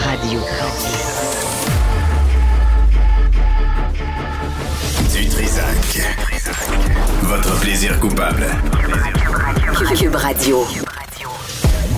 [0.00, 0.40] Radio.
[5.12, 6.02] Du Trisac.
[7.22, 8.46] Votre plaisir coupable.
[9.96, 10.64] Cube Radio.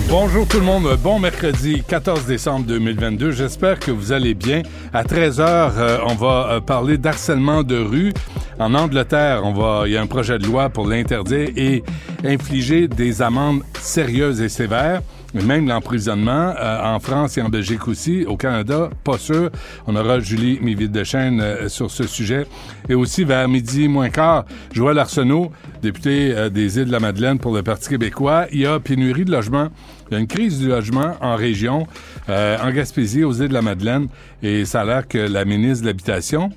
[0.09, 3.31] Bonjour tout le monde, bon mercredi 14 décembre 2022.
[3.31, 4.63] J'espère que vous allez bien.
[4.93, 8.13] À 13h, on va euh, parler d'harcèlement de rue.
[8.59, 11.83] En Angleterre, on va, il y a un projet de loi pour l'interdire et
[12.23, 15.01] infliger des amendes sérieuses et sévères.
[15.33, 18.23] Même l'emprisonnement euh, en France et en Belgique aussi.
[18.25, 19.49] Au Canada, pas sûr.
[19.87, 22.45] On aura Julie Miville-Dechaine euh, sur ce sujet.
[22.87, 27.89] Et aussi, vers midi moins quart, Joël Arsenault, député euh, des Îles-de-la-Madeleine pour le Parti
[27.89, 28.45] québécois.
[28.51, 29.69] Il y a pénurie de logements.
[30.09, 31.87] Il y a une crise du logement en région,
[32.29, 34.09] euh, en Gaspésie, aux Îles-de-la-Madeleine.
[34.43, 36.51] Et ça a l'air que la ministre de l'Habitation,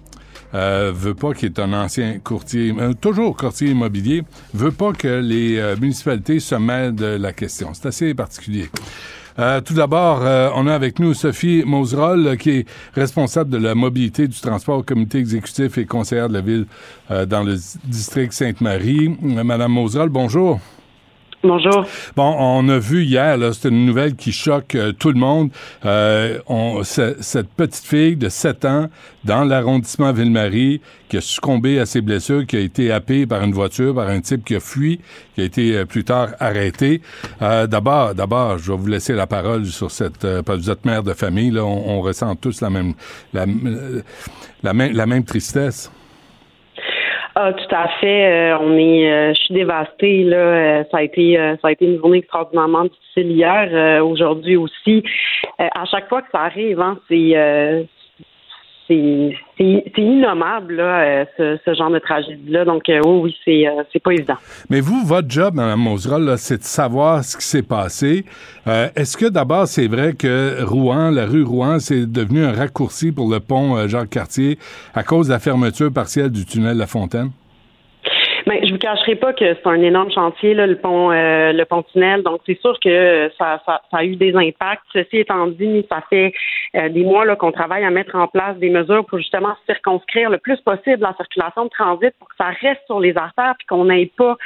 [0.57, 4.23] euh, veut pas, qui est un ancien courtier, euh, toujours courtier immobilier,
[4.55, 7.71] veut pas que les euh, municipalités se mêlent de la question.
[7.75, 8.69] C'est assez particulier.
[9.67, 10.23] Tout d'abord,
[10.55, 14.79] on a avec nous Sophie Moserol, euh, qui est responsable de la mobilité du transport
[14.79, 16.67] au comité exécutif et conseillère de la ville
[17.11, 19.15] dans le district Sainte-Marie.
[19.21, 20.59] Madame Moserol, bonjour.
[21.47, 21.87] Bonjour.
[22.17, 25.51] Bon, on a vu hier, c'est une nouvelle qui choque euh, tout le monde.
[25.84, 28.89] Euh, on, ce- cette petite fille de 7 ans
[29.25, 33.53] dans l'arrondissement Ville-Marie qui a succombé à ses blessures, qui a été happée par une
[33.53, 35.01] voiture, par un type qui a fui,
[35.35, 37.01] qui a été euh, plus tard arrêté.
[37.43, 40.19] Euh, d'abord, d'abord, je vais vous laisser la parole sur cette.
[40.43, 42.95] parce que vous êtes mère de famille, là, on, on ressent tous la même,
[43.33, 43.47] la
[44.73, 45.91] même, la même tristesse.
[47.39, 48.55] Ah, tout à fait.
[48.55, 50.37] Euh, on est, euh, je suis dévastée là.
[50.37, 54.57] Euh, ça a été, euh, ça a été une journée extraordinairement difficile hier, euh, aujourd'hui
[54.57, 55.05] aussi.
[55.61, 57.37] Euh, à chaque fois que ça arrive, hein, c'est,
[58.87, 59.35] c'est,
[59.99, 62.65] innommable là, euh, ce, ce genre de tragédie-là.
[62.65, 64.37] Donc euh, oui, oui, c'est, euh, c'est pas évident.
[64.71, 68.25] Mais vous, votre job, Mme Moserol, là, c'est de savoir ce qui s'est passé.
[68.67, 73.13] Euh, Est-ce que d'abord, c'est vrai que Rouen, la rue Rouen, c'est devenu un raccourci
[73.13, 74.59] pour le pont Jacques-Cartier
[74.95, 77.31] à cause de la fermeture partielle du tunnel La Fontaine?
[78.66, 81.84] Je vous cacherai pas que c'est un énorme chantier, là, le pont, euh, le pont
[81.84, 82.25] tunnel.
[82.25, 84.82] Donc c'est sûr que ça, ça, ça a eu des impacts.
[84.93, 86.32] Ceci étant dit, ça fait
[86.75, 90.38] euh, des mois qu'on travaille à mettre en place des mesures pour justement circonscrire le
[90.38, 93.84] plus possible la circulation de transit pour que ça reste sur les artères puis qu'on
[93.84, 94.37] n'ait pas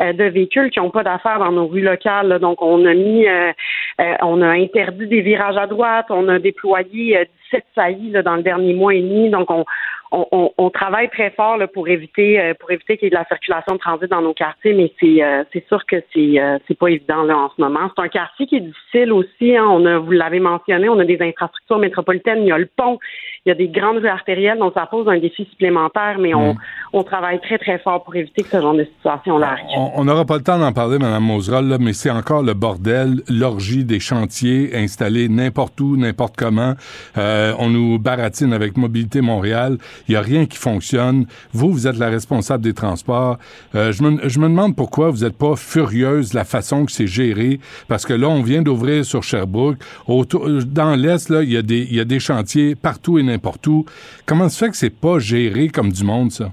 [0.00, 2.28] euh, de véhicules qui n'ont pas d'affaires dans nos rues locales.
[2.28, 2.38] là.
[2.38, 3.52] Donc on a mis, euh,
[4.00, 8.22] euh, on a interdit des virages à droite, on a déployé euh, 17 saillies là,
[8.22, 9.30] dans le dernier mois et demi.
[9.30, 9.64] Donc on
[10.12, 13.10] on, on, on travaille très fort là, pour éviter euh, pour éviter qu'il y ait
[13.10, 16.40] de la circulation de transit dans nos quartiers, mais c'est euh, c'est sûr que c'est
[16.40, 17.90] euh, c'est pas évident là en ce moment.
[17.96, 19.56] C'est un quartier qui est difficile aussi.
[19.56, 19.66] Hein.
[19.68, 22.98] On a vous l'avez mentionné, on a des infrastructures métropolitaines, il y a le pont,
[23.44, 26.56] il y a des grandes rues artérielles, donc ça pose un défi supplémentaire, mais on,
[26.92, 29.66] on travaille très très fort pour éviter que ce genre de situation là arrive.
[29.76, 33.22] On n'aura pas le temps d'en parler, Mme Moserol, là, mais c'est encore le bordel,
[33.28, 36.74] l'orgie des chantiers installés n'importe où, n'importe comment.
[37.16, 39.78] Euh, on nous baratine avec Mobilité Montréal.
[40.08, 41.26] Il n'y a rien qui fonctionne.
[41.52, 43.38] Vous, vous êtes la responsable des transports.
[43.74, 47.60] Euh, je, me, demande pourquoi vous n'êtes pas furieuse de la façon que c'est géré,
[47.88, 49.78] parce que là, on vient d'ouvrir sur Sherbrooke.
[50.08, 53.84] Dans l'Est, il y, a des, chantiers partout et n'importe où.
[54.24, 56.50] Comment se fait que c'est pas géré comme du monde, ça?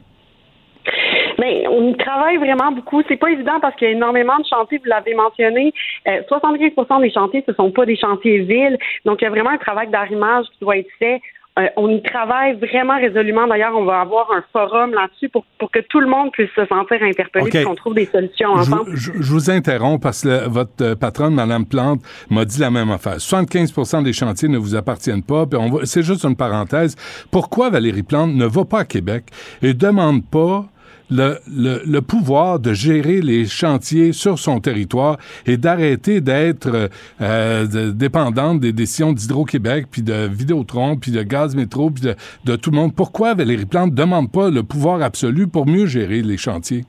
[1.39, 3.01] Mais on y travaille vraiment beaucoup.
[3.07, 5.73] C'est pas évident parce qu'il y a énormément de chantiers, vous l'avez mentionné.
[6.07, 8.77] Euh, 75% des chantiers, ce sont pas des chantiers villes.
[9.05, 11.21] Donc, il y a vraiment un travail d'arrimage qui doit être fait.
[11.59, 13.45] Euh, on y travaille vraiment résolument.
[13.45, 16.65] D'ailleurs, on va avoir un forum là-dessus pour, pour que tout le monde puisse se
[16.65, 18.91] sentir interpellé et qu'on trouve des solutions Je, ensemble.
[18.95, 22.01] je- je vous interromps parce que le- votre euh, patronne, Mme Plante,
[22.31, 23.17] m'a dit la même affaire.
[23.19, 25.45] 75% des chantiers ne vous appartiennent pas.
[25.45, 26.95] Puis c'est juste une parenthèse.
[27.31, 29.25] Pourquoi Valérie Plante ne va pas à Québec
[29.61, 30.65] et demande pas
[31.09, 36.89] le, le, pouvoir de gérer les chantiers sur son territoire et d'arrêter d'être
[37.21, 42.15] euh, dépendante des décisions d'Hydro-Québec, puis de Vidéotron, puis de Gaz Métro, puis de,
[42.45, 42.95] de tout le monde.
[42.95, 46.83] Pourquoi Valérie Plante ne demande pas le pouvoir absolu pour mieux gérer les chantiers?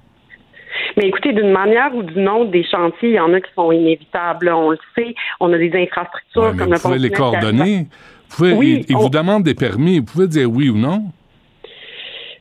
[0.97, 3.73] Mais écoutez, d'une manière ou d'une autre, des chantiers, il y en a qui sont
[3.73, 4.49] inévitables.
[4.51, 5.15] On le sait.
[5.41, 7.87] On a des infrastructures comme le Vous pouvez les coordonner.
[8.29, 9.99] Vous pouvez, oui, ils, vous demandent des permis.
[9.99, 11.05] Vous pouvez dire oui ou non.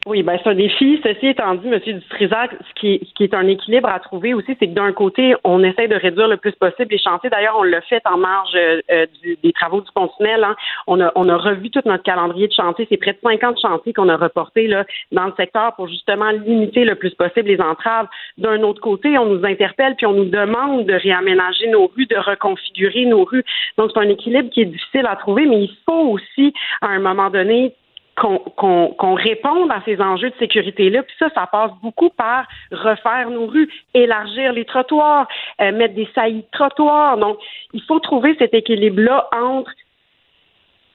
[0.06, 1.00] Oui, ben c'est un défi.
[1.02, 1.80] Ceci étant dit, M.
[1.80, 5.34] Dutrisac, ce qui, ce qui est un équilibre à trouver aussi, c'est que d'un côté,
[5.46, 7.30] on essaie de réduire le plus possible les chantiers.
[7.30, 9.06] D'ailleurs, on l'a fait en marge euh,
[9.42, 10.56] des travaux du pont Hein.
[10.88, 12.86] On, a, on a revu tout notre calendrier de chantier.
[12.90, 16.84] C'est près de 50 chantiers qu'on a reportés là, dans le secteur pour justement limiter
[16.84, 18.08] le plus possible les entraves.
[18.38, 22.18] D'un autre côté, on nous interpelle puis on nous demande de réaménager nos rues, de
[22.18, 23.44] reconfigurer nos rues.
[23.78, 27.00] Donc, c'est un équilibre qui est difficile à trouver, mais il faut aussi, à un
[27.00, 27.74] moment donné,
[28.16, 31.04] qu'on réponde à ces enjeux de sécurité-là.
[31.04, 35.28] Puis ça, ça passe beaucoup par refaire nos rues, élargir les trottoirs,
[35.62, 37.18] euh, mettre des saillies de trottoirs.
[37.18, 37.38] Donc,
[37.74, 39.72] il faut trouver cet équilibre-là entre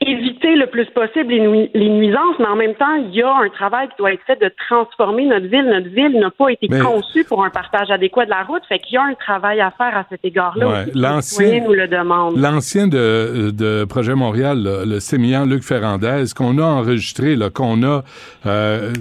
[0.00, 3.88] éviter le plus possible les, nuisances, mais en même temps, il y a un travail
[3.88, 5.64] qui doit être fait de transformer notre ville.
[5.64, 8.94] Notre ville n'a pas été conçue pour un partage adéquat de la route, fait qu'il
[8.94, 10.68] y a un travail à faire à cet égard-là.
[10.68, 10.86] Ouais.
[10.94, 12.38] L'ancien nous le demande.
[12.38, 18.04] L'ancien de, de, Projet Montréal, le sémillant Luc Ferrandez, qu'on a enregistré, qu'on a
[18.46, 18.92] euh,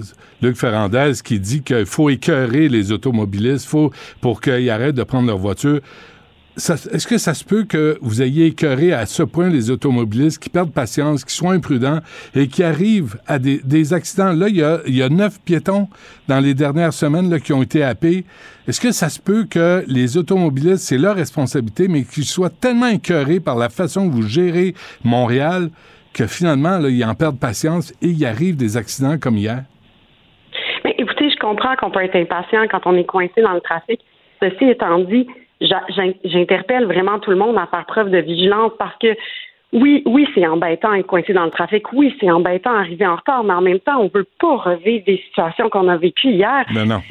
[0.42, 5.28] Luc Ferrandez qui dit qu'il faut écœurer les automobilistes, faut pour qu'ils arrêtent de prendre
[5.28, 5.80] leur voiture
[6.58, 10.50] est-ce que ça se peut que vous ayez écœuré à ce point les automobilistes qui
[10.50, 12.00] perdent patience, qui soient imprudents
[12.34, 14.32] et qui arrivent à des, accidents?
[14.32, 15.88] Là, il y, a, neuf piétons
[16.26, 18.24] dans les dernières semaines qui ont été happés.
[18.66, 22.88] Est-ce que ça se peut que les automobilistes, c'est leur responsabilité, mais qu'ils soient tellement
[22.88, 25.70] écœurés par la façon que vous gérez Montréal
[26.12, 29.62] que finalement, là, ils en perdent patience et il arrive des accidents comme hier?
[30.84, 34.00] Écoutez, je comprends qu'on peut être impatient quand on est coincé dans le trafic.
[34.40, 35.26] Ceci étant dit,
[35.60, 39.16] j'interpelle vraiment tout le monde à faire preuve de vigilance parce que
[39.72, 41.92] oui, oui, c'est embêtant d'être coincé dans le trafic.
[41.92, 45.04] Oui, c'est embêtant d'arriver en retard, mais en même temps, on ne veut pas revivre
[45.04, 46.64] des situations qu'on a vécues hier.
[46.72, 47.02] Non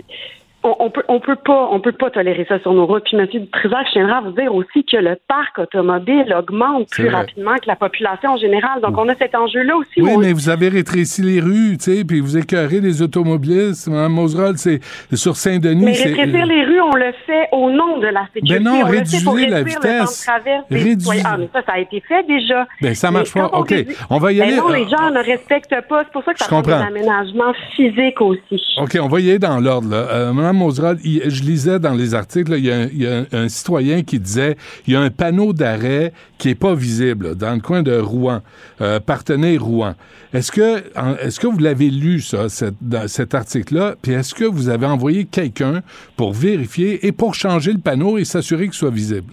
[0.79, 3.03] on, peut on peut pas on peut pas tolérer ça sur nos routes.
[3.03, 3.25] Puis M.
[3.25, 7.67] Dutrisac, je tiendrai à vous dire aussi que le parc automobile augmente plus rapidement que
[7.67, 8.81] la population en général.
[8.81, 10.01] Donc on a cet enjeu-là aussi.
[10.01, 13.87] Oui, mais vous avez rétréci les rues, tu sais, puis vous écœurez les automobilistes.
[13.87, 14.79] Mme Moserol, c'est
[15.13, 15.85] sur Saint-Denis.
[15.85, 18.59] Mais rétrécir les rues, on le fait au nom de la sécurité.
[18.59, 20.29] Ben non, réduisez la vitesse.
[20.69, 21.21] Réduisez.
[21.25, 22.67] Ah, mais ça, ça a été fait déjà.
[22.81, 23.47] Ben ça marche pas.
[23.47, 23.73] OK,
[24.09, 24.55] on, va y aller.
[24.55, 26.03] Ben non, les gens ne respectent pas.
[26.03, 28.61] C'est pour ça que ça prend un aménagement physique aussi.
[28.77, 29.89] OK, on va y aller dans l'ordre.
[29.93, 34.95] Euh, je lisais dans les articles, il, y a, un citoyen qui disait il y
[34.95, 38.41] a un panneau d'arrêt qui est pas visible dans le coin de Rouen,
[38.81, 39.95] euh, Partenay-Rouen.
[40.33, 40.83] Est-ce que,
[41.21, 43.95] est-ce que vous l'avez lu, ça, cet article-là?
[44.01, 45.81] Puis est-ce que vous avez envoyé quelqu'un
[46.15, 49.31] pour vérifier et pour changer le panneau et s'assurer qu'il soit visible?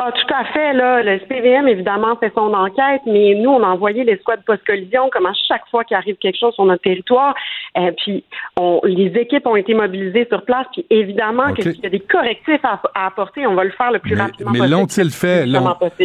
[0.00, 0.72] Ah, tout à fait.
[0.74, 5.10] Là, le SPVM, évidemment, fait son enquête, mais nous, on a envoyé les squads post-collision,
[5.10, 7.34] comme à chaque fois qu'il arrive quelque chose sur notre territoire.
[7.76, 8.22] Euh, puis,
[8.56, 10.66] on, les équipes ont été mobilisées sur place.
[10.72, 14.14] Puis, évidemment, qu'il y a des correctifs à, apporter, on va le faire le plus
[14.14, 14.76] rapidement mais possible.
[14.76, 15.46] Mais l'ont-ils fait?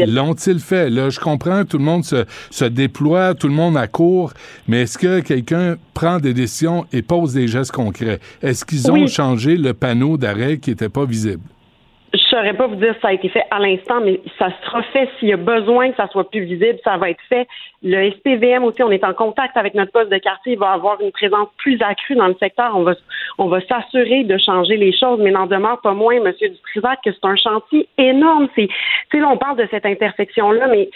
[0.07, 0.89] L'ont-ils fait?
[0.89, 4.33] Là, je comprends, tout le monde se, se déploie, tout le monde accourt,
[4.67, 8.19] mais est-ce que quelqu'un prend des décisions et pose des gestes concrets?
[8.41, 11.43] Est-ce qu'ils ont changé le panneau d'arrêt qui n'était pas visible?
[12.33, 14.81] Je saurais pas vous dire si ça a été fait à l'instant, mais ça sera
[14.83, 17.47] fait s'il y a besoin que ça soit plus visible, ça va être fait.
[17.83, 20.99] Le SPVM aussi, on est en contact avec notre poste de quartier, il va avoir
[21.01, 22.71] une présence plus accrue dans le secteur.
[22.75, 22.95] On va,
[23.37, 27.11] on va s'assurer de changer les choses, mais n'en demeure pas moins, Monsieur Dutrisac, que
[27.11, 28.47] c'est un chantier énorme.
[28.55, 28.73] C'est, tu
[29.11, 30.89] sais, là, on parle de cette intersection-là, mais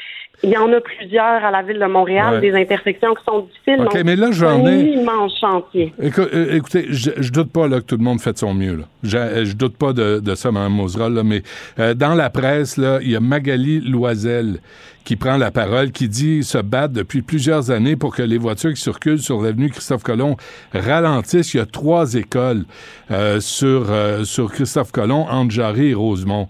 [0.44, 3.86] il y en a plusieurs à la ville de Montréal, des intersections qui sont difficiles.
[3.86, 4.70] OK, mais là, j'en ai.
[4.70, 5.94] un immense chantier.
[6.00, 8.76] Euh, écoutez, je, je doute pas là, que tout le monde fait de son mieux.
[8.76, 8.84] Là.
[9.04, 11.44] Je, je doute pas de, de ça, Mme Moserol, là, mais
[11.80, 14.60] euh, dans la presse, il y a Magali Loisel
[15.04, 18.74] qui prend la parole, qui dit se battre depuis plusieurs années pour que les voitures
[18.74, 20.36] qui circulent sur l'avenue Christophe Colomb
[20.74, 21.54] ralentissent.
[21.54, 22.66] Il y a trois écoles
[23.12, 23.88] euh, sur,
[24.24, 26.50] sur Christophe Colomb, entre Jarry et Rosemont.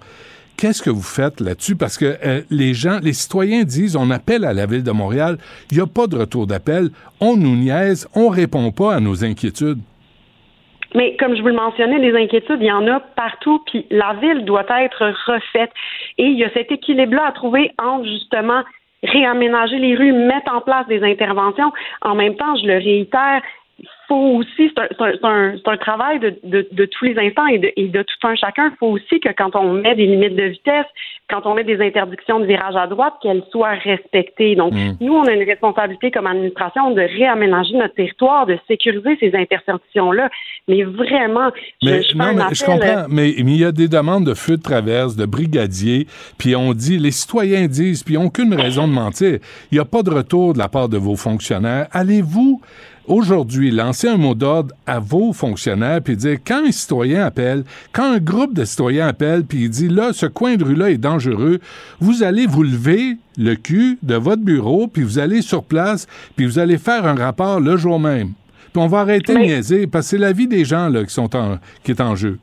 [0.58, 1.76] Qu'est-ce que vous faites là-dessus?
[1.76, 5.38] Parce que euh, les gens, les citoyens disent, on appelle à la ville de Montréal,
[5.70, 9.24] il n'y a pas de retour d'appel, on nous niaise, on répond pas à nos
[9.24, 9.78] inquiétudes.
[10.96, 14.14] Mais comme je vous le mentionnais, les inquiétudes, il y en a partout, puis la
[14.14, 15.72] ville doit être refaite.
[16.18, 18.64] Et il y a cet équilibre-là à trouver entre justement
[19.04, 21.72] réaménager les rues, mettre en place des interventions.
[22.02, 23.42] En même temps, je le réitère,
[24.08, 27.72] faut aussi, c'est un, un, un, travail de, de, de, tous les instants et de,
[27.76, 28.72] et de tout un chacun.
[28.74, 30.86] Il faut aussi que quand on met des limites de vitesse,
[31.30, 34.56] quand on met des interdictions de virage à droite, qu'elles soient respectées.
[34.56, 34.98] Donc, mm.
[35.02, 40.30] nous, on a une responsabilité comme administration de réaménager notre territoire, de sécuriser ces intersections-là.
[40.68, 41.52] Mais vraiment,
[41.84, 44.62] mais, je, non, mais je comprends, mais, il y a des demandes de feu de
[44.62, 48.94] traverse, de brigadiers, puis on dit, les citoyens disent, puis ils n'ont aucune raison de
[48.94, 49.40] mentir.
[49.72, 51.88] Il n'y a pas de retour de la part de vos fonctionnaires.
[51.92, 52.62] Allez-vous
[53.08, 58.12] aujourd'hui lancer un mot d'ordre à vos fonctionnaires puis dire quand un citoyen appelle, quand
[58.12, 60.98] un groupe de citoyens appelle puis il dit là ce coin de rue là est
[60.98, 61.60] dangereux,
[62.00, 66.46] vous allez vous lever le cul de votre bureau puis vous allez sur place puis
[66.46, 68.34] vous allez faire un rapport le jour même.
[68.74, 71.14] Puis on va arrêter de niaiser parce que c'est la vie des gens là qui
[71.14, 72.38] sont en, qui est en jeu.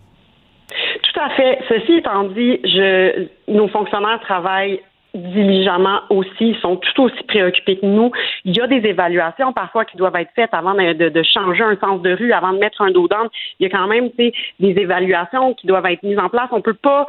[0.69, 1.59] Tout à fait.
[1.69, 4.81] Ceci étant dit, je, nos fonctionnaires travaillent
[5.15, 8.11] diligemment aussi, sont tout aussi préoccupés que nous.
[8.45, 11.77] Il y a des évaluations parfois qui doivent être faites avant de, de, changer un
[11.77, 13.29] sens de rue, avant de mettre un dos d'âne.
[13.59, 16.49] Il y a quand même des évaluations qui doivent être mises en place.
[16.53, 17.07] On peut pas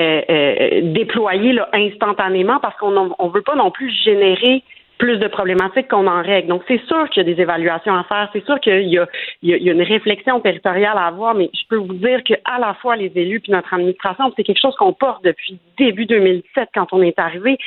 [0.00, 4.64] euh, euh, déployer là, instantanément parce qu'on ne veut pas non plus générer
[5.04, 6.48] plus de problématiques qu'on en règle.
[6.48, 9.06] Donc, c'est sûr qu'il y a des évaluations à faire, c'est sûr qu'il y, a,
[9.42, 13.40] une réflexion territoriale à avoir, mais je peux vous dire qu'à la fois les élus
[13.40, 17.58] puis notre administration, c'est quelque chose qu'on porte depuis début 2017 quand on est arrivé.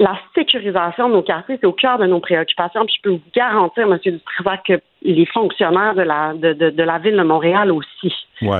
[0.00, 2.84] La sécurisation de nos quartiers, c'est au cœur de nos préoccupations.
[2.86, 3.96] Puis je peux vous garantir, M.
[4.04, 4.80] Dutrisac, que
[5.12, 8.12] les fonctionnaires de la, de, de, de la ville de Montréal aussi.
[8.42, 8.56] Oui.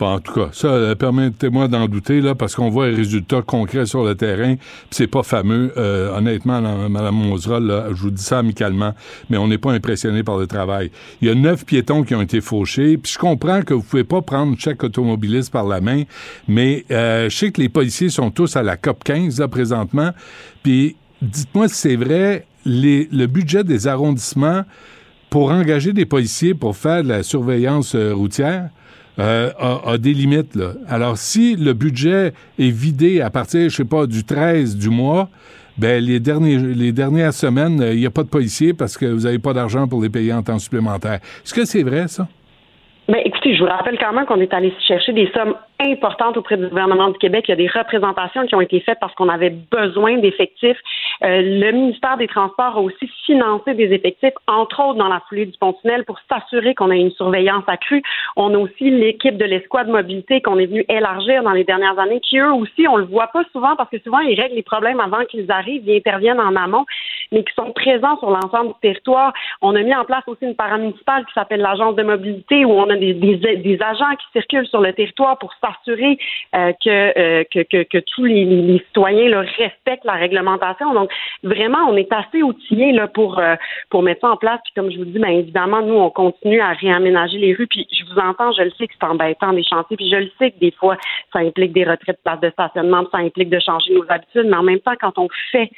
[0.00, 3.86] En tout cas, ça, euh, permettez-moi d'en douter, là, parce qu'on voit les résultats concrets
[3.86, 5.72] sur le terrain, puis c'est pas fameux.
[5.76, 8.94] Euh, honnêtement, Mme Moserol, là, je vous dis ça amicalement,
[9.28, 10.90] mais on n'est pas impressionné par le travail.
[11.20, 14.04] Il y a neuf piétons qui ont été fauchés, puis je comprends que vous pouvez
[14.04, 16.04] pas prendre chaque automobiliste par la main,
[16.46, 20.10] mais euh, je sais que les policiers sont tous à la COP 15, là, présentement,
[20.62, 24.62] puis dites-moi si c'est vrai, les, le budget des arrondissements
[25.30, 28.70] pour engager des policiers pour faire de la surveillance euh, routière,
[29.18, 30.54] euh, a, des limites.
[30.54, 30.74] Là.
[30.86, 35.28] Alors, si le budget est vidé à partir, je sais pas, du 13 du mois,
[35.76, 39.06] ben les, derniers, les dernières semaines, euh, il n'y a pas de policiers parce que
[39.06, 41.20] vous n'avez pas d'argent pour les payer en temps supplémentaire.
[41.44, 42.28] Est-ce que c'est vrai, ça?
[43.08, 46.58] Ben, écoutez, je vous rappelle quand même qu'on est allé chercher des sommes importantes auprès
[46.58, 47.46] du gouvernement du Québec.
[47.48, 50.76] Il y a des représentations qui ont été faites parce qu'on avait besoin d'effectifs.
[51.24, 55.46] Euh, le ministère des Transports a aussi financé des effectifs, entre autres dans la foulée
[55.46, 58.02] du pont-tunnel, pour s'assurer qu'on a une surveillance accrue.
[58.36, 62.20] On a aussi l'équipe de l'escouade mobilité qu'on est venu élargir dans les dernières années,
[62.20, 65.00] qui eux aussi, on le voit pas souvent parce que souvent ils règlent les problèmes
[65.00, 66.84] avant qu'ils arrivent, ils interviennent en amont,
[67.32, 69.32] mais qui sont présents sur l'ensemble du territoire.
[69.60, 72.88] On a mis en place aussi une paramunicipale qui s'appelle l'agence de mobilité où on
[72.90, 76.18] a des, des, agents qui circulent sur le territoire pour s'assurer
[76.54, 80.94] euh, euh, que, que, que, tous les, les citoyens là, respectent la réglementation.
[80.94, 81.10] Donc,
[81.42, 83.56] vraiment, on est assez outillés là, pour, euh,
[83.90, 84.60] pour mettre ça en place.
[84.64, 87.66] Puis comme je vous dis, bien évidemment, nous, on continue à réaménager les rues.
[87.66, 89.96] Puis je vous entends, je le sais que c'est embêtant des chantiers.
[89.96, 90.96] Puis je le sais que des fois,
[91.32, 94.46] ça implique des retraits de places de stationnement, ça implique de changer nos habitudes.
[94.46, 95.70] Mais en même temps, quand on fait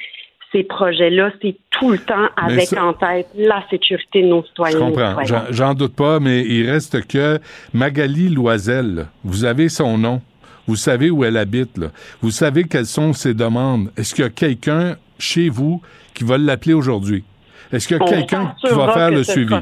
[0.51, 4.77] ces projets-là, c'est tout le temps avec en tête la sécurité de nos citoyens.
[4.77, 5.45] Je comprends.
[5.49, 7.39] J'en doute pas, mais il reste que
[7.73, 10.21] Magali Loisel, vous avez son nom.
[10.67, 11.77] Vous savez où elle habite.
[11.77, 11.87] Là.
[12.21, 13.91] Vous savez quelles sont ses demandes.
[13.97, 15.81] Est-ce qu'il y a quelqu'un chez vous
[16.13, 17.23] qui va l'appeler aujourd'hui?
[17.71, 19.55] Est-ce qu'il y a quelqu'un qui va faire le suivi?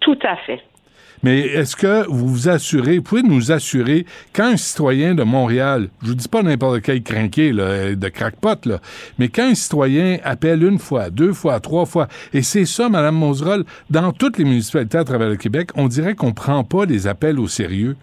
[0.00, 0.60] Tout à fait.
[1.22, 6.08] Mais est-ce que vous vous assurez, pouvez nous assurer quand un citoyen de Montréal, je
[6.08, 8.78] vous dis pas n'importe quel crinqué de crackpot, là,
[9.18, 13.16] mais quand un citoyen appelle une fois, deux fois, trois fois, et c'est ça, Mme
[13.16, 17.06] Moserol, dans toutes les municipalités à travers le Québec, on dirait qu'on prend pas les
[17.06, 17.96] appels au sérieux.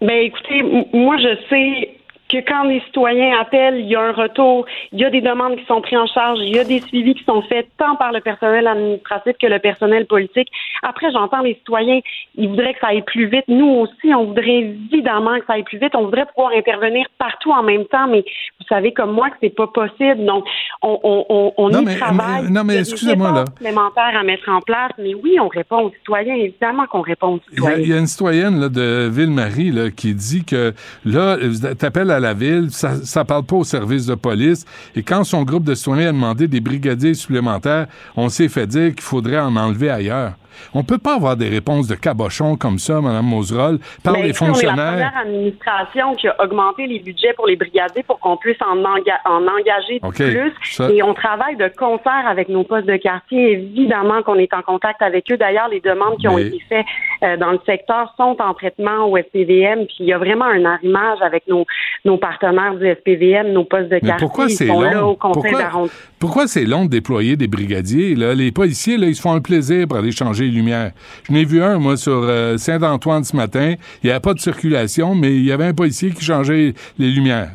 [0.00, 0.62] Ben écoutez,
[0.92, 2.01] moi je sais
[2.32, 5.56] que quand les citoyens appellent, il y a un retour, il y a des demandes
[5.56, 8.10] qui sont prises en charge, il y a des suivis qui sont faits tant par
[8.12, 10.48] le personnel administratif que le personnel politique.
[10.82, 12.00] Après, j'entends les citoyens,
[12.36, 13.44] ils voudraient que ça aille plus vite.
[13.48, 15.94] Nous aussi, on voudrait évidemment que ça aille plus vite.
[15.94, 18.24] On voudrait pouvoir intervenir partout en même temps, mais
[18.60, 20.24] vous savez comme moi que c'est pas possible.
[20.24, 20.44] Donc,
[20.82, 22.50] on, on, on y travaille.
[22.50, 23.44] non, mais excusez-moi là.
[23.46, 26.34] supplémentaires à mettre en place, mais oui, on répond aux citoyens.
[26.34, 27.78] Évidemment qu'on répond aux citoyens.
[27.78, 30.72] Il y a, une citoyenne là, de Ville-Marie qui dit que
[31.04, 31.36] là,
[31.78, 34.64] t'appelles à la ville, ça, ça parle pas au service de police.
[34.94, 37.86] Et quand son groupe de citoyens a demandé des brigadiers supplémentaires,
[38.16, 40.34] on s'est fait dire qu'il faudrait en enlever ailleurs.
[40.74, 44.92] On peut pas avoir des réponses de cabochon comme ça, Mme Moserol, par les fonctionnaires.
[44.94, 48.36] On est la première administration qui a augmenté les budgets pour les brigadiers pour qu'on
[48.36, 50.80] puisse en, engager plus.
[50.90, 53.52] Et on travaille de concert avec nos postes de quartier.
[53.52, 55.36] Évidemment qu'on est en contact avec eux.
[55.36, 56.86] D'ailleurs, les demandes qui ont été faites
[57.22, 59.86] euh, dans le secteur sont en traitement au SPVM.
[59.86, 61.66] Puis il y a vraiment un arrimage avec nos,
[62.04, 64.26] nos partenaires du SPVM, nos postes de quartier.
[64.26, 65.16] Pourquoi c'est long?
[65.20, 68.14] pourquoi, pourquoi c'est long de déployer des brigadiers?
[68.14, 68.34] Là?
[68.34, 70.92] Les policiers, là, ils se font un plaisir pour aller changer lumières.
[71.24, 73.74] Je n'ai vu un, moi, sur euh, Saint-Antoine ce matin.
[74.02, 77.10] Il n'y avait pas de circulation, mais il y avait un policier qui changeait les
[77.10, 77.50] lumières.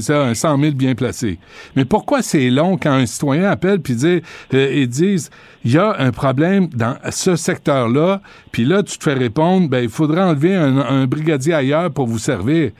[0.00, 1.38] Ça, un 100 000 bien placé.
[1.76, 4.22] Mais pourquoi c'est long quand un citoyen appelle puis dit,
[4.54, 5.30] euh, et disent,
[5.64, 8.20] il y a un problème dans ce secteur-là,
[8.50, 12.18] puis là, tu te fais répondre, ben, il faudrait enlever un brigadier ailleurs pour vous
[12.18, 12.72] servir.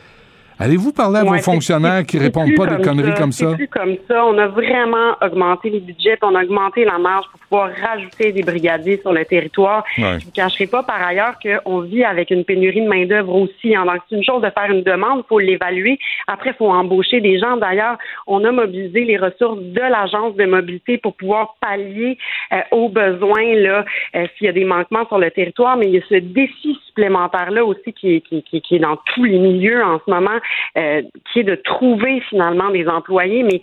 [0.59, 3.55] Allez-vous parler à vos fonctionnaires qui répondent pas des conneries comme ça?
[3.55, 4.25] Plus comme ça.
[4.27, 8.43] On a vraiment augmenté les budgets, on a augmenté la marge pour pouvoir rajouter des
[8.43, 9.85] brigadiers sur le territoire.
[9.99, 10.19] Ouais.
[10.21, 13.75] Je vous cacherai pas par ailleurs qu'on vit avec une pénurie de main-d'œuvre aussi.
[13.75, 13.85] hein.
[13.85, 15.99] Donc, c'est une chose de faire une demande, il faut l'évaluer.
[16.27, 17.57] Après, il faut embaucher des gens.
[17.57, 22.19] D'ailleurs, on a mobilisé les ressources de l'agence de mobilité pour pouvoir pallier
[22.53, 23.85] euh, aux besoins là,
[24.17, 25.77] euh, s'il y a des manquements sur le territoire.
[25.77, 28.97] Mais il y a ce défi supplémentaire-là aussi qui est, qui, qui- qui est dans
[29.15, 30.39] tous les milieux en ce moment,
[30.77, 33.43] euh, qui est de trouver finalement des employés.
[33.43, 33.61] Mais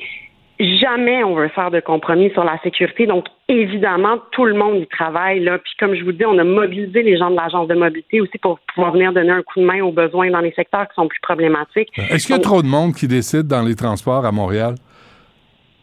[0.59, 3.07] jamais on veut faire de compromis sur la sécurité.
[3.07, 5.39] Donc, évidemment, tout le monde y travaille.
[5.39, 5.57] Là.
[5.57, 8.37] Puis, comme je vous dis, on a mobilisé les gens de l'agence de mobilité aussi
[8.37, 11.07] pour pouvoir venir donner un coup de main aux besoins dans les secteurs qui sont
[11.07, 11.89] plus problématiques.
[11.97, 14.75] Est-ce qu'il y a Donc, trop de monde qui décide dans les transports à Montréal?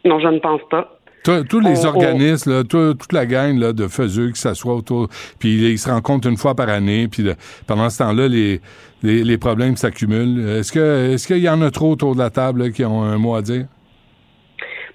[0.05, 0.96] Non, je ne pense pas.
[1.27, 4.41] Tous tous les On- on- organismes, là, tout- toute la gang là, de faiseux qui
[4.41, 7.35] s'assoient autour, puis ils se rencontrent une fois par année, puis le-
[7.67, 8.61] pendant ce temps-là, les,
[9.03, 10.49] les, les problèmes s'accumulent.
[10.49, 13.03] Est-ce que est-ce qu'il y en a trop autour de la table là, qui ont
[13.03, 13.67] un mot à dire?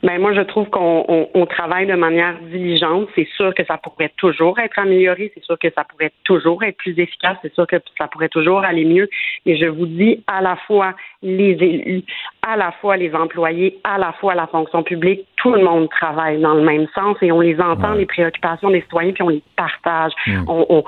[0.03, 3.07] Ben moi, je trouve qu'on on- on travaille de manière diligente.
[3.15, 5.31] C'est sûr que ça pourrait toujours être amélioré.
[5.35, 7.37] C'est sûr que ça pourrait toujours être plus efficace.
[7.43, 9.07] C'est sûr que ça pourrait toujours aller mieux.
[9.45, 12.03] Mais je vous dis, à la fois les élus,
[12.41, 16.39] à la fois les employés, à la fois la fonction publique, tout le monde travaille
[16.41, 17.99] dans le même sens et on les entend, Ouais.
[17.99, 20.13] les préoccupations des citoyens, puis on les partage.
[20.25, 20.45] Mm.
[20.47, 20.83] On, on-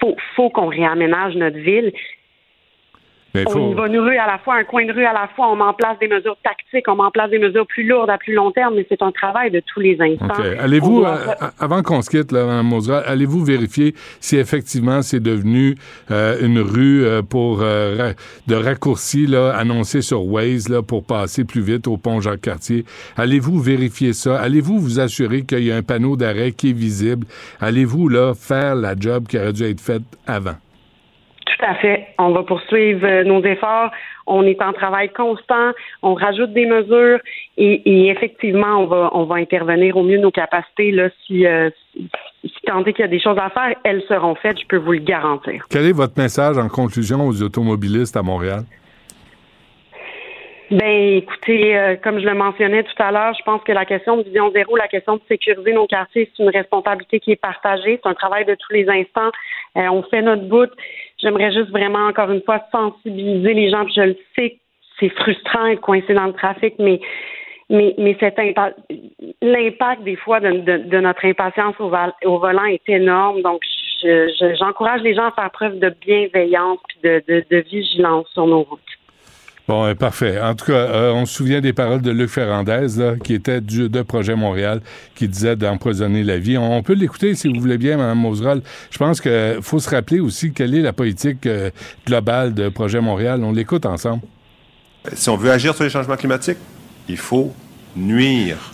[0.00, 1.92] faut, faut qu'on réaménage notre ville.
[3.46, 5.28] On faut- y va une rue à la fois, un coin de rue à la
[5.34, 5.50] fois.
[5.50, 8.08] On met en place des mesures tactiques, on met en place des mesures plus lourdes
[8.10, 10.42] à plus long terme, mais c'est un travail de tous les instants.
[10.58, 15.20] Allez-vous, doit- euh, avant qu'on se quitte, là, Mme Mosera, allez-vous vérifier si effectivement c'est
[15.20, 15.74] devenu
[16.10, 18.12] euh, une rue euh, pour euh,
[18.46, 22.84] de raccourci là, annoncé sur Waze là, pour passer plus vite au pont Jacques-Cartier?
[23.16, 24.40] Allez-vous vérifier ça?
[24.40, 27.26] Allez-vous vous assurer qu'il y a un panneau d'arrêt qui est visible?
[27.60, 30.54] Allez-vous là faire la job qui aurait dû être faite avant?
[31.58, 32.08] Tout à fait.
[32.18, 33.90] On va poursuivre euh, nos efforts.
[34.26, 35.72] On est en travail constant.
[36.02, 37.18] On rajoute des mesures
[37.56, 40.90] et, et effectivement, on va, on va intervenir au mieux de nos capacités.
[40.90, 42.10] Là, si, euh, si,
[42.44, 44.60] si tant est qu'il y a des choses à faire, elles seront faites.
[44.60, 45.64] Je peux vous le garantir.
[45.70, 48.64] Quel est votre message en conclusion aux automobilistes à Montréal?
[50.70, 54.16] Ben, écoutez, euh, comme je le mentionnais tout à l'heure, je pense que la question
[54.16, 58.00] de vision zéro, la question de sécuriser nos quartiers, c'est une responsabilité qui est partagée.
[58.02, 59.30] C'est un travail de tous les instants.
[59.76, 60.68] Euh, on fait notre bout.
[61.18, 63.84] J'aimerais juste vraiment, encore une fois, sensibiliser les gens.
[63.84, 64.58] Puis je le sais,
[65.00, 67.00] c'est frustrant d'être coincé dans le trafic, mais
[67.68, 68.74] mais, mais cet impa-
[69.42, 71.88] l'impact des fois de, de, de notre impatience au,
[72.38, 73.42] volant est énorme.
[73.42, 73.60] Donc,
[74.02, 78.46] je- je- j'encourage les gens à faire preuve de bienveillance de, de, de vigilance sur
[78.46, 78.95] nos routes.
[79.68, 80.40] Bon, euh, parfait.
[80.40, 83.60] En tout cas, euh, on se souvient des paroles de Luc Ferrandez, là, qui était
[83.60, 84.80] du, de Projet Montréal,
[85.16, 86.56] qui disait d'empoisonner la vie.
[86.56, 88.62] On, peut l'écouter si vous voulez bien, Mme Moserol.
[88.92, 91.70] Je pense qu'il faut se rappeler aussi quelle est la politique euh,
[92.06, 93.42] globale de Projet Montréal.
[93.42, 94.22] On l'écoute ensemble.
[95.12, 96.58] Si on veut agir sur les changements climatiques,
[97.08, 97.52] il faut
[97.96, 98.72] nuire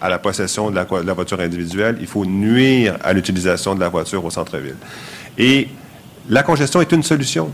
[0.00, 4.24] à la possession de la voiture individuelle, il faut nuire à l'utilisation de la voiture
[4.24, 4.76] au centre-ville.
[5.38, 5.68] Et
[6.28, 7.50] la congestion est une solution.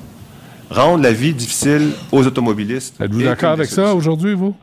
[0.70, 3.00] Rendre la vie difficile aux automobilistes.
[3.00, 4.54] Êtes-vous d'accord avec ça aujourd'hui, vous?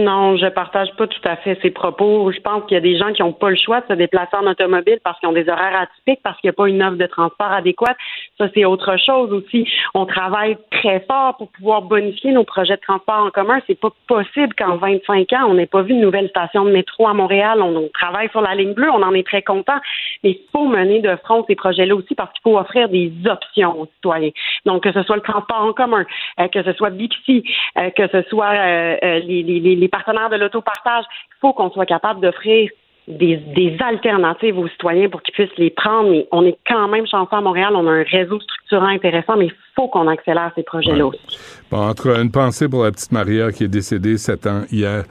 [0.00, 2.30] Non, je partage pas tout à fait ces propos.
[2.32, 4.34] Je pense qu'il y a des gens qui n'ont pas le choix de se déplacer
[4.36, 6.96] en automobile parce qu'ils ont des horaires atypiques, parce qu'il n'y a pas une offre
[6.96, 7.96] de transport adéquate.
[8.38, 9.68] Ça, c'est autre chose aussi.
[9.92, 13.60] On travaille très fort pour pouvoir bonifier nos projets de transport en commun.
[13.66, 17.06] C'est pas possible qu'en 25 ans, on n'ait pas vu une nouvelle station de métro
[17.06, 17.60] à Montréal.
[17.60, 19.78] On, travaille sur la ligne bleue, on en est très content.
[20.24, 23.78] Mais il faut mener de front ces projets-là aussi parce qu'il faut offrir des options
[23.80, 24.30] aux citoyens.
[24.64, 26.06] Donc, que ce soit le transport en commun,
[26.38, 27.44] euh, que ce soit Bixi,
[27.76, 31.86] euh, que ce soit euh, les, les- les partenaires de l'autopartage, il faut qu'on soit
[31.86, 32.70] capable d'offrir
[33.08, 36.10] des, des alternatives aux citoyens pour qu'ils puissent les prendre.
[36.10, 39.46] Mais on est quand même chanceux à Montréal, on a un réseau structurant intéressant, mais
[39.46, 41.16] il faut qu'on accélère ces projets-là Ouais.
[41.16, 41.38] aussi.
[41.70, 44.62] Bon, en tout cas, une pensée pour la petite Maria qui est décédée sept ans
[44.70, 45.04] hier.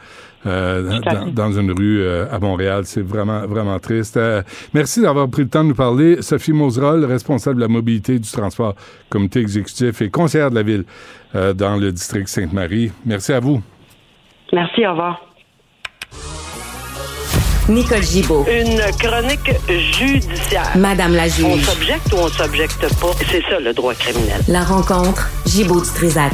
[0.45, 1.01] euh,
[1.33, 2.83] dans, une rue euh, à Montréal.
[2.85, 4.15] C'est vraiment, vraiment triste.
[4.15, 4.41] Euh,
[4.73, 6.21] merci d'avoir pris le temps de nous parler.
[6.21, 8.73] Sophie Moserol, responsable de la mobilité et du transport,
[9.09, 10.85] comité exécutif et conseillère de la ville
[11.33, 12.89] dans le district Sainte-Marie.
[13.05, 13.61] Merci à vous.
[14.53, 15.21] Merci, au revoir.
[17.69, 18.45] Nicole Gibaud.
[18.49, 20.75] Une chronique judiciaire.
[20.75, 21.61] Madame la On juge.
[21.65, 23.11] s'objecte ou on s'objecte pas?
[23.27, 24.41] C'est ça le droit criminel.
[24.47, 25.29] La rencontre.
[25.45, 26.33] Gibaud du Trisac.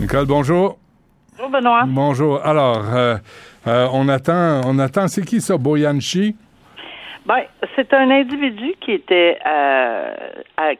[0.00, 0.76] Nicole, bonjour.
[1.38, 1.84] Bonjour, Benoît.
[1.86, 2.44] Bonjour.
[2.44, 3.16] Alors, euh,
[3.66, 5.08] euh, on attend, on attend.
[5.08, 6.36] C'est qui ça, Boyanchi?
[7.24, 7.42] Ben,
[7.74, 10.10] c'est un individu qui était euh,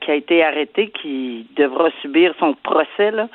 [0.01, 3.29] qui a été arrêté, qui devra subir son procès là,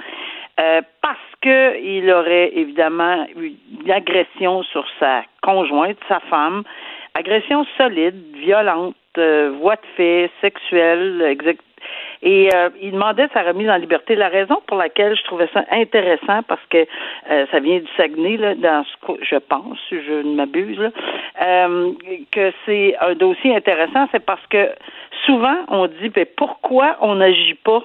[0.59, 6.63] euh, parce que il aurait évidemment eu une agression sur sa conjointe, sa femme,
[7.13, 11.61] agression solide, violente, euh, voie de fait, sexuelle, exact,
[12.23, 14.15] et euh, il demandait sa remise en liberté.
[14.15, 16.85] La raison pour laquelle je trouvais ça intéressant, parce que
[17.29, 20.79] euh, ça vient du Saguenay, là, dans ce je pense, je ne m'abuse,
[21.41, 21.91] euh,
[22.31, 24.69] que c'est un dossier intéressant, c'est parce que
[25.25, 27.83] souvent on dit mais pourquoi on n'agit pas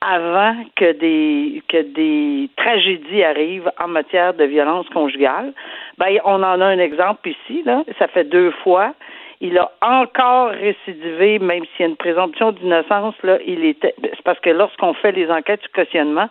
[0.00, 5.52] avant que des que des tragédies arrivent en matière de violence conjugale.
[5.98, 7.82] Ben, on en a un exemple ici, là.
[7.98, 8.94] Ça fait deux fois.
[9.40, 13.94] Il a encore récidivé, même s'il y a une présomption d'innocence, là, il était.
[14.02, 16.28] C'est parce que lorsqu'on fait les enquêtes du cautionnement,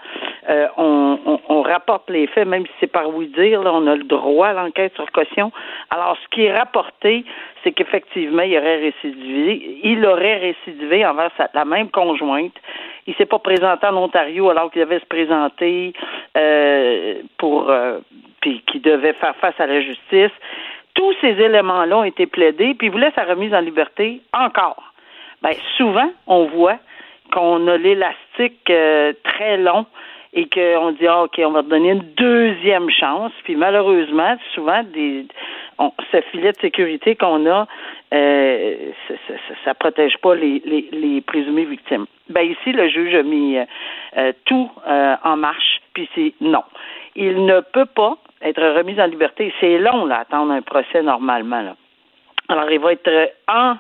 [0.50, 3.86] euh, on, on, on, rapporte les faits, même si c'est par oui dire, là, on
[3.86, 5.52] a le droit à l'enquête sur caution.
[5.92, 7.26] Alors, ce qui est rapporté,
[7.64, 9.80] c'est qu'effectivement, il aurait récidivé.
[9.84, 12.54] Il aurait récidivé envers sa, la même conjointe.
[13.08, 15.94] Il s'est pas présenté en Ontario alors qu'il devait se présenter
[16.38, 18.00] euh, pour euh,
[18.42, 20.32] puis qu'il devait faire face à la justice
[20.96, 24.92] tous ces éléments-là ont été plaidés, puis il voulait sa remise en liberté encore.
[25.42, 26.80] Ben, souvent, on voit
[27.32, 29.86] qu'on a l'élastique euh, très long
[30.34, 33.32] et qu'on dit ah, OK, on va te donner une deuxième chance.
[33.44, 35.26] Puis malheureusement, souvent, des,
[35.78, 37.68] on, ce filet de sécurité qu'on a,
[38.14, 38.76] euh,
[39.08, 42.06] ça, ne protège pas les, les, les, présumées victimes.
[42.30, 46.64] Ben ici, le juge a mis euh, tout en marche, puis c'est non.
[47.16, 49.54] Il ne peut pas être remis en liberté.
[49.60, 51.62] C'est long, là, attendre un procès normalement.
[51.62, 51.76] Là.
[52.50, 53.76] Alors, il va être en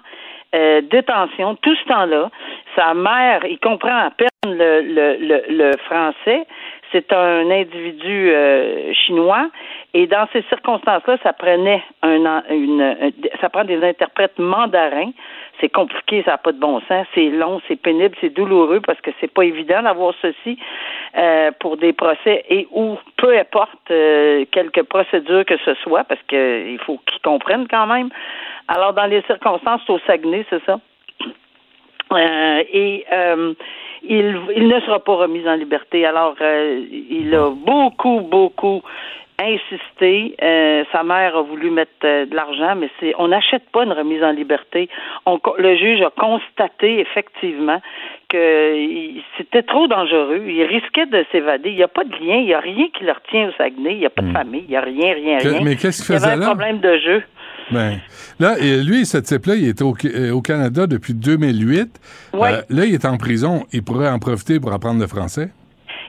[0.53, 2.29] euh, détention tout ce temps-là.
[2.75, 6.45] Sa mère, il comprend à peine le, le, le, le français.
[6.91, 9.49] C'est un individu euh, chinois
[9.93, 15.11] et dans ces circonstances-là, ça prenait un, une, ça prend des interprètes mandarins
[15.59, 18.99] c'est compliqué, ça n'a pas de bon sens, c'est long, c'est pénible, c'est douloureux parce
[19.01, 20.57] que c'est pas évident d'avoir ceci
[21.17, 26.21] euh, pour des procès et ou peu importe euh, quelque procédure que ce soit, parce
[26.27, 28.09] que il faut qu'ils comprennent quand même.
[28.67, 30.79] Alors dans les circonstances, au Saguenay, c'est ça.
[32.11, 33.53] Euh, et euh,
[34.03, 36.05] il, ne sera pas remis en liberté.
[36.05, 38.83] Alors, il a beaucoup, beaucoup
[39.39, 40.35] insisté.
[40.41, 43.91] Euh, sa mère a voulu mettre euh, de l'argent, mais c'est on n'achète pas une
[43.91, 44.89] remise en liberté.
[45.25, 47.81] On, le juge a constaté effectivement
[48.29, 48.75] que
[49.37, 50.43] c'était trop dangereux.
[50.47, 51.69] Il risquait de s'évader.
[51.69, 53.93] Il n'y a pas de lien, il n'y a rien qui le retient au Saguenay.
[53.93, 54.33] Il n'y a pas de hmm.
[54.33, 55.59] famille, il n'y a rien, rien, rien.
[55.63, 56.35] Mais qu'est-ce qu'il faisait là?
[56.35, 57.23] Il y avait un problème de jeu.
[57.71, 57.99] Ben,
[58.39, 61.99] là, et lui, ce type-là, il était au, euh, au, Canada depuis 2008.
[62.33, 62.51] Ouais.
[62.69, 63.65] là, il est en prison.
[63.73, 65.49] Il pourrait en profiter pour apprendre le français?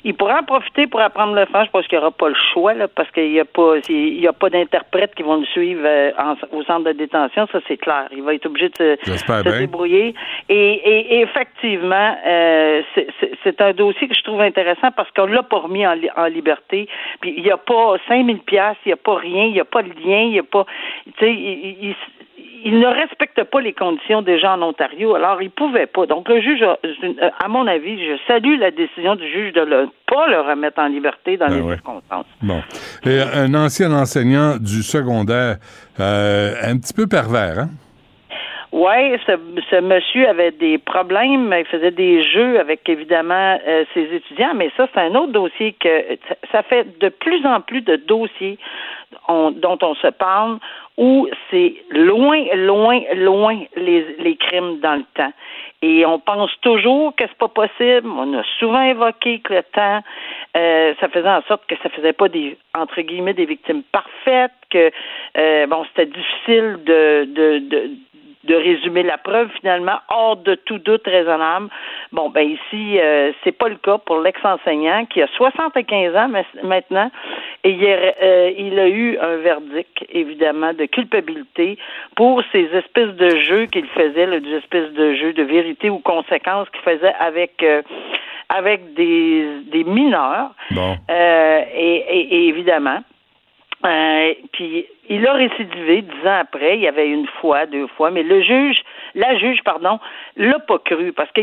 [0.07, 2.75] Il pourra en profiter pour apprendre le français parce qu'il n'y aura pas le choix,
[2.75, 5.83] là, parce qu'il n'y a pas il y a pas d'interprètes qui vont le suivre
[5.85, 6.13] euh,
[6.53, 8.07] au centre de détention, ça c'est clair.
[8.13, 10.15] Il va être obligé de se, débrouiller.
[10.49, 12.83] Et, et, effectivement, euh,
[13.43, 16.89] c'est un dossier que je trouve intéressant parce qu'on l'a pas remis en, en liberté.
[17.21, 19.65] Puis il n'y a pas 5000 pièces, il n'y a pas rien, il n'y a
[19.65, 20.67] pas de lien, il n'y a pas,
[21.05, 21.97] tu sais, il, il
[22.75, 26.07] ne respecte pas les conditions des gens en Ontario, alors il pouvait pas.
[26.07, 30.27] Donc le juge, à mon avis, je salue la décision du juge de ne pas
[30.29, 32.27] le remettre en liberté dans ben les circonstances.
[32.43, 32.63] Bon.
[33.05, 35.57] Et un ancien enseignant du secondaire,
[36.01, 37.69] euh, un petit peu pervers, hein?
[38.73, 39.33] Oui, ce,
[39.71, 44.71] ce, monsieur avait des problèmes, il faisait des jeux avec évidemment euh, ses étudiants, mais
[44.77, 46.19] ça, c'est un autre dossier que
[46.53, 48.59] ça fait de plus en plus de dossiers
[49.29, 50.59] dont on se parle
[50.97, 55.33] où c'est loin, loin, loin les, les crimes dans le temps.
[55.83, 58.09] Et on pense toujours que c'est pas possible.
[58.09, 60.01] On a souvent évoqué que le temps,
[60.57, 64.53] euh, ça faisait en sorte que ça faisait pas des entre guillemets des victimes parfaites,
[64.71, 64.91] que
[65.37, 67.91] euh, bon c'était difficile de, de, de
[68.47, 71.69] de résumer la preuve finalement hors de tout doute raisonnable.
[72.13, 76.31] Bon, ben ici, euh, c'est pas le cas pour l'ex-enseignant qui a 75 ans
[76.63, 77.11] maintenant
[77.65, 81.79] et il, euh, il a eu un verdict évidemment de culpabilité
[82.15, 85.99] pour ces espèces de jeux qu'il faisait, là, des espèces de jeux de vérité ou
[85.99, 87.83] conséquences qu'il faisait avec euh,
[88.49, 90.51] avec des, des mineurs.
[90.71, 90.97] Bon.
[91.11, 93.01] Euh, et, et, et évidemment,
[93.87, 96.77] euh, puis il a récidivé dix ans après.
[96.77, 98.83] Il y avait une fois, deux fois, mais le juge,
[99.15, 100.01] la juge, pardon,
[100.37, 101.41] l'a pas cru parce que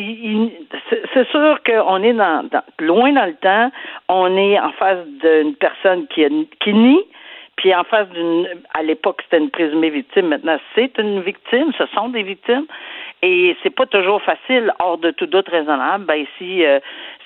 [1.14, 3.72] c'est sûr qu'on est dans, loin dans le temps.
[4.10, 6.26] On est en face d'une personne qui,
[6.60, 7.04] qui nie.
[7.56, 11.86] Puis en face d'une, à l'époque c'était une présumée victime, maintenant c'est une victime, ce
[11.96, 12.66] sont des victimes.
[13.26, 16.04] Et c'est pas toujours facile, hors de tout doute raisonnable.
[16.04, 16.80] Ben ici, euh,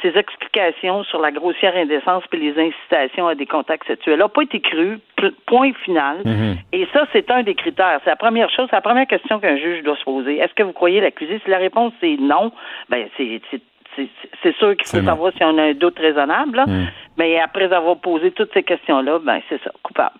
[0.04, 4.44] ces explications sur la grossière indécence puis les incitations à des contacts sexuels n'ont pas
[4.44, 5.00] été crues.
[5.48, 6.18] Point final.
[6.24, 6.58] Mhm.
[6.72, 8.00] Et ça, c'est un des critères.
[8.04, 10.38] C'est la première chose, c'est la première question qu'un juge doit se poser.
[10.38, 11.42] Est-ce que vous croyez l'accusé?
[11.44, 12.52] Si la réponse c'est non,
[12.90, 13.42] ben c'est
[14.44, 16.64] c'est sûr qu'il faut savoir si on a un doute raisonnable.
[16.68, 16.88] Mhm.
[17.18, 20.16] Mais après avoir posé toutes ces questions-là, ben c'est ça, coupable.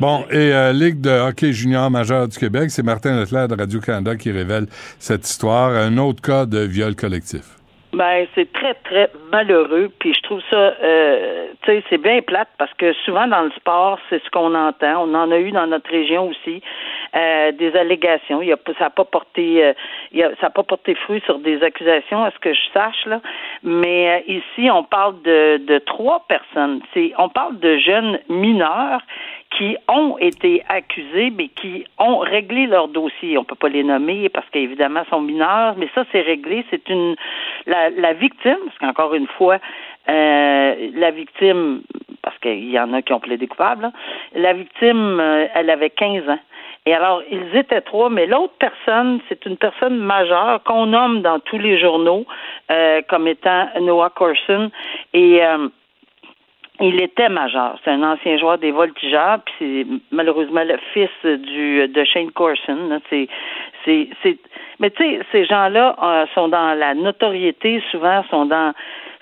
[0.00, 4.14] Bon, et euh, Ligue de hockey junior majeur du Québec, c'est Martin Leclerc de Radio-Canada
[4.14, 4.66] qui révèle
[4.98, 7.56] cette histoire, un autre cas de viol collectif.
[7.94, 9.90] Ben, c'est très, très malheureux.
[9.98, 13.50] Puis je trouve ça, euh, tu sais, c'est bien plate parce que souvent dans le
[13.52, 15.04] sport, c'est ce qu'on entend.
[15.04, 16.62] On en a eu dans notre région aussi
[17.16, 18.42] euh, des allégations.
[18.42, 19.72] Il y a, ça n'a pas porté,
[20.38, 23.22] ça pas porté fruit sur des accusations, à ce que je sache là.
[23.62, 26.80] Mais ici, on parle de, de trois personnes.
[27.16, 29.00] On parle de jeunes mineurs
[29.56, 33.38] qui ont été accusés, mais qui ont réglé leur dossier.
[33.38, 36.64] On peut pas les nommer parce qu'évidemment sont mineurs, mais ça c'est réglé.
[36.70, 37.16] C'est une
[37.66, 39.58] la, la victime, parce qu'encore une fois,
[40.08, 41.82] euh, la victime,
[42.22, 43.92] parce qu'il y en a qui ont plaidé coupable, là,
[44.34, 46.38] la victime, euh, elle avait 15 ans.
[46.86, 51.38] Et alors, ils étaient trois, mais l'autre personne, c'est une personne majeure qu'on nomme dans
[51.38, 52.24] tous les journaux
[52.70, 54.70] euh, comme étant Noah Corson.
[55.12, 55.68] Et euh,
[56.80, 57.78] il était majeur.
[57.84, 63.00] C'est un ancien joueur des Voltigeurs, puis c'est malheureusement le fils du de Shane Corson.
[63.10, 63.28] C'est,
[63.84, 64.38] c'est,
[64.78, 68.72] mais tu sais, ces gens-là euh, sont dans la notoriété, souvent sont dans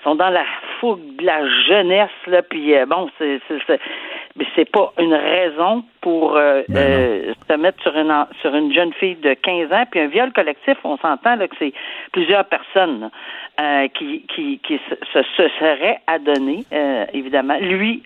[0.03, 0.45] sont dans la
[0.79, 3.79] fougue de la jeunesse là, puis euh, bon, c'est, c'est, c'est
[4.35, 8.71] mais c'est pas une raison pour euh, Ben euh, se mettre sur une sur une
[8.73, 11.73] jeune fille de 15 ans puis un viol collectif on s'entend là que c'est
[12.13, 13.09] plusieurs personnes
[13.59, 14.95] euh, qui qui qui se,
[15.35, 16.63] se seraient adonnées
[17.13, 17.57] évidemment.
[17.59, 18.03] Lui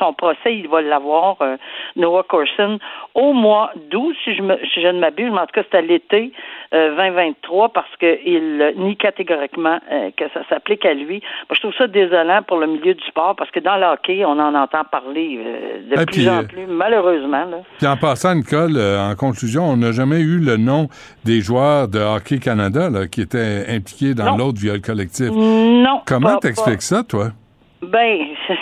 [0.00, 1.36] son- procès il va l'avoir
[1.94, 2.78] Noah Corson
[3.14, 5.78] au mois d'août si je me si je ne m'abuse mais en tout cas c'est
[5.78, 6.32] à l'été
[6.74, 9.78] euh, 2023 parce que il nie catégoriquement
[10.16, 11.20] que ça s'applique à lui.
[11.48, 14.24] Moi, je trouve ça désolant pour le milieu du sport parce que dans le hockey
[14.24, 15.38] on en entend parler
[15.88, 17.58] de Et plus puis, en plus malheureusement là.
[17.78, 20.88] Puis en passant, Nicole, euh, en conclusion, on n'a jamais eu le nom
[21.24, 25.30] des joueurs de Hockey Canada là, qui étaient impliqués dans l'autre viol collectif.
[25.30, 26.02] Non.
[26.06, 27.32] Comment t'expliques ça, toi?
[27.82, 28.18] Ben,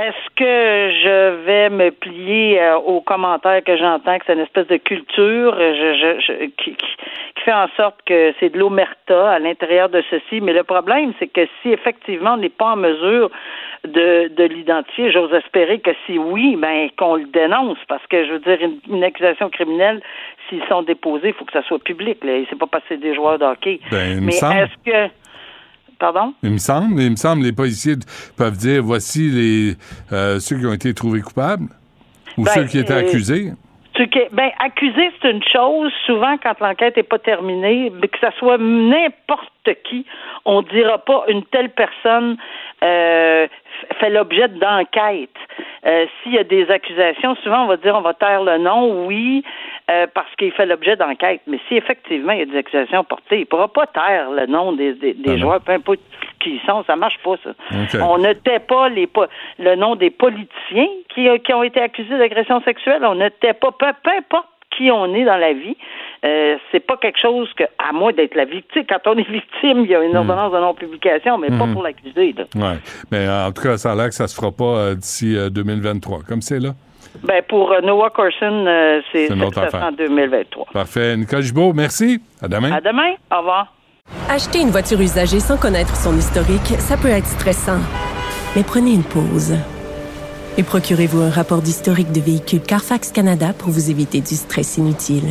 [0.00, 4.66] est-ce que je vais me plier euh, aux commentaires que j'entends que c'est une espèce
[4.68, 6.96] de culture euh, je, je, je- qui, qui-
[7.36, 10.40] qui fait en sorte que c'est de l'omerta à l'intérieur de ceci?
[10.40, 13.30] Mais le problème, c'est que si effectivement on n'est pas en mesure
[13.84, 18.32] de, de l'identifier, j'ose espérer que si oui, ben qu'on le dénonce, parce que je
[18.32, 20.00] veux dire, une, une accusation criminelle,
[20.48, 22.22] s'ils sont déposés, il faut que ça soit public.
[22.24, 22.32] Là.
[22.38, 23.80] Et c'est pas c'est des joueurs de hockey.
[23.90, 25.12] Ben, il Mais est-ce que
[25.98, 26.34] Pardon?
[26.42, 27.96] Il me semble, il me semble, les policiers
[28.36, 29.76] peuvent dire voici les
[30.12, 31.66] euh, ceux qui ont été trouvés coupables
[32.36, 33.52] ou Ben, ceux qui étaient euh, accusés.
[34.32, 35.90] Ben, accuser, c'est une chose.
[36.06, 40.06] Souvent, quand l'enquête n'est pas terminée, que ça soit n'importe qui,
[40.44, 42.36] on ne dira pas une telle personne
[42.82, 43.46] euh,
[43.98, 45.30] fait l'objet d'enquête.
[45.86, 49.06] Euh, S'il y a des accusations, souvent on va dire on va taire le nom,
[49.06, 49.44] oui,
[49.90, 51.40] euh, parce qu'il fait l'objet d'enquête.
[51.46, 54.46] Mais si effectivement il y a des accusations portées, il ne pourra pas taire le
[54.46, 56.00] nom des, des, des Ah joueurs, peu importe
[56.40, 57.50] qui ils sont, ça marche pas ça.
[58.04, 59.08] On ne tait pas les
[59.58, 63.04] le nom des politiciens qui, qui ont été accusés d'agression sexuelle.
[63.04, 65.76] On ne tait pas, peu, peu importe qui on est dans la vie.
[66.24, 69.84] Euh, c'est pas quelque chose que, à moins d'être la victime, quand on est victime,
[69.84, 72.34] il y a une ordonnance de non-publication, mais pas pour l'accuser.
[72.36, 72.44] là.
[72.56, 72.78] Ouais.
[73.12, 75.36] Mais euh, en tout cas, ça a l'air que ça se fera pas euh, d'ici
[75.36, 76.70] euh, 2023, comme c'est là?
[77.22, 80.66] Ben, pour euh, Noah Corson, euh, c'est en 2023.
[80.72, 81.16] Parfait.
[81.16, 82.20] Nicole Gibault, merci.
[82.42, 82.72] À demain.
[82.72, 83.14] À demain.
[83.32, 83.72] Au revoir.
[84.28, 87.78] Acheter une voiture usagée sans connaître son historique, ça peut être stressant.
[88.56, 89.54] Mais prenez une pause.
[90.56, 95.30] Et procurez-vous un rapport d'historique de véhicule Carfax Canada pour vous éviter du stress inutile.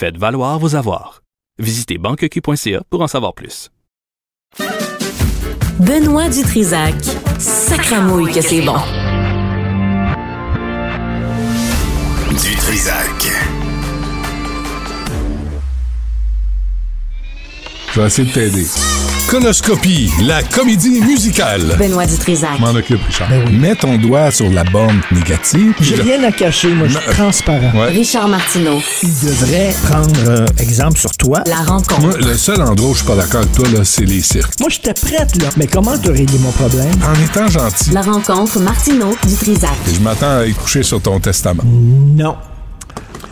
[0.00, 1.20] Faites valoir vos avoirs.
[1.58, 3.68] Visitez banqueq.ca pour en savoir plus.
[5.78, 6.94] Benoît Dutrisac.
[7.38, 8.78] Sacramouille que c'est bon.
[12.30, 12.56] Du
[17.94, 18.66] Je vais essayer de t'aider.
[19.28, 21.76] Conoscopie, la comédie musicale.
[21.78, 22.58] Benoît Dutrisac.
[22.58, 23.28] M'en occupe, Richard.
[23.52, 25.74] Mets ton doigt sur la bande négative.
[25.80, 27.70] J'ai rien à cacher, moi, je suis transparent.
[27.78, 27.90] Ouais.
[27.90, 28.80] Richard Martineau.
[29.02, 31.42] Il devrait prendre euh, exemple sur toi.
[31.46, 32.00] La rencontre.
[32.00, 34.54] Moi, le seul endroit où je suis pas d'accord avec toi, là, c'est les cirques.
[34.58, 35.48] Moi, j'étais prête, là.
[35.56, 36.90] Mais comment tu réglé mon problème?
[37.06, 39.70] En étant gentil, La rencontre Martineau Dutrisac.
[39.94, 41.62] je m'attends à être couché sur ton testament.
[41.64, 42.36] Non.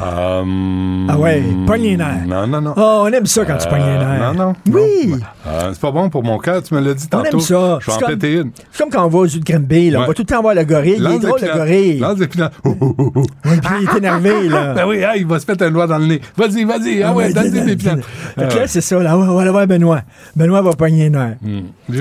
[0.01, 2.27] Euh, Ah ouais, pogne les nerfs.
[2.27, 2.75] Non, non, non.
[2.77, 4.35] Oh, on aime ça quand tu pognes les nerfs.
[4.35, 4.55] non, non.
[4.71, 5.09] Oui.
[5.09, 5.19] non.
[5.47, 7.39] Euh, c'est pas bon pour mon cœur, tu me l'as dit On tantôt.
[7.39, 7.79] aime ça.
[7.81, 8.51] Je vais en comme- péter une.
[8.71, 10.01] C'est comme quand on va aux yeux de Grimby, là.
[10.03, 10.97] On va tout le temps voir le gorille.
[10.99, 11.99] Il est drôle, le gorille.
[11.99, 12.51] Lance d'épinards.
[12.65, 13.23] Oh, oh, oh, oh.
[13.45, 14.75] Ouais, puis il est énervé, là.
[14.79, 16.21] Ben oui, ah, il va se mettre un doigt dans le nez.
[16.37, 17.03] Vas-y, vas-y.
[17.03, 17.97] Ah, ouais, donne des épinards.
[18.39, 19.17] Fait que là, c'est ça, là.
[19.17, 20.03] On va aller voir Benoît.
[20.37, 21.37] Benoît va pogner les nerfs.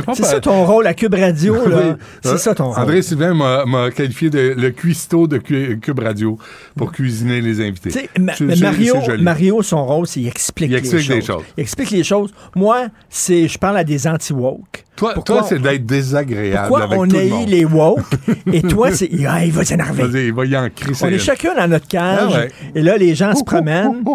[0.06, 1.78] Pas C'est ça ton rôle à Cube Radio, là.
[1.78, 1.94] Oui.
[2.22, 2.80] C'est Euh, ça ton rôle.
[2.80, 6.38] André Sylvain m'a qualifié de le cuistot de Cu- Cube Radio
[6.76, 7.87] pour cuisiner les invités.
[7.88, 8.96] Tu sais, Ma- Mario.
[9.20, 11.16] Mario, son rôle, c'est qu'il explique, Il les explique choses.
[11.16, 11.44] des choses.
[11.58, 12.34] Il explique les choses.
[12.56, 14.84] Moi, c'est je parle à des anti-woke.
[14.98, 17.50] Toi, toi c'est d'être désagréable Pourquoi avec on tout le haït monde.
[17.50, 18.00] les woke
[18.52, 20.26] et toi, c'est ah, il va s'énerver.
[20.26, 21.06] Il va y en crisser.
[21.06, 22.52] On est chacun dans notre cage Ah ouais.
[22.74, 24.04] et là, les gens se promènent.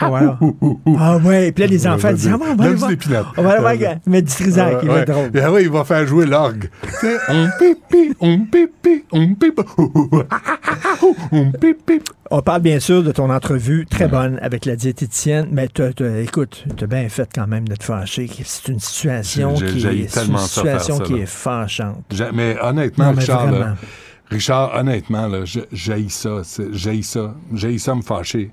[0.00, 0.38] Voilà.
[0.98, 3.34] Ah ouais, puis là, les enfants disent ah, bon, on va aller du voir.
[3.36, 5.30] On va aller voir Trisac, il va être drôle.
[5.42, 6.68] Ah oui, il va faire jouer l'orgue.
[7.00, 9.62] Tu sais, on pipi, on pipi, on pipi,
[11.32, 12.00] on pipi.
[12.36, 16.18] On parle bien sûr de ton entrevue très bonne avec la diététicienne, mais t'as- t'as-
[16.18, 18.28] écoute, t'as bien fait quand même de te fâcher.
[18.44, 22.02] C'est une situation J'ai- j'ai- qui j'ai est, une situation ça, qui est fâchante.
[22.34, 23.76] Mais honnêtement, Non, mais Richard, là.
[24.32, 25.30] Richard, honnêtement,
[25.70, 26.42] j'haïs ça.
[26.72, 27.36] J'haïs ça.
[27.54, 28.50] J'haïs ça me fâcher.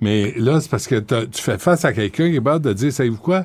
[0.00, 2.90] Mais là, c'est parce que tu fais face à quelqu'un qui est capable de dire,
[2.90, 3.44] savez-vous quoi?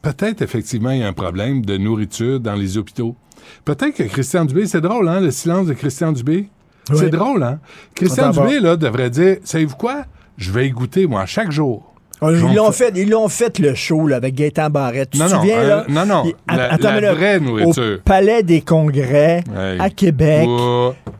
[0.00, 3.16] Peut-être, effectivement, il y a un problème de nourriture dans les hôpitaux.
[3.64, 6.50] Peut-être que Christian Dubé, c'est drôle, hein, le silence de Christian Dubé?
[6.92, 7.58] C'est drôle, hein?
[7.94, 10.04] Christian Dubé, là, devrait dire, savez-vous quoi?
[10.36, 11.90] Je vais y goûter, moi, chaque jour.
[12.20, 15.10] Ah, Ils l'ont fait, ils l'ont fait le show là, avec Gaëtan Barrette.
[15.10, 15.84] Tu Non, te non, souviens, euh, là?
[15.88, 17.98] non, non, la- attends vraie nourriture.
[17.98, 19.78] Au Palais des Congrès, Hey.
[19.80, 20.48] à Québec,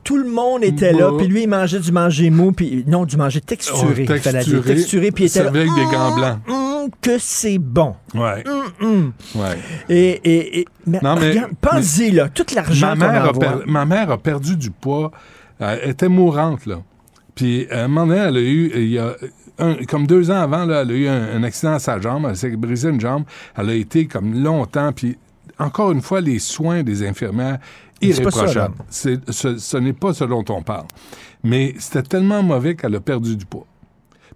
[0.05, 3.17] tout le monde était là, puis lui, il mangeait du manger mou, puis non, du
[3.17, 3.87] manger texturé.
[3.91, 4.63] Oh, dire.
[4.65, 5.49] texturé, puis il était là.
[5.49, 6.39] avec des gants blancs.
[6.49, 7.95] Hum, que c'est bon.
[8.15, 8.45] Ouais.
[8.81, 9.13] Hum.
[9.35, 9.59] Ouais.
[9.89, 13.85] Et, et, et- mais Non, mais- pense-y, là, tout l'argent Ma mère, a per- ma
[13.85, 15.11] mère a perdu du poids.
[15.61, 16.77] Elle était mourante, là.
[17.35, 19.15] Puis, à un moment donné, elle a eu, il y a
[19.59, 22.27] un- comme deux ans avant, là, elle a eu un, un accident à sa jambe.
[22.29, 23.25] Elle s'est brisé une jambe.
[23.57, 24.93] Elle a été comme longtemps.
[24.93, 25.17] Puis,
[25.59, 27.59] encore une fois, les soins des infirmières,
[28.03, 28.45] C'est pas ça, là.
[28.45, 28.75] irréprochables.
[28.89, 30.87] C'est- ce ce n'est pas ce dont on parle.
[31.43, 33.67] Mais c'était tellement mauvais qu'elle a perdu du poids.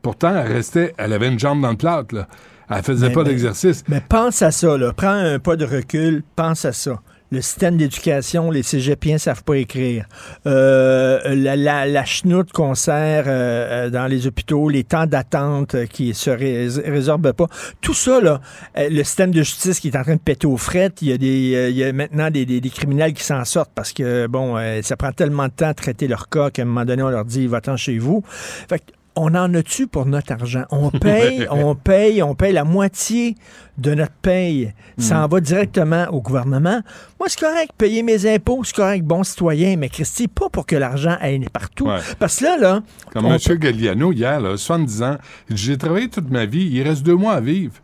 [0.03, 2.29] Pourtant, elle restait, elle avait une jambe dans le plâtre, là.
[2.71, 3.83] Elle faisait Mais- pas d'exercice.
[3.89, 4.93] Mais pense à ça, là.
[4.93, 7.01] Prends un pas de recul, pense à ça.
[7.31, 10.07] Le système d'éducation, les cégepiens savent pas écrire.
[10.47, 15.75] Euh, la, la, la chenoute qu'on sert euh, euh, dans les hôpitaux, les temps d'attente
[15.75, 17.47] euh, qui se rés- résorbent pas.
[17.83, 18.41] Tout ça, là,
[18.79, 21.13] euh, le système de justice qui est en train de péter aux frettes, il y
[21.13, 24.27] a, des, il y a maintenant des, des- des criminels qui s'en sortent parce que,
[24.27, 27.11] bon, ça prend tellement de temps à traiter leur cas qu'à un moment donné, on
[27.11, 28.23] leur dit, va-t'en chez vous.
[28.27, 28.85] Fait que
[29.19, 30.65] on en a-tu pour notre argent?
[30.71, 33.37] On paye, on paye, on paye la moitié
[33.77, 34.73] de notre paye.
[34.99, 36.81] Ça en va directement au gouvernement.
[37.19, 40.77] Moi, c'est correct, payer mes impôts, c'est correct, bon citoyen, mais Christy, pas pour que
[40.77, 41.87] l'argent aille partout.
[41.87, 41.99] Ouais.
[42.19, 43.39] Parce que là, là, Comme on M.
[43.59, 45.17] Galliano, hier, là, 70 ans,
[45.51, 47.75] j'ai travaillé toute ma vie, il reste deux mois à vivre.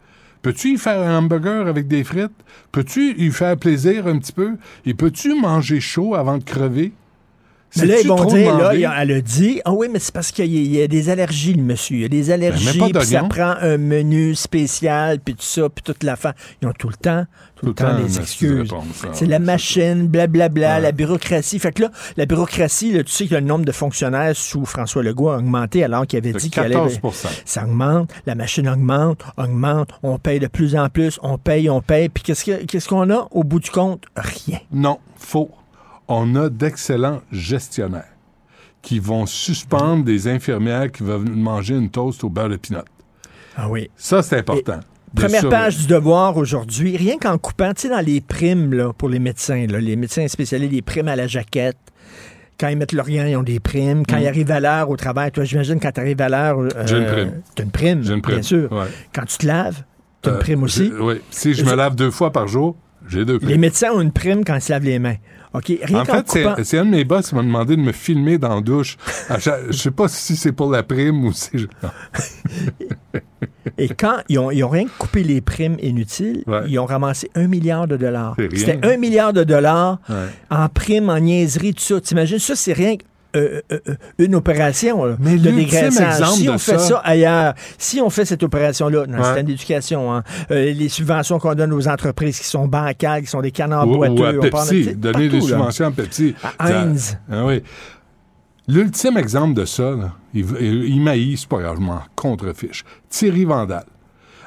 [0.43, 2.31] Peux-tu y faire un hamburger avec des frites?
[2.71, 4.57] Peux-tu y faire plaisir un petit peu?
[4.85, 6.93] Et peux-tu manger chaud avant de crever?
[7.77, 8.79] Mais là, ils vont dire, là, demandé?
[8.79, 10.83] il a- elle a dit, ah oui, mais c'est parce qu'il y, a- il y
[10.83, 11.97] a des allergies, le monsieur.
[11.97, 15.69] Il y a des allergies, Ben, puis ça prend un menu spécial, puis tout ça,
[15.69, 16.33] puis toute la fin.
[16.63, 18.71] Ils ont tout le temps, tout, le temps, des excuses.
[19.13, 20.81] C'est la machine, blablabla, Ouais.
[20.83, 21.59] la bureaucratie.
[21.59, 25.03] Fait que là, la bureaucratie, là, tu sais que le nombre de fonctionnaires sous François
[25.03, 26.75] Legault a augmenté alors qu'il avait De dit qu'il allait...
[26.75, 27.01] 14
[27.45, 31.81] Ça augmente, la machine augmente, augmente, on paye de plus en plus, on paye, on
[31.81, 34.03] paye, puis qu'est-ce que- qu'est-ce qu'on a au bout du compte?
[34.17, 34.59] Rien.
[34.73, 35.51] Non, faux.
[36.09, 38.05] On a d'excellents gestionnaires
[38.83, 42.81] qui vont suspendre des infirmières qui veulent manger une toast au beurre de pinot.
[43.57, 43.89] Ah oui.
[43.97, 44.81] Ça, c'est important.
[45.15, 49.09] Première page du devoir aujourd'hui, rien qu'en coupant, tu sais, dans les primes là, pour
[49.09, 51.77] les médecins, là, les médecins spécialisés, les primes à la jaquette.
[52.59, 54.05] Quand ils mettent l'Orient, ils ont des primes.
[54.07, 56.59] Quand ils arrivent à l'heure au travail, toi, j'imagine, quand tu arrives à l'heure.
[56.59, 57.33] euh, J'ai une prime.
[57.55, 58.71] T'as une prime, J'ai une prime, bien sûr.
[58.73, 58.87] ouais.
[59.15, 59.83] Quand tu te laves,
[60.21, 60.93] t'as une Euh, prime aussi.
[61.01, 61.15] Oui.
[61.31, 62.77] Si je me lave deux fois par jour,
[63.09, 63.51] j'ai deux primes.
[63.51, 65.17] Les médecins ont une prime quand ils se lavent les mains.
[65.53, 68.39] OK, rien En fait, c'est un de mes boss qui m'a demandé de me filmer
[68.39, 68.97] dans la douche.
[69.39, 71.51] Je sais pas si c'est pour la prime ou si...
[73.79, 76.63] Et quand ils ont, ils ont rien que coupé les primes inutiles, Ouais.
[76.69, 78.37] ils ont ramassé un milliard de dollars.
[78.55, 80.27] C'était un milliard de dollars Ouais.
[80.51, 82.01] en primes, en niaiserie, tout ça.
[82.01, 86.19] T'imagines, ça, c'est rien que euh, euh, euh, une opération là, Mais de dégraissage.
[86.19, 89.25] exemple Si on fait ça- ça ailleurs, si on fait cette opération-là dans le Ouais.
[89.25, 93.41] système d'éducation, hein, euh, les subventions qu'on donne aux entreprises qui sont bancales, qui sont
[93.43, 95.47] des canards Ou, boiteux, ou à on parle Pepsi, sais, donner des là.
[95.47, 96.35] subventions à Pepsi.
[96.59, 97.19] À Heinz.
[97.31, 97.63] Ah oui.
[98.67, 102.83] L'ultime exemple de ça, là, il, il, c'est pas grave, je m'en contrefiche.
[103.11, 103.85] Thierry Vandal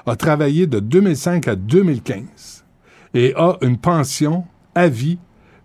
[0.08, 2.64] a travaillé de 2005 à 2015
[3.14, 5.20] et a une pension à vie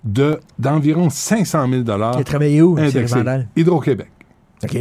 [0.04, 2.74] de, d'environ 500 000 Il a travaillé où.
[2.76, 3.48] Vandal?
[3.56, 4.10] Hydro-Québec.
[4.64, 4.76] OK.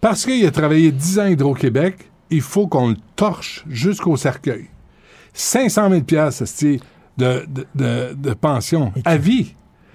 [0.00, 4.66] Parce qu'il a travaillé 10 ans à Hydro-Québec, il faut qu'on le torche jusqu'au cercueil.
[5.32, 6.80] 500 000 piastres, c'est
[7.16, 9.54] de, de, de, de pension à vie.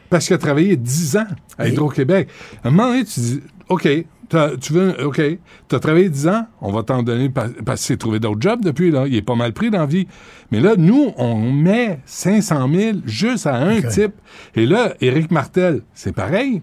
[0.09, 1.27] Parce qu'il a travaillé 10 ans
[1.57, 2.29] à Hydro-Québec.
[2.63, 3.87] À un moment donné, tu dis, OK,
[4.29, 5.21] tu veux, OK,
[5.69, 8.41] tu as travaillé 10 ans, on va t'en donner par- parce qu'il s'est trouvé d'autres
[8.41, 9.05] jobs depuis, là.
[9.07, 10.07] Il est pas mal pris dans la vie.
[10.51, 14.13] Mais là, nous, on met 500 000 juste à un type.
[14.55, 16.61] Et là, Éric Martel, c'est pareil.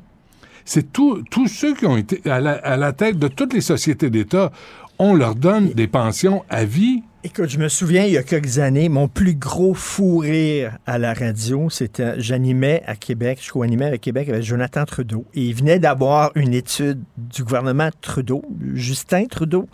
[0.66, 4.08] C'est tous ceux qui ont été à la, à la tête de toutes les sociétés
[4.08, 4.50] d'État,
[4.98, 7.02] on leur donne des pensions à vie.
[7.22, 10.98] Écoute, je me souviens, il y a quelques années, mon plus gros fou rire à
[10.98, 15.24] la radio, c'était, j'animais à Québec, je co-animais à Québec avec Jonathan Trudeau.
[15.34, 18.42] Et il venait d'avoir une étude du gouvernement Trudeau,
[18.74, 19.68] Justin Trudeau,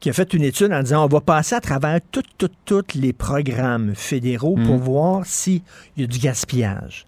[0.00, 2.94] qui a fait une étude en disant, on va passer à travers tous, tous, tous
[2.94, 5.62] les programmes fédéraux pour voir s'il
[5.96, 7.06] y a du gaspillage.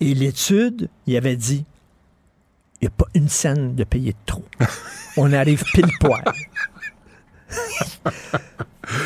[0.00, 1.64] Et l'étude, il avait dit,
[2.80, 4.44] il n'y a pas une scène de payer de trop.
[5.16, 6.22] On arrive pile poil.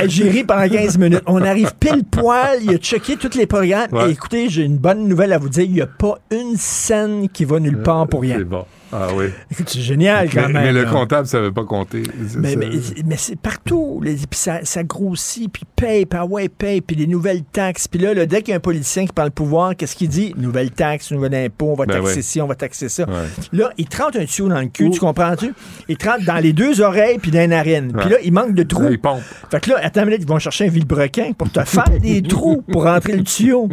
[0.06, 1.22] J'ai ri pendant 15 minutes.
[1.26, 2.58] On arrive pile poil.
[2.62, 3.92] Il a checké tous les programmes.
[3.92, 4.08] Ouais.
[4.08, 5.64] Et écoutez, j'ai une bonne nouvelle à vous dire.
[5.64, 8.38] Il n'y a pas une scène qui va nulle part pour rien.
[8.38, 8.64] C'est bon.
[8.92, 9.26] Ah oui.
[9.66, 10.62] C'est génial quand Mais, même.
[10.64, 10.90] mais le là.
[10.90, 12.02] comptable ne savait pas compter.
[12.36, 12.68] Mais, mais,
[13.06, 14.00] mais c'est partout.
[14.02, 17.86] Les- Puis ça, ça grossit, puis paye, puis ah ouais, paye, puis les nouvelles taxes.
[17.86, 20.08] Puis là, là, dès qu'il y a un politicien qui parle le pouvoir, qu'est-ce qu'il
[20.08, 20.34] dit?
[20.36, 22.22] Nouvelle taxe, nouvel impôt, on va Ben taxer ouais.
[22.22, 23.04] ci, on va taxer ça.
[23.08, 23.14] Ouais.
[23.52, 25.52] Là, il te rentre un tuyau dans le cul, tu comprends-tu?
[25.88, 27.92] Il te rentre dans les deux oreilles, puis dans les narines.
[27.96, 28.88] Puis là, il manque de trous.
[28.90, 29.20] Il pompe.
[29.50, 32.22] Fait que là, attends une minute, ils vont chercher un vilebrequin pour te faire des
[32.28, 33.68] trous pour rentrer le tuyau.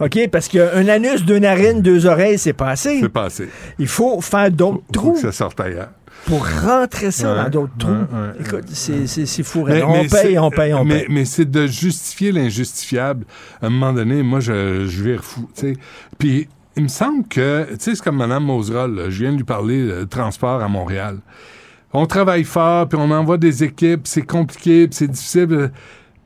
[0.00, 0.28] OK?
[0.30, 3.00] Parce qu'un anus, deux narines, deux oreilles, c'est pas assez.
[3.00, 3.48] C'est passé.
[3.78, 5.90] Il faut faire d'autres Faut trous que ça sorte ailleurs.
[6.26, 7.90] pour rentrer ça Ouais, dans d'autres trous.
[7.90, 8.30] ouais.
[8.40, 9.64] Écoute, c'est, c'est, c'est fou.
[9.66, 11.06] Mais- on mais paye, on paye, on mais, paye.
[11.10, 13.24] Mais c'est de justifier l'injustifiable.
[13.60, 15.48] À un moment donné, moi, je, je vire fou.
[15.54, 15.76] tu sais.
[16.18, 19.36] Puis, il me semble que, tu sais, c'est comme Mme Moserol, là, je viens de
[19.38, 21.18] lui parler de transport à Montréal.
[21.92, 25.70] On travaille fort, puis on envoie des équipes, c'est compliqué, puis c'est difficile.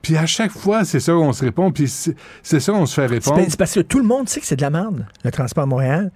[0.01, 2.93] Puis à chaque fois, c'est ça qu'on se répond, puis c'est c'est ça qu'on se
[2.93, 3.41] fait répondre.
[3.49, 5.67] c'est parce que tout le monde sait que c'est de la merde, le transport à
[5.67, 6.11] Montréal.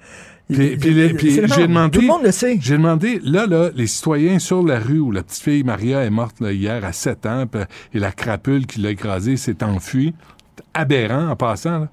[0.51, 1.91] Puis, les- j'ai demandé.
[1.97, 2.57] Tout le monde le sait.
[2.61, 6.09] J'ai demandé, là, là, les citoyens sur la rue où la petite fille Maria est
[6.09, 7.45] morte là, hier à 7 ans,
[7.93, 10.13] et la crapule qui l'a écrasée s'est enfuie.
[10.73, 11.79] Aberrant en passant.
[11.79, 11.89] là.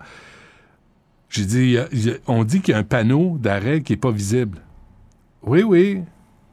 [1.31, 3.37] J'ai dit, il y a- il y a- on dit qu'il y a un panneau
[3.39, 4.59] d'arrêt qui n'est pas visible.
[5.43, 6.01] Oui, oui.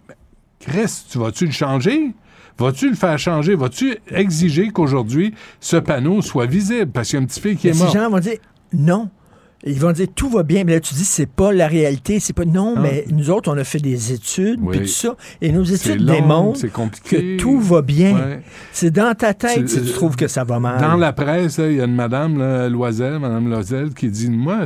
[0.07, 0.15] Ben,
[0.59, 2.13] Chris, tu vas-tu le changer?
[2.57, 3.55] Vas-tu le faire changer?
[3.55, 6.91] Vas-tu exiger qu'aujourd'hui, ce panneau soit visible?
[6.91, 7.93] Parce qu'il y a une petite fille qui Mais est morte.
[7.93, 8.37] gens vont dire
[8.73, 9.09] non.
[9.67, 12.33] Ils vont dire tout va bien, mais là tu dis c'est pas la réalité, c'est
[12.33, 12.81] pas non, Ah.
[12.81, 14.77] mais nous autres on a fait des études Oui.
[14.77, 16.61] puis tout ça et nos études long, démontrent
[17.03, 18.13] que tout va bien.
[18.15, 18.41] Ouais.
[18.71, 20.79] C'est dans ta tête si tu trouves que ça va mal.
[20.79, 24.65] Dans la presse, il y a une madame là, Loisel, madame Loisel, qui dit Moi,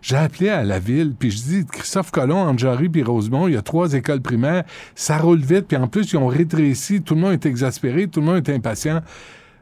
[0.00, 3.56] j'ai appelé à la ville, puis je dis Christophe Colomb, Jarry puis Rosemont, il y
[3.56, 4.64] a trois écoles primaires,
[4.96, 8.20] ça roule vite, puis en plus, ils ont rétréci, tout le monde est exaspéré, tout
[8.20, 9.00] le monde est impatient.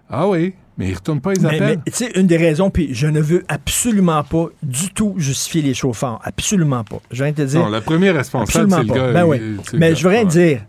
[0.09, 1.81] Ah oui, mais ils retournent pas les Mais, mais, appels.
[1.87, 5.74] tu sais, une des raisons, puis je ne veux absolument pas du tout justifier les
[5.74, 6.18] chauffeurs.
[6.24, 7.01] Absolument pas.
[7.12, 7.61] Je viens de te dire.
[7.61, 9.01] non, le premier responsable, c'est le Absolument pas.
[9.07, 9.12] gars.
[9.12, 9.41] Ben oui.
[9.74, 10.26] Mais je veux rien Ouais.
[10.26, 10.61] dire.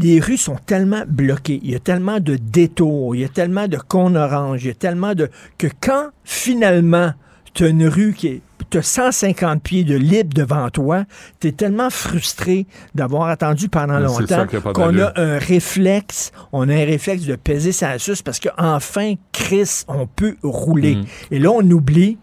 [0.00, 3.66] Les rues sont tellement bloquées, il y a tellement de détours, il y a tellement
[3.66, 5.28] de cônes oranges, il y a tellement de...
[5.58, 7.12] que quand, finalement,
[7.54, 8.40] tu as une rue qui est...
[8.70, 11.04] Tu as 150 pieds de libre devant toi,
[11.40, 16.74] tu es tellement frustré d'avoir attendu pendant Mais longtemps qu'on a un réflexe, on a
[16.74, 20.96] un réflexe de peser sa suce parce qu'enfin, Chris, on peut rouler.
[20.96, 21.04] Mm.
[21.32, 22.18] Et là, on oublie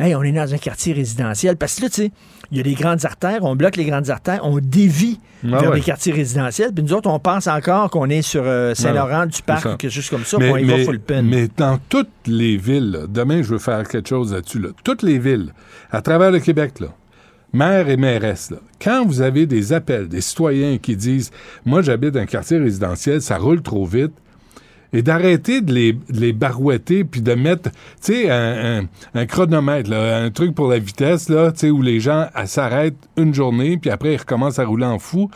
[0.00, 1.58] Hey, on est dans un quartier résidentiel.
[1.58, 2.10] Parce que là, tu sais,
[2.50, 5.70] il y a des grandes artères, on bloque les grandes artères, on dévie Ah vers
[5.70, 5.76] ouais.
[5.76, 6.72] des quartiers résidentiels.
[6.74, 10.10] Puis nous autres, on pense encore qu'on est sur euh, Saint-Laurent, du parc, quelque chose
[10.10, 11.22] comme ça, puis on y va full pin.
[11.22, 15.02] mais dans toutes les villes, là, demain, je veux faire quelque chose là-dessus, là, toutes
[15.02, 15.52] les villes,
[15.92, 16.88] à travers le Québec, là,
[17.52, 21.30] maire et mairesse, là, quand vous avez des appels des citoyens qui disent
[21.64, 24.12] Moi, j'habite un quartier résidentiel, ça roule trop vite,
[24.92, 29.26] et d'arrêter de les, de les barouetter puis de mettre, tu sais, un, un- un
[29.26, 32.96] chronomètre, là, un truc pour la vitesse, là, tu sais, où les gens ah, s'arrêtent
[33.16, 35.30] une journée puis après ils recommencent à rouler en fou.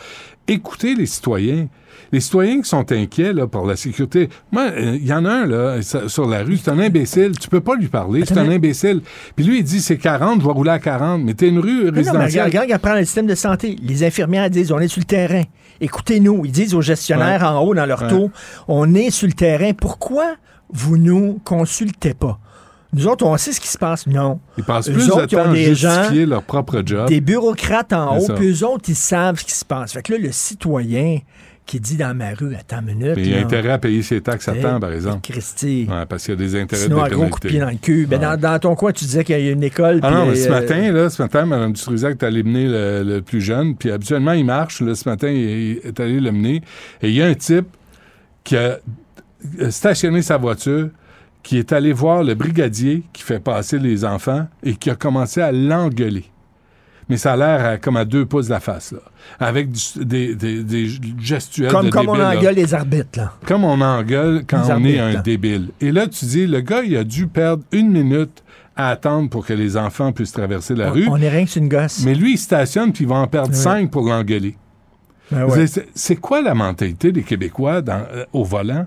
[0.47, 1.67] Écoutez les citoyens.
[2.11, 5.31] les citoyens qui sont inquiets là, pour la sécurité, moi, euh, il y en a
[5.31, 7.31] un là, sur la rue, c'est un imbécile.
[7.39, 9.01] Tu peux pas lui parler, c'est un imbécile.
[9.35, 11.23] Puis lui, il dit c'est 40, je vais rouler à 40.
[11.23, 12.27] Mais t'es une rue Non, non, mais résidentielle.
[12.27, 13.75] regarde, regarde, regarde, prends le système de santé.
[13.81, 15.43] Les infirmières disent, on est sur le terrain.
[15.81, 16.45] Écoutez-nous.
[16.45, 17.47] Ils disent aux gestionnaires Ouais.
[17.47, 18.07] en haut dans leur Ouais.
[18.09, 18.29] tour,
[18.67, 19.73] on est sur le terrain.
[19.73, 20.35] Pourquoi
[20.71, 22.39] vous nous consultez pas?
[22.93, 24.07] Nous autres, on sait ce qui se passe.
[24.07, 24.39] Non.
[24.57, 27.09] Ils passent Eux plus de autres, ils ont des gens- leur propre job.
[27.09, 29.91] Des bureaucrates en haut, puis eux autres, ils savent ce qui se passe.
[29.93, 31.19] Fait que là, le citoyen
[31.65, 33.13] qui dit dans ma rue, attends une minute.
[33.15, 35.21] Mais il y a intérêt à payer ses taxes à hey, temps, par exemple.
[35.23, 35.87] Christy.
[35.89, 37.69] Ouais, parce qu'il y a des intérêts Sinon, de un gros coup de pied dans
[37.69, 38.05] le cul.
[38.05, 39.99] Ben, dans, dans ton coin, tu disais qu'il y a une école.
[40.03, 43.03] Ah non, mais ce euh, matin, là, ce matin, Mme Dutrisac est allée mener le,
[43.03, 44.81] le plus jeune, puis habituellement, il marche.
[44.81, 46.61] Là, ce matin, il est allé le mener.
[47.01, 47.67] Et il y a un type
[48.43, 48.77] qui a
[49.69, 50.89] stationné sa voiture,
[51.41, 55.41] qui est allé voir le brigadier qui fait passer les enfants et qui a commencé
[55.41, 56.25] à l'engueuler.
[57.09, 58.99] Mais ça a l'air à- comme à deux pouces de la face, là.
[59.39, 60.87] Avec du- des, des, des
[61.19, 62.35] gestuels Comme, de comme on là.
[62.35, 63.33] engueule les arbitres, là.
[63.45, 65.21] Comme on engueule quand Les on est un là.
[65.21, 65.69] débile.
[65.81, 68.43] Et là, tu dis, le gars, il a dû perdre une minute
[68.75, 71.07] à attendre pour que les enfants puissent traverser la rue.
[71.09, 72.03] On, est rien que une gosse.
[72.03, 74.57] Mais lui, il stationne, puis il va en perdre cinq pour l'engueuler.
[75.31, 75.65] Ben ouais.
[75.95, 78.85] C'est- quoi la mentalité des Québécois dans- euh, au volant?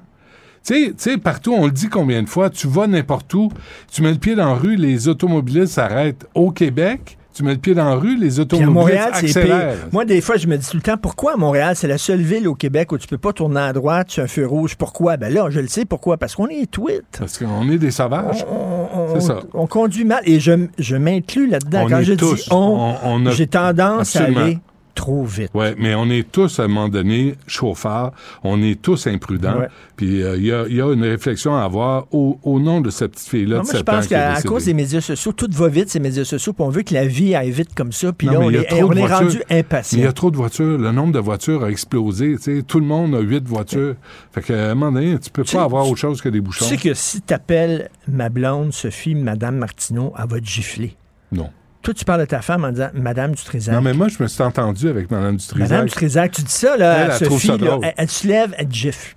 [0.65, 3.51] Tu sais- tu sais, partout, on le dit combien de fois, tu vas n'importe où,
[3.91, 6.27] tu mets le pied dans la rue, les automobilistes s'arrêtent.
[6.35, 9.75] Au Québec, tu mets le pied dans la rue, les à automobilistes Montréal, c'est accélèrent.
[9.75, 9.89] pire.
[9.93, 12.21] Moi, des fois, je me dis tout le temps, pourquoi à Montréal, c'est la seule
[12.21, 14.75] ville au Québec où tu peux pas tourner à droite sur un feu rouge?
[14.77, 15.17] Pourquoi?
[15.17, 16.17] Ben là, je le sais pourquoi.
[16.17, 17.05] Parce qu'on est tweet.
[17.19, 18.45] Parce qu'on est des sauvages.
[18.51, 19.41] On, C'est ça.
[19.55, 20.21] on conduit mal.
[20.25, 21.83] Et je, je m'inclus là-dedans.
[21.85, 24.41] On Quand est je tous- dis on, on- on a- j'ai tendance Absolument.
[24.41, 24.59] à aller
[24.99, 25.51] trop vite.
[25.55, 28.13] Oui, mais on est tous, à un moment donné, chauffards.
[28.43, 29.59] On est tous imprudents.
[29.61, 29.69] Ouais.
[29.97, 32.81] Puis euh, il y, a, il y a une réflexion à avoir au, au nom
[32.81, 35.49] de cette petite fille-là moi, je 7 ans pense qu'à cause des médias sociaux, tout
[35.53, 38.13] va vite, ces médias sociaux, puis on veut que la vie aille vite comme ça,
[38.13, 39.19] puis là, on il y a est, trop on de est voitures.
[39.19, 40.09] rendu Mais il y impatient.
[40.09, 40.79] a trop de voitures.
[40.79, 42.37] Le nombre de voitures a explosé.
[42.37, 42.63] tu sais.
[42.63, 43.95] Tout le monde a huit voitures.
[44.33, 46.29] Fait qu'à un moment donné, tu peux Tu sais, pas avoir tu- autre chose que
[46.29, 46.65] des Tu bouchons.
[46.65, 50.95] sais que si t'appelles ma blonde, Sophie, Madame Martineau, elle va te gifler.
[51.33, 51.51] Non.
[51.83, 53.75] Toi, tu parles de ta femme en disant Madame Dutrisac.
[53.75, 55.71] Non, mais moi, je me suis entendu avec Mme Dutrisac.
[55.71, 58.55] Madame Dutrisac, tu dis ça, là, Elle, elle Sophie, ça là, elle, elle se lève,
[58.59, 59.15] elle te gifle.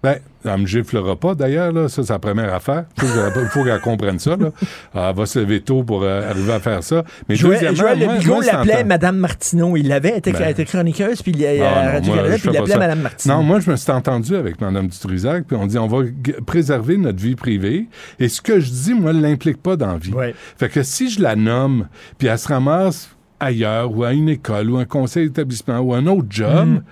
[0.00, 1.88] Ben, elle me giflera pas, d'ailleurs, là.
[1.88, 2.84] Ça, c'est la première affaire.
[3.02, 3.08] Il
[3.50, 4.50] faut qu'elle- comprenne ça, là.
[4.94, 7.02] Elle va se lever tôt pour euh, arriver à faire ça.
[7.28, 9.76] Mais Joël, deuxièmement, Joël moi- l'appelait Madame Martineau.
[9.76, 10.42] Il l'avait, elle était, Ben.
[10.44, 12.76] elle était chroniqueuse, puis il Ah, à Radio-Canada, je puis il l'appelait.
[12.78, 13.34] Madame Martineau.
[13.34, 16.04] Non, moi, je me suis entendu avec Mme Dutrisac, puis on dit on va
[16.46, 17.88] préserver notre vie privée.
[18.20, 20.12] Et ce que je dis, moi, ne l'implique pas dans la vie.
[20.12, 20.32] Ouais.
[20.58, 21.88] Fait que si je la nomme,
[22.18, 26.06] puis elle se ramasse ailleurs, ou à une école, ou un conseil d'établissement, ou un
[26.06, 26.82] autre job, Mm.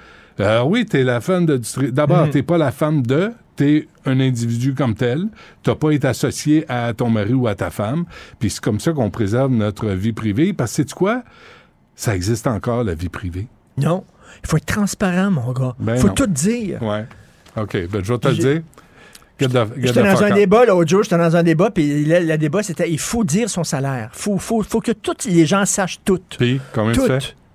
[0.40, 4.20] Euh, oui, t'es la femme de Dutri- D'abord, t'es pas la femme de, t'es un
[4.20, 5.28] individu comme tel.
[5.62, 8.04] T'as pas été associé à ton mari ou à ta femme.
[8.38, 10.52] Puis c'est comme ça qu'on préserve notre vie privée.
[10.52, 11.22] Parce que, sais-tu quoi?
[11.94, 13.46] Ça existe encore, la vie privée.
[13.78, 14.04] Non.
[14.42, 15.74] Il faut être transparent, mon gars.
[15.80, 16.14] Il Ben faut non.
[16.14, 16.82] tout dire.
[16.82, 17.06] Ouais.
[17.56, 18.62] OK, ben je vais te le dire.
[19.38, 22.98] J'étais dans un débat l'autre jour, j'étais dans un débat, puis le, débat, c'était il
[22.98, 24.10] faut dire son salaire.
[24.14, 26.20] Il faut, faut, faut que tous les gens sachent tout.
[26.38, 27.02] Puis, combien Tout.
[27.02, 27.34] tu fais?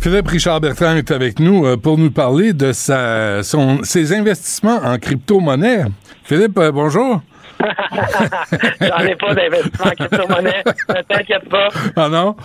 [0.00, 4.78] Philippe Richard Bertrand est avec nous euh, pour nous parler de sa, son, ses investissements
[4.84, 5.84] en crypto-monnaie.
[6.24, 7.20] Philippe, euh, bonjour.
[8.80, 10.62] J'en ai pas d'investissement en crypto-monnaie.
[10.88, 11.68] Ne t'inquiète pas.
[11.96, 12.36] Ah non?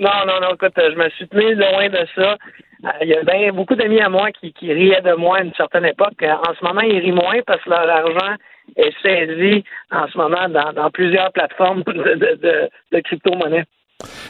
[0.00, 2.36] Non, non, non, écoute, je me suis tenu loin de ça.
[2.84, 5.42] Euh, Il y a bien beaucoup d'amis à moi qui, qui riaient de moi à
[5.42, 6.20] une certaine époque.
[6.22, 8.34] Euh, En ce moment, ils rient moins parce que leur argent
[8.76, 13.64] est saisi en ce moment dans, dans plusieurs plateformes de, de, de, de crypto-monnaie.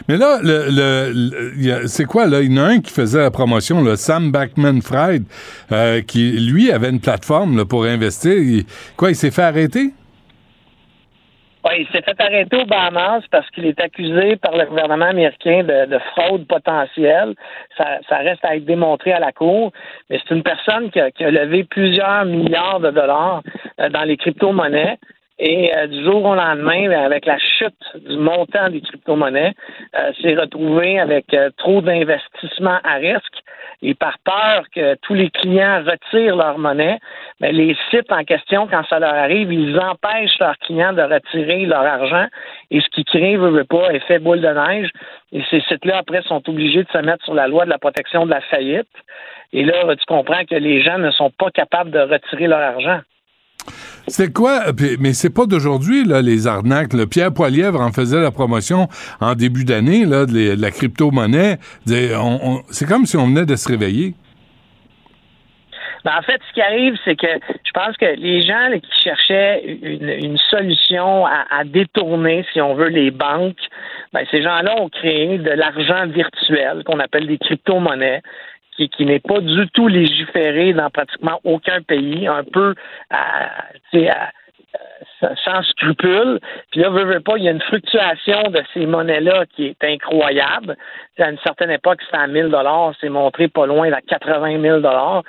[0.09, 2.41] Mais là, le, le- a- c'est quoi, là?
[2.41, 5.25] Il y en a un qui faisait la promotion, le Sam Backman-Fried,
[5.73, 8.35] euh, qui, lui, avait une plateforme là, pour investir.
[8.35, 8.65] Il-
[8.97, 9.93] quoi, il s'est fait arrêter?
[11.65, 15.65] Oui, il s'est fait arrêter au Bahamas parce qu'il est accusé par le gouvernement américain
[15.65, 17.35] de, fraude potentielle.
[17.77, 19.73] Ça, reste à être démontré à la Cour.
[20.09, 23.43] Mais c'est une personne qui a, levé plusieurs milliards de dollars
[23.81, 24.97] euh, dans les crypto-monnaies.
[25.39, 29.53] Et euh, du jour au lendemain, avec la chute du montant des crypto-monnaies,
[29.95, 33.43] euh, s'est retrouvé avec euh, trop d'investissements à risque.
[33.83, 36.99] Et par peur que tous les clients retirent leur monnaie,
[37.41, 41.03] mais ben, les sites en question, quand ça leur arrive, ils empêchent leurs clients de
[41.03, 42.27] retirer leur argent.
[42.71, 44.89] Et ce qui crée, veut, veut pas, effet boule de neige.
[45.33, 48.25] Et ces sites-là, après, sont obligés de se mettre sur la loi de la protection
[48.25, 48.89] de la faillite.
[49.53, 53.01] Et là, tu comprends que les gens ne sont pas capables de retirer leur argent.
[54.09, 54.67] C'est quoi,
[55.01, 56.93] mais c'est pas d'aujourd'hui, là, les arnaques.
[57.11, 58.89] Pierre Poilièvre en faisait la promotion
[59.21, 61.59] en début d'année, là, de, la crypto-monnaie.
[61.87, 64.15] C'est comme si on venait de se réveiller.
[66.07, 69.61] Ben, en fait, ce qui arrive, c'est que je pense que les gens qui cherchaient
[69.83, 73.59] une, solution à, détourner, si on veut, les banques,
[74.13, 78.23] ben, ces gens-là ont créé de l'argent virtuel qu'on appelle des crypto-monnaies
[78.77, 82.75] qui, n'est pas du tout légiféré dans pratiquement aucun pays, un peu
[85.21, 86.39] sans scrupule.
[86.71, 89.85] Puis là, veut, veut pas, il y a une fluctuation de ces monnaies-là qui est
[89.85, 90.77] incroyable.
[91.19, 94.81] À une certaine époque, c'était à 1000 dollars, c'est montré pas loin à 80 000
[94.81, 95.23] dollars.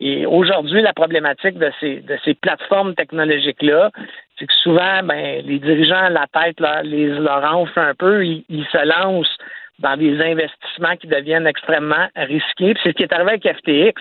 [0.00, 3.90] Et aujourd'hui, la problématique de ces, de ces plateformes technologiques-là,
[4.38, 8.84] c'est que souvent, ben, les dirigeants, la tête les leur enfle un peu, ils se
[8.84, 9.38] lancent
[9.78, 12.74] dans des investissements qui deviennent extrêmement risqués.
[12.82, 14.00] C'est ce qui est arrivé avec FTX.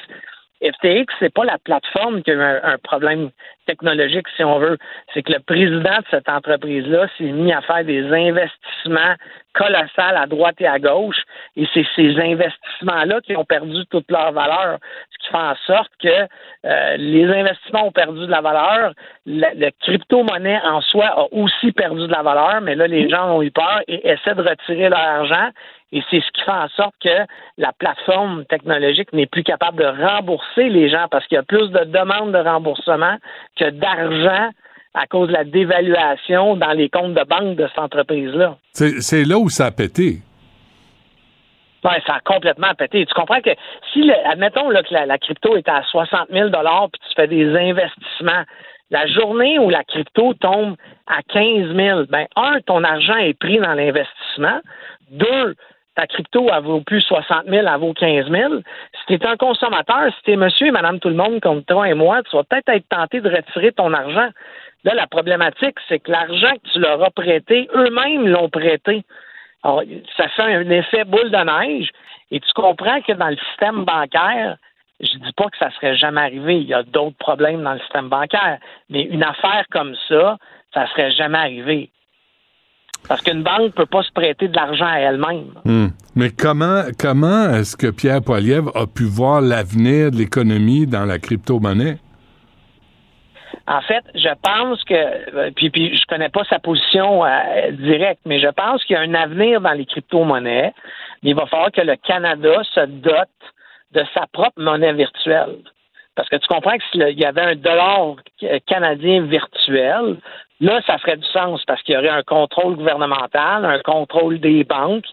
[0.64, 3.30] FTX, c'est pas la plateforme qui a eu un, problème
[3.66, 4.78] technologique, si on veut.
[5.14, 9.16] C'est que le président de cette entreprise-là s'est mis à faire des investissements
[9.54, 11.22] colossaux à droite et à gauche,
[11.56, 14.80] et c'est ces investissements-là qui ont perdu toute leur valeur,
[15.12, 16.28] ce qui fait en sorte que
[16.66, 18.94] euh, les investissements ont perdu de la valeur,
[19.26, 23.44] le, crypto-monnaie en soi a aussi perdu de la valeur, mais là, les gens ont
[23.44, 25.50] eu peur et essaient de retirer leur argent
[25.94, 27.26] et c'est ce qui fait en sorte que
[27.58, 31.70] la plateforme technologique n'est plus capable de rembourser les gens parce qu'il y a plus
[31.70, 33.18] de demandes de remboursement
[33.56, 34.50] que d'argent
[34.96, 38.58] à cause de la dévaluation dans les comptes de banque de cette entreprise-là.
[38.72, 40.18] C'est là où ça a pété.
[41.84, 43.06] Oui, ça a complètement pété.
[43.06, 43.52] Tu comprends que
[43.92, 48.44] si, admettons là, que la, crypto est à 60 000 puis tu fais des investissements,
[48.90, 50.76] la journée où la crypto tombe
[51.08, 54.60] à 15 000, ben, un, ton argent est pris dans l'investissement.
[55.12, 55.56] Deux,
[55.96, 58.54] ta crypto, elle vaut plus 60 000, elle vaut 15 000.
[59.08, 61.94] Si tu un consommateur, si tu monsieur et madame tout le monde comme toi et
[61.94, 64.30] moi, tu vas peut-être être tenté de retirer ton argent.
[64.84, 69.04] Là, la problématique, c'est que l'argent que tu leur as prêté, eux-mêmes l'ont prêté.
[69.64, 69.84] Alors,
[70.18, 71.90] ça fait un effet boule de neige.
[72.32, 74.58] Et tu comprends que dans le système bancaire,
[75.00, 76.58] je dis pas que ça serait jamais arrivé.
[76.58, 78.58] Il y a d'autres problèmes dans le système bancaire.
[78.90, 80.38] Mais une affaire comme ça,
[80.74, 81.90] ça serait jamais arrivé.
[83.08, 85.52] Parce qu'une banque ne peut pas se prêter de l'argent à elle-même.
[85.66, 85.88] Hmm.
[86.16, 91.20] Mais comment, comment est-ce que Pierre Poilievre a pu voir l'avenir de l'économie dans la
[91.20, 91.98] crypto-monnaie?
[93.68, 98.22] En fait, je pense que, euh, puis, puis je connais pas sa position euh, directe,
[98.26, 100.74] mais je pense qu'il y a un avenir dans les crypto-monnaies.
[101.24, 103.30] Il va falloir que le Canada se dote
[103.94, 105.60] de sa propre monnaie virtuelle.
[106.16, 108.16] Parce que tu comprends que s'il y avait un dollar
[108.68, 110.18] canadien virtuel,
[110.64, 114.64] Là, ça ferait du sens parce qu'il y aurait un contrôle gouvernemental, un contrôle des
[114.64, 115.06] banques.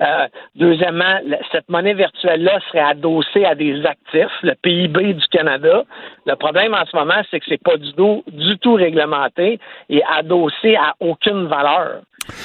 [0.00, 0.26] Euh,
[0.56, 1.18] deuxièmement,
[1.52, 5.84] cette monnaie virtuelle-là serait adossée à des actifs, le PIB du Canada.
[6.26, 10.02] Le problème en ce moment, c'est que c'est pas du tout, du tout réglementé et
[10.04, 12.00] adossé à aucune valeur.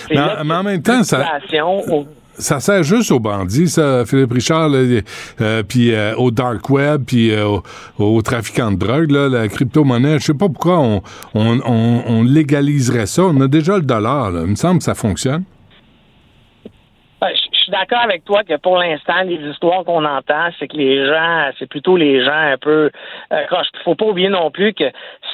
[0.09, 1.39] Mais, en même temps, ça,
[2.39, 7.31] ça sert juste aux bandits, ça, Philippe Richard, euh, puis euh, au dark web, puis
[7.31, 7.59] euh,
[7.97, 10.19] aux, trafiquants de drogue, la crypto-monnaie.
[10.19, 10.79] Je sais pas pourquoi
[11.33, 13.23] on, légaliserait ça.
[13.23, 14.31] On a déjà le dollar.
[14.31, 15.43] Il me semble que ça fonctionne.
[17.21, 21.05] Je suis d'accord avec toi que pour l'instant, les histoires qu'on entend, c'est que les
[21.05, 22.89] gens, c'est plutôt les gens un peu
[23.33, 24.85] euh, Il faut pas oublier non plus que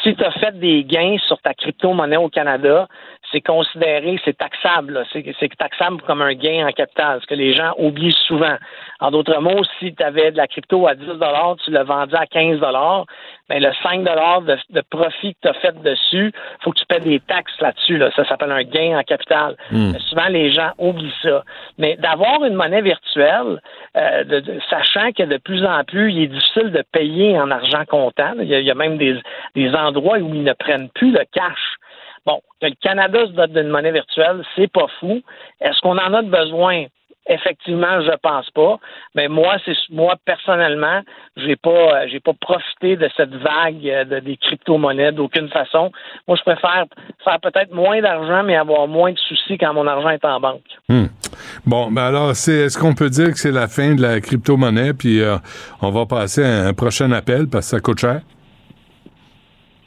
[0.04, 2.88] si tu as fait des gains sur ta crypto-monnaie au Canada,
[3.36, 5.04] c'est considéré, c'est taxable.
[5.12, 8.56] C'est taxable comme un gain en capital, ce que les gens oublient souvent.
[9.02, 11.06] En d'autres mots, si tu avais de la crypto à 10
[11.66, 12.62] tu l'as vendu à 15
[13.48, 16.32] ben le 5 de, de profit que tu as fait dessus,
[16.62, 17.98] faut que tu paies des taxes là-dessus.
[17.98, 18.10] Là.
[18.16, 19.58] Ça s'appelle un gain en capital.
[19.70, 19.92] Hmm.
[20.10, 21.44] Souvent, les gens oublient ça.
[21.78, 23.62] Mais d'avoir une monnaie virtuelle,
[23.98, 27.84] euh, de, sachant que de plus en plus, il est difficile de payer en argent
[27.86, 28.34] comptant.
[28.40, 29.20] Il y a, même des,
[29.56, 31.76] des endroits où ils ne prennent plus le cash.
[32.26, 35.22] Bon, le Canada se dote d'une monnaie virtuelle, c'est pas fou.
[35.62, 36.86] Est-ce qu'on en a besoin?
[37.28, 38.78] Effectivement, je pense pas.
[39.16, 41.02] Mais moi, c'est moi personnellement,
[41.38, 45.92] j'ai pas, j'ai pas profité de cette vague euh, de, des crypto-monnaies d'aucune façon.
[46.28, 46.86] Moi, je préfère
[47.24, 50.62] faire peut-être moins d'argent, mais avoir moins de soucis quand mon argent est en banque.
[50.88, 51.06] Hmm.
[51.66, 54.94] Bon, ben alors, c'est, est-ce qu'on peut dire que c'est la fin de la crypto-monnaie,
[54.94, 55.38] puis euh,
[55.82, 58.22] on va passer à un prochain appel parce que ça coûte cher?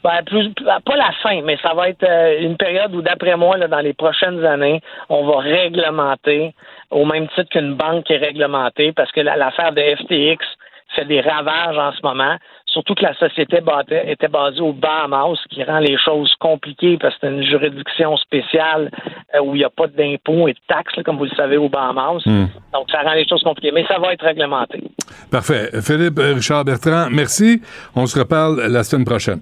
[0.03, 3.57] Ben, plus, pas la fin, mais ça va être euh, une période où, d'après moi,
[3.57, 6.53] là, dans les prochaines années, on va réglementer
[6.89, 10.45] au même titre qu'une banque est réglementée, parce que l'affaire de FTX
[10.95, 12.35] fait des ravages en ce moment.
[12.65, 13.61] Surtout que la société
[14.05, 18.15] était basée au Bahamas, ce qui rend les choses compliquées parce que c'est une juridiction
[18.17, 18.91] spéciale
[19.35, 21.69] euh, où il n'y a pas d'impôts et de taxes, comme vous le savez, au
[21.69, 22.21] Bahamas.
[22.25, 22.45] Hmm.
[22.73, 23.71] Donc, ça rend les choses compliquées.
[23.71, 24.83] Mais ça va être réglementé.
[25.31, 25.69] Parfait.
[25.81, 27.61] Philippe euh, Richard Bertrand, merci.
[27.95, 29.41] On se reparle la semaine prochaine.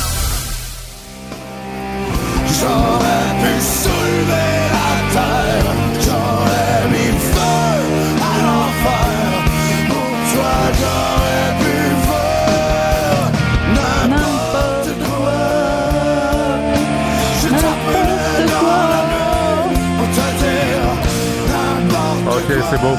[22.71, 22.95] C'est beau.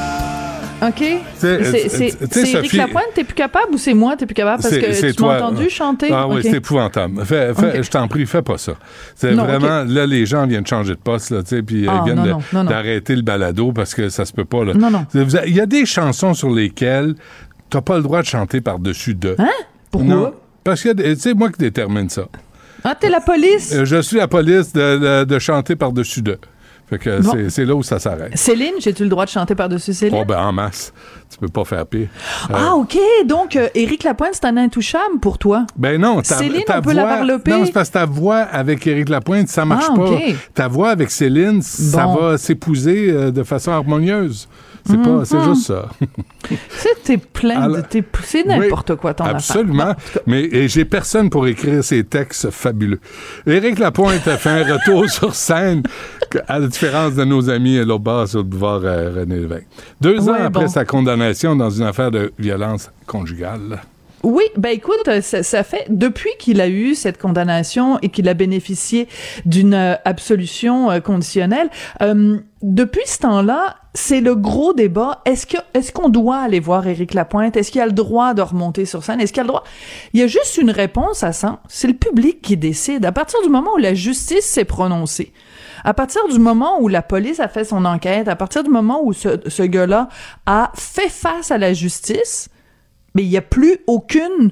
[0.87, 1.03] OK.
[1.35, 5.23] C'est Éric Lapointe, t'es plus capable ou c'est moi, t'es plus capable parce que tu
[5.23, 6.09] m'as entendu chanter?
[6.11, 7.25] Ah oui, c'est épouvantable.
[7.25, 8.73] Fais, fais, Je t'en prie, fais pas ça.
[9.15, 12.13] C'est vraiment, là, les gens viennent changer de poste, là, tu sais, puis ah, ils
[12.13, 14.73] viennent d'arrêter le balado parce que ça se peut pas, là.
[14.75, 15.05] Non, non.
[15.13, 17.15] Il y a des chansons sur lesquelles
[17.71, 19.35] t'as pas le droit de chanter par-dessus deux.
[19.39, 19.49] Hein?
[19.89, 20.13] Pourquoi?
[20.13, 22.27] Non, parce que c'est moi qui détermine ça.
[22.83, 23.73] Ah, t'es la police?
[23.73, 26.37] Euh, je suis la police de, de, de chanter par-dessus deux.
[26.89, 28.37] Fait que c'est là où ça s'arrête.
[28.37, 30.19] Céline, j'ai-tu le droit de chanter par-dessus Céline?
[30.21, 30.93] Oh, ben en masse.
[31.31, 32.09] Tu peux pas faire pire.
[32.53, 32.97] Ah, OK.
[33.25, 35.65] Donc, euh, Éric Lapointe, c'est un intouchable pour toi.
[35.77, 36.21] Ben non.
[36.21, 37.51] Ta, Céline, on peut la varloper.
[37.51, 40.17] Non, c'est parce que ta voix avec Éric Lapointe, ça marche ah, pas.
[40.53, 44.47] Ta voix avec Céline, ça va s'épouser euh, de façon harmonieuse.
[44.85, 45.53] C'est pas, c'est Mhm.
[45.53, 45.89] juste ça.
[47.03, 47.69] C'est plein
[48.23, 49.35] C'est n'importe quoi ton affaire.
[49.37, 49.95] Absolument.
[50.27, 52.99] Mais j'ai personne pour écrire ces textes fabuleux.
[53.47, 55.83] Éric Lapointe a fait un retour sur scène,
[56.47, 59.67] à la différence de nos amis à l'autre sur le boulevard euh, René Lévesque.
[60.01, 60.67] Deux ans après bon.
[60.67, 63.81] sa condamnation dans une affaire de violence conjugale.
[64.23, 68.33] Oui, ben écoute, ça, ça fait depuis qu'il a eu cette condamnation et qu'il a
[68.33, 69.09] bénéficié
[69.45, 71.69] d'une euh, absolution euh, conditionnelle,
[72.01, 75.21] euh, depuis ce temps-là, c'est le gros débat.
[75.25, 77.57] Est-ce que est-ce qu'on doit aller voir Éric Lapointe?
[77.57, 79.19] Est-ce qu'il a le droit de remonter sur scène?
[79.19, 79.65] Est-ce qu'il a le droit?
[80.13, 81.59] Il y a juste une réponse à ça.
[81.67, 83.03] C'est le public qui décide.
[83.05, 85.33] À partir du moment où la justice s'est prononcée,
[85.83, 89.01] à partir du moment où la police a fait son enquête, à partir du moment
[89.03, 90.07] où ce, ce gars-là
[90.45, 92.47] a fait face à la justice,
[93.15, 94.51] mais il n'y a plus aucune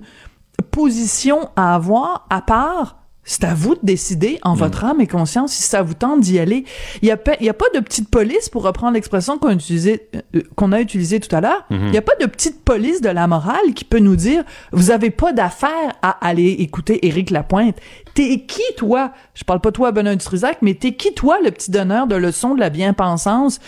[0.72, 5.53] position à avoir à part c'est à vous de décider en votre âme et conscience
[5.53, 6.66] si ça vous tente d'y aller.
[7.01, 9.49] Il n'y a, pas- il y a pas de petite police, pour reprendre l'expression qu'on
[9.49, 11.91] a utilisée euh, qu'on a utilisée tout à l'heure, il Mhm.
[11.91, 15.12] n'y a pas de petite police de la morale qui peut nous dire vous avez
[15.12, 17.78] pas d'affaire à aller écouter Éric Lapointe.
[18.16, 19.12] T'es qui, toi?
[19.36, 22.55] Je parle pas toi, Benoît Dutrisac, mais t'es qui, toi, le petit donneur de leçons
[22.55, 23.59] de la bien-pensance,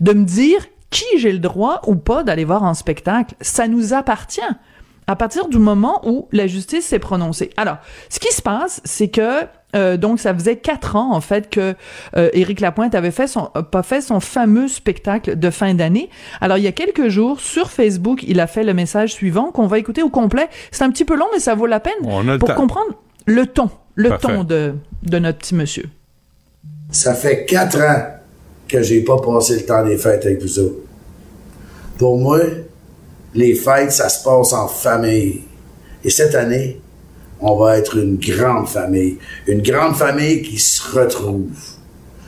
[0.00, 0.60] de me dire
[0.90, 3.34] qui j'ai le droit ou pas d'aller voir en spectacle?
[3.40, 4.40] Ça nous appartient
[5.08, 7.50] à partir du moment où la justice s'est prononcée.
[7.56, 7.78] Alors,
[8.10, 11.74] ce qui se passe, c'est que euh, donc ça faisait quatre ans en fait que
[12.16, 16.08] euh, Éric Lapointe avait fait son euh, pas fait son fameux spectacle de fin d'année.
[16.40, 19.66] Alors il y a quelques jours sur Facebook, il a fait le message suivant qu'on
[19.66, 20.48] va écouter au complet.
[20.70, 22.94] C'est un petit peu long mais ça vaut la peine On pour comprendre
[23.26, 24.28] le ton, le Parfait.
[24.28, 25.90] ton de de notre petit monsieur.
[26.90, 28.17] Ça fait quatre ans
[28.68, 30.80] que j'ai pas passé le temps des fêtes avec vous autres.
[31.96, 32.40] Pour moi,
[33.34, 35.42] les fêtes, ça se passe en famille.
[36.04, 36.80] Et cette année,
[37.40, 39.18] on va être une grande famille.
[39.46, 41.50] Une grande famille qui se retrouve.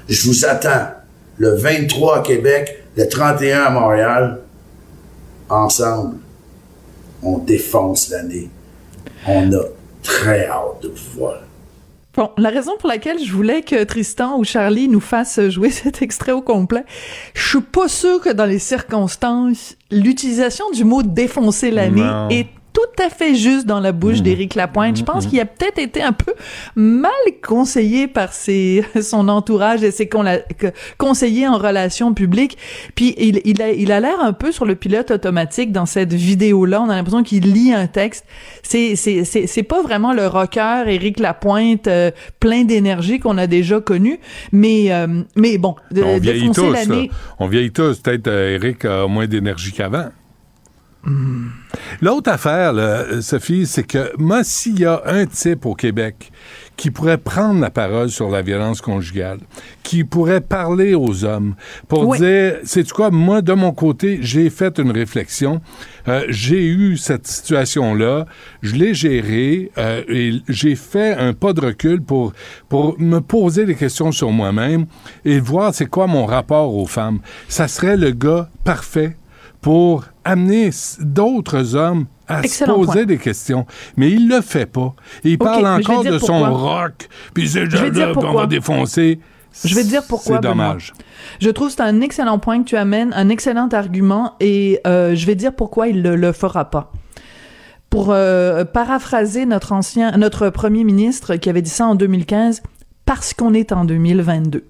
[0.08, 0.88] Je vous attends
[1.38, 4.40] le 23 à Québec, le 31 à Montréal.
[5.48, 6.16] Ensemble,
[7.22, 8.48] on défonce l'année.
[9.26, 9.62] On a
[10.02, 11.42] très hâte de vous voir.
[12.20, 16.02] Bon, la raison pour laquelle je voulais que Tristan ou Charlie nous fassent jouer cet
[16.02, 16.84] extrait au complet,
[17.32, 22.46] je suis pas sûr que dans les circonstances, l'utilisation du mot défoncer l'année est
[22.96, 24.22] tout à fait juste dans la bouche Mmh.
[24.22, 24.96] d'Éric Lapointe.
[24.96, 26.32] Je pense qu'il a peut-être été un peu
[26.74, 27.10] mal
[27.42, 30.08] conseillé par ses, son entourage et ses
[30.98, 32.58] conseillers en relations publiques.
[32.94, 36.12] Puis il, il a il a l'air un peu sur le pilote automatique dans cette
[36.12, 36.82] vidéo-là.
[36.82, 38.24] On a l'impression qu'il lit un texte.
[38.62, 42.10] C'est c'est c'est c'est pas vraiment le rocker Éric Lapointe euh,
[42.40, 44.18] plein d'énergie qu'on a déjà connu,
[44.52, 46.76] mais euh, mais bon, de, On vieillit tous.
[47.38, 48.00] On vieillit tous.
[48.00, 50.08] Peut-être euh, Eric a moins d'énergie qu'avant.
[52.00, 56.30] L'autre affaire, là, Sophie, c'est que moi, s'il y a un type au Québec
[56.76, 59.38] qui pourrait prendre la parole sur la violence conjugale,
[59.82, 61.54] qui pourrait parler aux hommes
[61.88, 62.18] pour Oui.
[62.18, 65.60] dire, c'est quoi, moi, de mon côté, j'ai fait une réflexion,
[66.08, 68.24] euh, j'ai eu cette situation-là,
[68.62, 72.32] je l'ai gérée euh, et j'ai fait un pas de recul pour,
[72.68, 74.86] pour me poser des questions sur moi-même
[75.26, 77.20] et voir c'est quoi mon rapport aux femmes.
[77.48, 79.16] Ça serait le gars parfait
[79.60, 80.70] pour amener
[81.00, 83.04] d'autres hommes à Excellent se poser point.
[83.06, 83.66] des questions.
[83.96, 84.94] Mais il le fait pas.
[85.24, 88.42] Il parle encore de son rock, puis c'est là, puis on pourquoi.
[88.42, 89.18] va défoncer.
[89.64, 90.36] Je vais te dire pourquoi.
[90.36, 90.54] C'est Benoît.
[90.54, 90.92] dommage.
[91.40, 95.14] Je trouve que c'est un excellent point que tu amènes, un excellent argument, et euh,
[95.16, 96.92] je vais dire pourquoi il ne le fera pas.
[97.90, 102.62] Pour euh, paraphraser notre ancien, notre premier ministre qui avait dit ça en 2015,
[103.04, 104.64] parce qu'on est en 2022.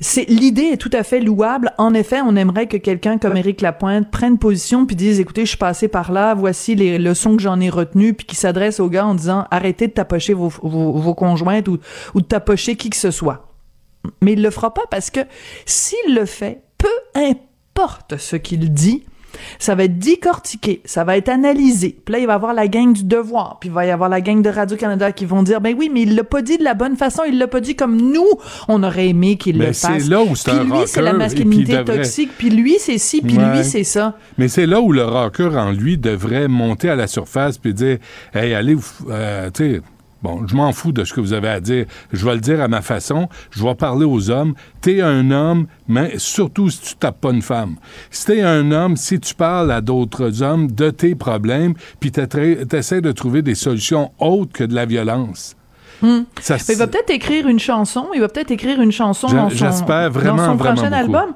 [0.00, 1.72] C'est l'idée est tout à fait louable.
[1.76, 5.50] En effet, on aimerait que quelqu'un comme Éric Lapointe prenne position puis dise écoutez, je
[5.50, 8.88] suis passé par là, voici les leçons que j'en ai retenues puis qui s'adresse aux
[8.88, 11.78] gars en disant arrêtez de tapocher vos, vos, vos conjointes ou,
[12.14, 13.54] ou de tapocher qui que ce soit.
[14.22, 15.20] Mais il le fera pas parce que
[15.66, 19.04] s'il le fait, peu importe ce qu'il dit,
[19.58, 21.96] ça va être décortiqué, ça va être analysé.
[22.04, 24.08] Puis là, il va y avoir la gang du devoir, puis il va y avoir
[24.08, 26.64] la gang de Radio-Canada qui vont dire, ben oui, mais il l'a pas dit de
[26.64, 28.26] la bonne façon, il l'a pas dit comme nous,
[28.68, 30.08] on aurait aimé qu'il le c'est fasse.
[30.08, 33.20] là où c'est Puis un lui, c'est la masculinité devrait- toxique, puis lui, c'est ci,
[33.22, 33.56] puis Ouais.
[33.56, 34.16] lui, c'est ça.
[34.38, 37.98] Mais c'est là où le rocker en lui devrait monter à la surface puis dire
[38.34, 39.80] Hey, allez, vous euh, tu sais,
[40.22, 41.86] bon, je m'en fous de ce que vous avez à dire.
[42.12, 43.28] Je vais le dire à ma façon.
[43.50, 44.54] Je vais parler aux hommes.
[44.80, 47.76] T'es un homme, mais surtout si tu tapes pas une femme.
[48.10, 53.00] Si t'es un homme, si tu parles à d'autres hommes de tes problèmes, puis t'essaies
[53.00, 55.56] de trouver des solutions autres que de la violence.
[56.00, 56.20] Hmm.
[56.40, 59.64] Ça, il va peut-être écrire une chanson, il va peut-être écrire une chanson dans son,
[59.64, 60.94] dans son prochain beaucoup.
[60.94, 61.34] album.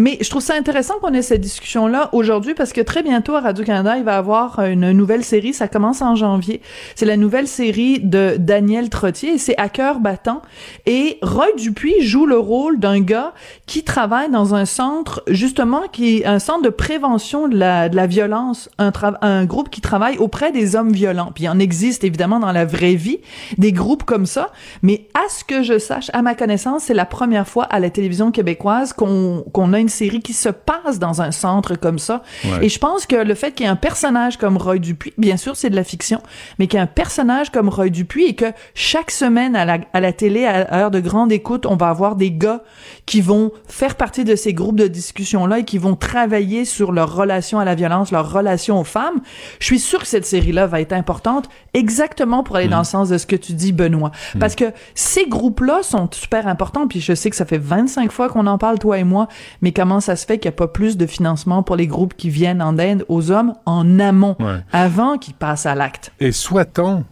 [0.00, 3.40] Mais je trouve ça intéressant qu'on ait cette discussion-là aujourd'hui parce que très bientôt à
[3.40, 5.52] Radio-Canada, il va y avoir une nouvelle série.
[5.52, 6.62] Ça commence en janvier.
[6.94, 10.40] C'est la nouvelle série de Daniel Trottier et c'est À cœur battant.
[10.86, 13.34] Et Roy Dupuis joue le rôle d'un gars
[13.66, 17.96] qui travaille dans un centre, justement, qui est un centre de prévention de la, de
[17.96, 21.30] la violence, un, un groupe qui travaille auprès des hommes violents.
[21.34, 23.18] Puis il en existe évidemment dans la vraie vie
[23.58, 24.50] des groupes comme ça.
[24.82, 27.90] Mais à ce que je sache, à ma connaissance, c'est la première fois à la
[27.90, 32.22] télévision québécoise qu'on qu'on a une série qui se passe dans un centre comme ça.
[32.44, 32.66] Ouais.
[32.66, 35.36] Et je pense que le fait qu'il y ait un personnage comme Roy Dupuis, bien
[35.36, 36.22] sûr c'est de la fiction,
[36.58, 39.78] mais qu'il y ait un personnage comme Roy Dupuis et que chaque semaine à la,
[39.92, 42.62] à la télé, à, heure de grande écoute, on va avoir des gars
[43.06, 47.14] qui vont faire partie de ces groupes de discussion-là et qui vont travailler sur leur
[47.14, 49.20] relation à la violence, leur relation aux femmes.
[49.58, 53.08] Je suis sûre que cette série-là va être importante exactement pour aller dans le sens
[53.08, 54.12] de ce que tu dis, Benoît.
[54.38, 58.28] Parce que ces groupes-là sont super importants, puis je sais que ça fait 25 fois
[58.28, 59.28] qu'on en parle, toi et moi,
[59.62, 62.14] mais comment ça se fait qu'il n'y a pas plus de financement pour les groupes
[62.16, 64.58] qui viennent en aide aux hommes en amont, Ouais.
[64.72, 66.12] avant qu'ils passent à l'acte?
[66.20, 67.04] Et souhaitons,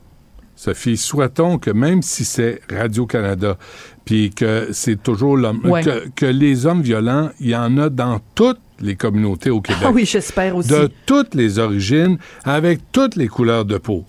[0.57, 3.57] Sophie, souhaitons que même si c'est Radio-Canada,
[4.05, 5.83] puis que c'est toujours l'homme, Ouais.
[5.83, 9.83] que, que les hommes violents, il y en a dans toutes les communautés au Québec.
[9.85, 10.71] Ah oui, j'espère aussi.
[10.71, 14.05] De toutes les origines, avec toutes les couleurs de peau.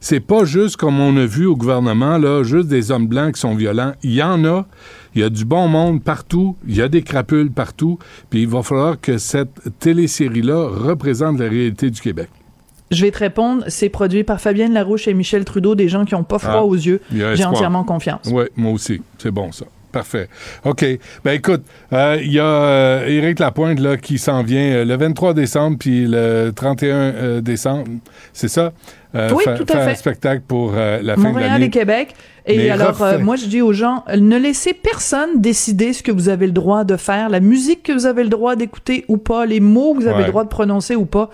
[0.00, 3.40] C'est pas juste comme on a vu au gouvernement, là, juste des hommes blancs qui
[3.40, 3.94] sont violents.
[4.02, 4.66] Il y en a.
[5.14, 6.56] Il y a du bon monde partout.
[6.66, 7.98] Il y a des crapules partout.
[8.30, 12.28] Puis il va falloir que cette télésérie-là représente la réalité du Québec.
[12.90, 16.14] Je vais te répondre, c'est produit par Fabienne Larouche et Michel Trudeau, des gens qui
[16.14, 17.00] n'ont pas froid Ah, aux yeux.
[17.12, 18.28] J'ai entièrement confiance.
[18.30, 19.00] Oui, moi aussi.
[19.18, 19.64] C'est bon, ça.
[19.90, 20.28] Parfait.
[20.64, 20.84] OK.
[21.24, 21.62] Ben écoute,
[21.92, 25.76] euh, il y a euh, Éric Lapointe là, qui s'en vient euh, le 23 décembre
[25.78, 27.86] puis le 31 euh, décembre.
[28.32, 28.72] C'est ça?
[29.14, 29.90] Euh, Oui, fa- tout à faire fait.
[29.92, 31.66] un spectacle pour euh, la fin de Montréal l'année.
[31.66, 32.14] et Québec.
[32.46, 36.10] Et Mais alors, euh, moi, je dis aux gens, ne laissez personne décider ce que
[36.12, 39.16] vous avez le droit de faire, la musique que vous avez le droit d'écouter ou
[39.16, 40.22] pas, les mots que vous avez Ouais.
[40.24, 41.30] le droit de prononcer ou pas.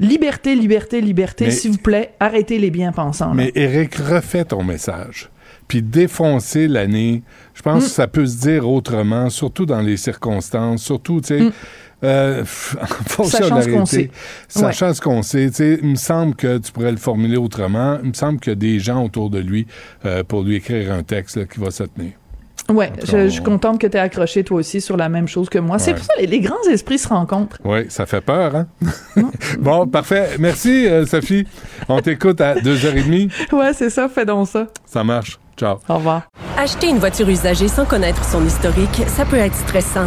[0.00, 1.50] Liberté, liberté, liberté.
[1.50, 3.34] S'il vous plaît, arrêtez les bien-pensants.
[3.34, 5.30] Mais Eric, refais ton message.
[5.68, 7.22] Puis défoncer l'année,
[7.54, 7.86] je pense Mm.
[7.86, 11.52] que ça peut se dire autrement, surtout dans les circonstances, surtout, tu sais, Mm.
[12.04, 12.44] Euh,
[13.24, 14.10] Sachant de ce qu'on sait.
[14.48, 17.98] Sachant ce qu'on sait, tu sais, il me semble que tu pourrais le formuler autrement.
[18.02, 19.66] Il me semble qu'il y a des gens autour de lui
[20.04, 22.12] euh, pour lui écrire un texte là, qui va se tenir.
[22.68, 25.48] Ouais, Donc, je, suis contente que tu aies accroché toi aussi sur la même chose
[25.48, 25.78] que moi.
[25.78, 27.58] C'est pour ça les, les grands esprits se rencontrent.
[27.64, 28.66] Oui, ça fait peur, hein?
[29.58, 30.36] bon, parfait.
[30.38, 31.46] Merci, euh, Sophie.
[31.88, 33.30] On t'écoute à 2h30.
[33.52, 34.68] Ouais, c'est ça, fais donc ça.
[34.86, 35.38] Ça marche.
[35.56, 35.78] Ciao.
[35.88, 36.22] Au revoir.
[36.56, 40.06] Acheter une voiture usagée sans connaître son historique, ça peut être stressant.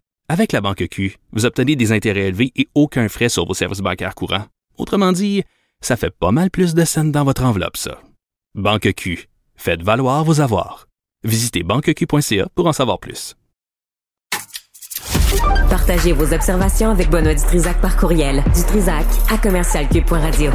[0.33, 3.81] Avec la Banque Q, vous obtenez des intérêts élevés et aucun frais sur vos services
[3.81, 4.45] bancaires courants.
[4.77, 5.43] Autrement dit,
[5.81, 7.99] ça fait pas mal plus de scènes dans votre enveloppe, ça.
[8.55, 9.27] Banque Q.
[9.57, 10.87] Faites valoir vos avoirs.
[11.25, 13.35] Visitez banqueq.ca pour en savoir plus.
[15.69, 18.41] Partagez vos observations avec Benoît Dutrisac par courriel.
[18.55, 20.51] Dutrisac à commercialcube.radio.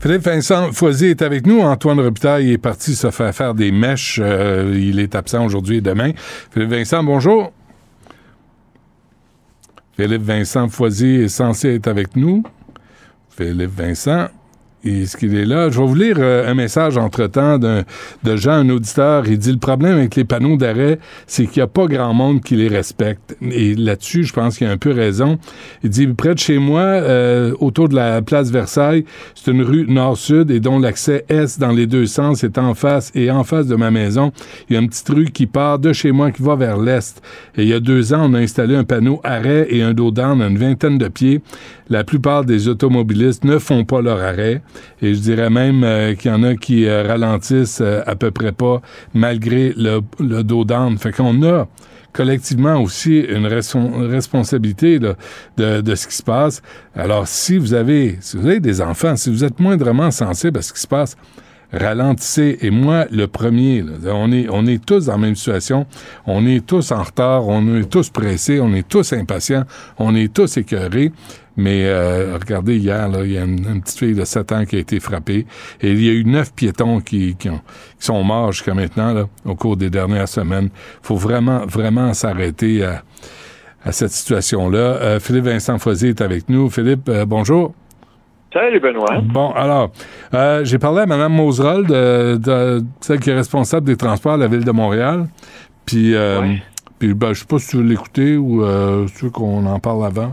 [0.00, 1.60] Philippe Vincent Foisy est avec nous.
[1.60, 4.18] Antoine Robitaille est parti se faire faire des mèches.
[4.22, 6.12] Euh, il est absent aujourd'hui et demain.
[6.50, 7.52] Philippe Vincent, bonjour.
[9.98, 12.42] Philippe Vincent Foisy est censé être avec nous.
[13.28, 14.28] Philippe Vincent,
[14.84, 15.68] est-ce qu'il est là?
[15.68, 17.84] Je vais vous lire euh, un message entre-temps de
[18.36, 19.26] Jean, un auditeur.
[19.26, 22.40] Il dit, le problème avec les panneaux d'arrêt, c'est qu'il n'y a pas grand monde
[22.42, 23.36] qui les respecte.
[23.42, 25.38] Et là-dessus, je pense qu'il a un peu raison.
[25.82, 29.04] Il dit, près de chez moi, euh, autour de la place Versailles,
[29.34, 33.12] c'est une rue nord-sud et dont l'accès est dans les deux sens est en face.
[33.14, 34.32] Et en face de ma maison,
[34.68, 37.20] il y a une petite rue qui part de chez moi qui va vers l'est.
[37.56, 40.10] Et il y a deux ans, on a installé un panneau arrêt et un dos
[40.10, 41.42] down à une vingtaine de pieds.
[41.90, 44.62] La plupart des automobilistes ne font pas leur arrêt.
[45.02, 48.30] Et je dirais même euh, qu'il y en a qui euh, ralentissent euh, à peu
[48.30, 48.80] près pas,
[49.14, 50.00] malgré le,
[50.42, 50.98] dos down.
[50.98, 51.68] Fait qu'on a
[52.12, 55.14] collectivement aussi une responsabilité de,
[55.56, 56.60] ce qui se passe.
[56.94, 60.62] Alors, si vous avez, si vous avez des enfants, si vous êtes moindrement sensible à
[60.62, 61.16] ce qui se passe,
[61.72, 62.58] ralentissez.
[62.62, 65.86] Et moi, le premier, on est, on est tous dans la même situation.
[66.26, 69.64] On est tous en retard, on est tous pressés, on est tous impatients,
[69.98, 71.12] on est tous écœurés.
[71.60, 74.64] Mais euh, regardez, hier, là, il y a une, une petite fille de 7 ans
[74.64, 75.46] qui a été frappée.
[75.80, 77.60] Et il y a eu neuf piétons qui, qui, ont-
[77.98, 80.70] qui sont morts jusqu'à maintenant, là, au cours des dernières semaines.
[81.02, 83.02] faut vraiment, vraiment s'arrêter à,
[83.84, 84.78] à cette situation-là.
[84.78, 86.70] Euh, Philippe Vincent Foisy est avec nous.
[86.70, 87.74] Philippe, euh, bonjour.
[88.52, 89.20] Salut Benoît.
[89.22, 89.92] Bon, alors,
[90.34, 94.36] euh, j'ai parlé à Mme Moseroll, de, de- celle qui est responsable des transports à
[94.36, 95.28] la Ville de Montréal.
[95.86, 96.40] Puis, euh,
[96.98, 99.64] puis ben, je sais pas si tu veux l'écouter ou euh, si tu veux qu'on
[99.66, 100.32] en parle avant.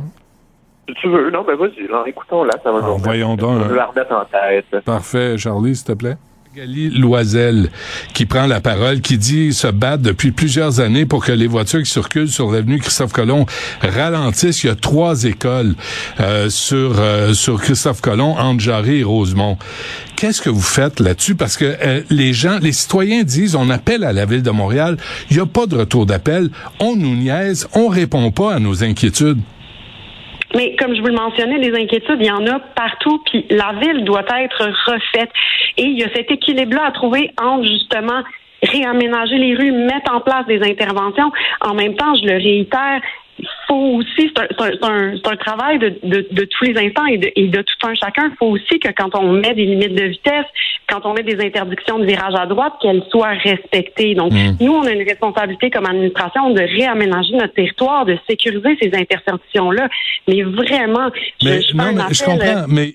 [0.88, 3.70] Si tu veux, non, ben vas-y, là, écoutons-la, ça va nous voyons donc, ça va
[3.70, 4.86] nous la remettre en tête.
[4.86, 6.18] Parfait, Charlie, s'il te plaît.
[6.58, 7.70] Gali Loisel
[8.16, 11.84] qui prend la parole, qui dit se battre depuis plusieurs années pour que les voitures
[11.84, 13.46] qui circulent sur l'avenue Christophe Colomb
[13.82, 14.64] ralentissent.
[14.64, 15.76] Il y a trois écoles
[16.20, 19.60] euh, sur euh, sur Christophe Colomb, Jarry et Rosemont.
[20.16, 21.36] Qu'est-ce que vous faites là-dessus?
[21.36, 24.98] Parce que euh, les gens, les citoyens disent, on appelle à la ville de Montréal,
[25.30, 28.84] il n'y a pas de retour d'appel, on nous niaise, on répond pas à nos
[28.84, 29.42] inquiétudes.
[30.58, 33.74] Mais comme je vous le mentionnais, les inquiétudes, il y en a partout, puis la
[33.74, 35.30] ville doit être refaite.
[35.78, 38.24] Et il y a cet équilibre-là à trouver entre justement
[38.64, 41.32] réaménager les rues, mettre en place des interventions.
[41.62, 43.01] En même temps, je le réitère,
[43.68, 47.18] faut aussi, c'est un, c'est un- un- travail de, de- de tous les instants et
[47.18, 48.30] de, et de tout un chacun.
[48.32, 50.46] Il faut aussi que quand on met des limites de vitesse,
[50.90, 54.16] quand on met des interdictions de virage à droite, qu'elles soient respectées.
[54.16, 54.58] Donc, Mm.
[54.62, 59.90] nous, on a une responsabilité comme administration de réaménager notre territoire, de sécuriser ces intersections-là.
[60.28, 61.10] Mais vraiment,
[61.42, 62.66] je, Mais je non, je appel, comprends.
[62.70, 62.94] Mais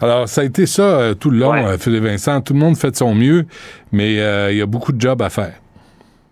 [0.00, 2.40] alors, ça a été ça euh, tout le long, euh, Philippe Vincent.
[2.40, 3.44] Tout le monde fait de son mieux,
[3.92, 5.54] mais euh, il y a beaucoup de job à faire.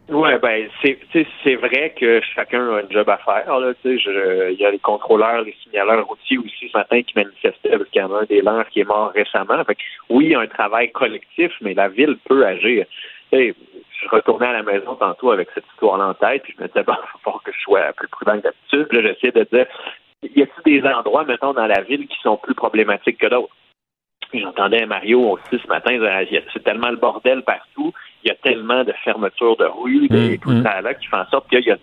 [0.08, 3.58] Ouais, ben c'est vrai que chacun a un job à faire.
[3.60, 7.78] Là, je- il y a les contrôleurs, les signaleurs routiers aussi ce matin qui manifestaient
[7.78, 9.64] parce qu'il y en un des leurs qui est mort récemment.
[9.64, 9.80] Fait que,
[10.10, 12.84] oui, il y a un travail collectif, mais la ville peut agir.
[13.30, 13.54] Sais,
[14.02, 16.82] je retournais à la maison tantôt avec cette histoire-là en tête, puis je me disais,
[16.82, 18.88] bon, il falloir que je sois plus prudent que d'habitude.
[18.88, 19.66] Puis là, j'essayais de dire,
[20.22, 23.54] y a-t-il des endroits, mettons, dans la ville qui sont plus problématiques que d'autres?
[24.34, 25.98] J'entendais Mario aussi ce matin,
[26.52, 27.92] c'est tellement le bordel partout,
[28.24, 31.26] il y a tellement de fermetures de rues et tout ça là qui fait en
[31.26, 31.76] sorte qu'il y a,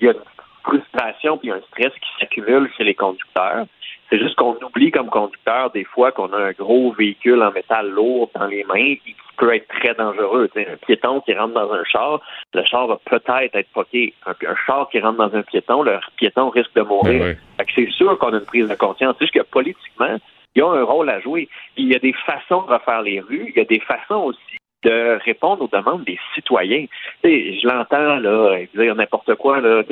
[0.00, 0.20] il y a une
[0.62, 3.66] frustration puis un stress qui s'accumule chez les conducteurs.
[4.08, 7.90] C'est juste qu'on oublie comme conducteur des fois qu'on a un gros véhicule en métal
[7.90, 10.48] lourd dans les mains et qui peut être très dangereux.
[10.56, 12.20] un piéton qui rentre dans un char,
[12.54, 14.14] le char va peut-être être poqué.
[14.26, 14.34] Un,
[14.66, 17.36] char qui rentre dans un piéton, le piéton risque de mourir.
[17.74, 19.16] c'est sûr qu'on a une prise de conscience.
[19.18, 20.16] C'est juste que politiquement,
[20.54, 21.48] il y a un rôle à jouer.
[21.76, 24.56] il y a des façons de refaire les rues, il y a des façons aussi
[24.86, 26.86] de répondre aux demandes des citoyens.
[27.24, 29.60] je l'entends là, dire n'importe quoi.
[29.60, 29.82] Là,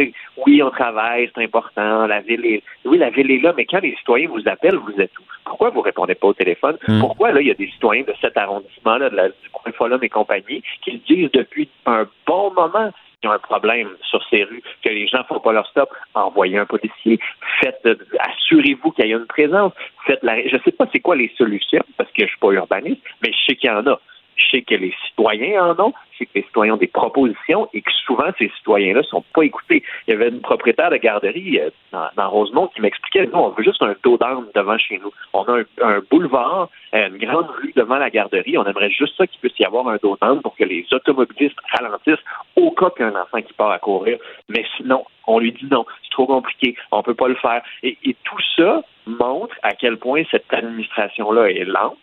[0.46, 2.62] oui, on travaille, c'est important, la ville est.
[2.84, 5.22] Oui, la ville est là, mais quand les citoyens vous appellent, vous êtes où?
[5.44, 6.78] Pourquoi vous répondez pas au téléphone?
[6.86, 7.00] Hmm.
[7.00, 10.02] Pourquoi là, il y a des citoyens de cet arrondissement-là, de la, du coin Folum
[10.02, 12.90] et compagnie, qui le disent depuis un bon moment
[13.24, 15.90] y a un problème sur ces rues, que les gens ne font pas leur stop,
[16.14, 17.18] envoyez un policier,
[17.60, 17.86] faites,
[18.20, 19.72] assurez-vous qu'il y a une présence,
[20.06, 23.00] faites la, je sais pas c'est quoi les solutions, parce que je suis pas urbaniste,
[23.22, 24.00] mais je sais qu'il y en a.
[24.36, 27.82] Je sais que les citoyens en ont, sais que les citoyens ont des propositions et
[27.82, 29.82] que souvent ces citoyens-là ne sont pas écoutés.
[30.06, 31.70] Il y avait une propriétaire de garderie euh,
[32.16, 35.12] dans, Rosemont qui m'expliquait nous, on veut juste un dos d'armes devant chez nous.
[35.32, 38.58] On a un, boulevard, euh, une grande rue devant la garderie.
[38.58, 41.58] On aimerait juste ça qu'il puisse y avoir un dos d'armes pour que les automobilistes
[41.76, 42.24] ralentissent
[42.56, 44.18] au cas qu'il y a un enfant qui part à courir.
[44.48, 47.62] Mais sinon, on lui dit non, c'est trop compliqué, on peut pas le faire.
[47.82, 51.96] Et, tout ça montre à quel point cette administration-là est lente.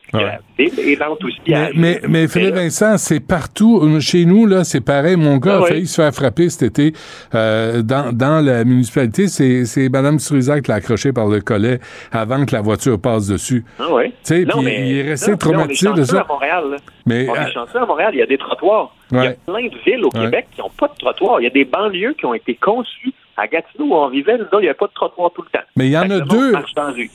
[0.60, 1.40] Et, lente aussi.
[1.76, 3.80] Mais, mais, Philippe Vincent, c'est partout.
[4.02, 5.16] Chez nous, là, c'est pareil.
[5.16, 6.94] Mon gars a ah failli se faire frapper cet été
[7.36, 9.28] euh, dans, dans la municipalité.
[9.28, 11.80] C'est, c'est Mme Struzac qui l'a accroché par le collet
[12.12, 13.64] avant que la voiture passe dessus.
[13.80, 14.10] Ah oui.
[14.10, 16.22] Tu sais, puis il est resté traumatisé de ça.
[16.22, 16.64] À Montréal,
[17.06, 18.94] Mais, on est euh, chanceux à Montréal, il y a des trottoirs.
[19.12, 21.42] Il y a plein de villes au Québec qui n'ont pas de trottoirs.
[21.42, 24.60] Il y a des banlieues qui ont été conçues à Gatineau, où on vivait, il
[24.60, 25.66] n'y avait pas de trottoir tout le temps.
[25.76, 26.54] Mais il y en a deux.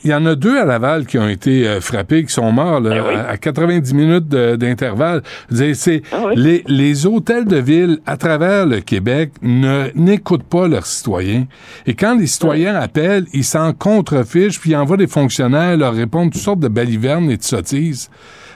[0.03, 2.81] Il y en a deux à Laval qui ont été euh, frappés, qui sont morts
[2.81, 5.21] ben à 90 minutes d'intervalle.
[5.49, 10.85] C'est ah les, les hôtels de ville à travers le Québec ne n'écoutent pas leurs
[10.85, 11.45] citoyens.
[11.85, 16.31] Et quand les citoyens appellent, ils s'en contrefichent, puis ils envoient des fonctionnaires leur répondre
[16.31, 18.09] toutes sortes de balivernes et de sottises.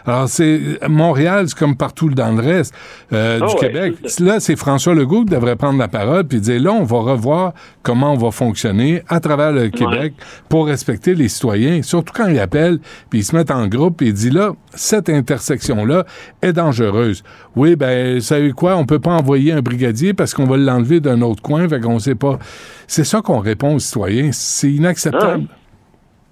[0.05, 2.73] Alors, c'est Montréal, c'est comme partout dans le reste
[3.13, 3.95] euh, du ah Québec.
[4.19, 7.53] Là, c'est François Legault qui devrait prendre la parole puis dire là, on va revoir
[7.83, 10.13] comment on va fonctionner à travers le Québec
[10.49, 12.79] pour respecter les citoyens, surtout quand ils appellent
[13.09, 16.05] puis ils se mettent en groupe et ils disent là, cette intersection-là
[16.41, 17.23] est dangereuse.
[17.55, 20.99] Oui, ben, vous savez quoi, on peut pas envoyer un brigadier parce qu'on va l'enlever
[20.99, 22.39] d'un autre coin, fait qu'on sait pas.
[22.87, 24.29] C'est ça qu'on répond aux citoyens.
[24.31, 25.47] C'est inacceptable.
[25.49, 25.60] Ah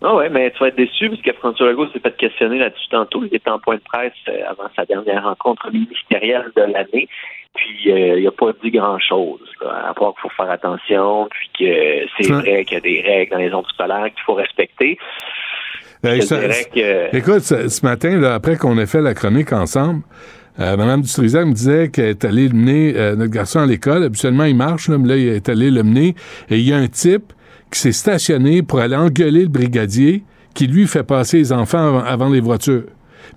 [0.01, 2.87] ah ouais, mais tu vas être déçu parce que François Legault s'est fait questionner là-dessus
[2.89, 3.23] tantôt.
[3.23, 7.09] Il était en point de presse euh, avant sa dernière rencontre ministérielle de l'année.
[7.53, 12.07] Puis euh, il n'a pas dit grand-chose, à part qu'il faut faire attention, puis que
[12.17, 14.97] c'est vrai qu'il y a des règles dans les zones scolaires qu'il faut respecter.
[16.01, 16.13] Ben,
[17.11, 20.03] écoute, ce, matin, là, après qu'on ait fait la chronique ensemble,
[20.61, 24.03] euh, Mme Dutrisac me disait qu'elle est allée mener notre garçon à l'école.
[24.05, 26.15] Habituellement, il marche, là, mais là, il est allé le mener.
[26.49, 27.33] Et il y a un type
[27.71, 32.29] qui s'est stationné pour aller engueuler le brigadier qui, lui, fait passer les enfants avant,
[32.29, 32.85] les voitures.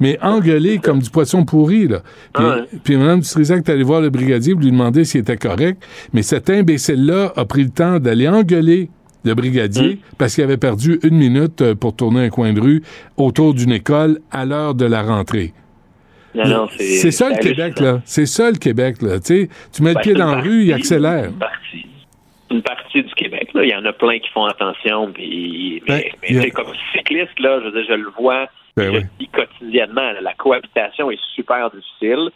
[0.00, 2.00] Mais engueuler comme du poisson pourri, là.
[2.32, 5.36] Puis, ah puis Mme Dutrisac est allée voir le brigadier pour lui demander s'il était
[5.36, 5.82] correct.
[6.12, 8.88] Mais cet imbécile-là a pris le temps d'aller engueuler
[9.24, 10.16] le brigadier hmm.
[10.18, 12.82] parce qu'il avait perdu une minute euh, pour tourner un coin de rue
[13.16, 15.52] autour d'une école à l'heure de la rentrée.
[16.78, 18.00] C'est ça le Québec, là.
[18.04, 19.20] C'est ça le Québec, là.
[19.20, 19.48] tu
[19.80, 21.86] mets le ben, pied dans la rue, il accélère une partie
[22.52, 23.50] du Québec.
[23.54, 23.64] Là.
[23.64, 25.12] Il y en a plein qui font attention.
[25.12, 28.46] Puis, mais, ben, comme cycliste, là, je, veux dire, je le vois
[28.76, 30.12] ben quotidiennement.
[30.20, 32.30] La cohabitation est super difficile.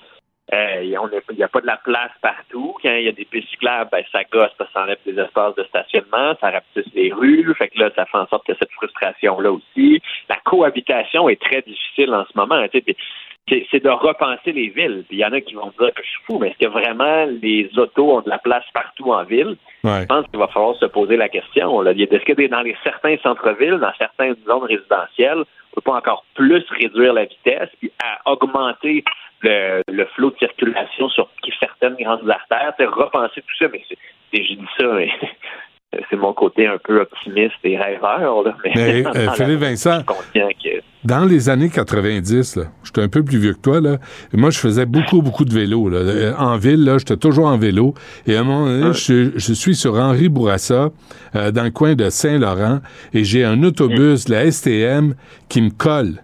[0.55, 2.77] Euh, il n'y a, pas de la place partout.
[2.81, 5.65] Quand il y a des pistes cyclables, ben, ça gosse, ça enlève des espaces de
[5.65, 7.53] stationnement, ça rapetisse les rues.
[7.59, 10.01] Fait que là, ça fait en sorte que cette frustration-là aussi.
[10.29, 12.65] La cohabitation est très difficile en ce moment.
[13.49, 15.05] C'est de repenser les villes.
[15.11, 17.27] il y en a qui vont dire que je suis fou, mais est-ce que vraiment
[17.41, 19.57] les autos ont de la place partout en ville?
[19.85, 21.85] Je pense qu'il va falloir se poser la question.
[21.85, 26.65] Est-ce que dans les certains centres-villes, dans certaines zones résidentielles, on peut pas encore plus
[26.71, 29.05] réduire la vitesse puis à augmenter
[29.43, 31.29] le, flot de circulation sur
[31.61, 35.11] certaines grandes artères, repenser tout ça, mais c'est, j'ai dit ça, mais
[36.11, 38.43] c'est mon côté un peu optimiste et rêveur.
[38.43, 38.57] Là.
[38.75, 40.01] Mais, euh, Philippe Vincent,
[41.05, 43.99] dans les années 90, j'étais un peu plus vieux que toi, là,
[44.33, 45.89] et moi, je faisais beaucoup, beaucoup de vélo.
[45.89, 45.99] Là.
[45.99, 47.95] Euh, en ville, là, j'étais toujours en vélo.
[48.27, 50.91] Et à un moment donné, je, suis sur Henri Bourassa,
[51.37, 52.81] euh, dans le coin de Saint-Laurent,
[53.15, 55.15] et j'ai un autobus de la STM
[55.49, 56.21] qui me colle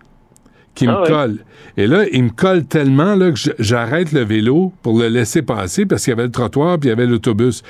[0.74, 1.08] qui me Ah ouais.
[1.08, 1.38] colle.
[1.76, 5.86] Et là, il me colle tellement là, que j'arrête le vélo pour le laisser passer
[5.86, 7.62] parce qu'il y avait le trottoir puis il y avait l'autobus.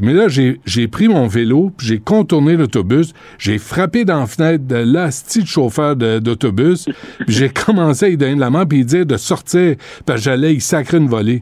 [0.00, 4.64] Mais là, j'ai pris mon vélo, puis j'ai contourné l'autobus, j'ai frappé dans la fenêtre
[4.66, 8.78] de l'asti de chauffeur d'autobus, puis j'ai commencé à lui donner de la main puis
[8.78, 11.40] lui dire de sortir parce que j'allais y sacrer une volée.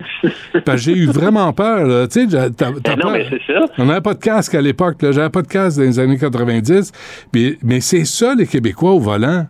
[0.65, 1.87] Parce que j'ai eu vraiment peur.
[1.87, 2.07] là.
[2.09, 3.11] Tu sais, non, peur.
[3.13, 3.61] mais c'est ça.
[3.79, 5.03] On n'avait pas de casque à l'époque.
[5.03, 5.13] là.
[5.13, 6.93] J'avais pas de casque dans les années 90.
[7.33, 9.47] Puis- mais c'est ça, les Québécois au volant.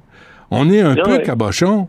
[0.50, 1.22] On est un Ah peu ouais.
[1.22, 1.88] cabochon.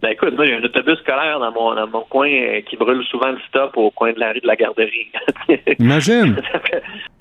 [0.00, 2.60] Ben écoute, moi, il y a un autobus scolaire dans mon, dans mon coin euh,
[2.60, 5.10] qui brûle souvent le stop au coin de la rue de la garderie.
[5.80, 6.40] Imagine.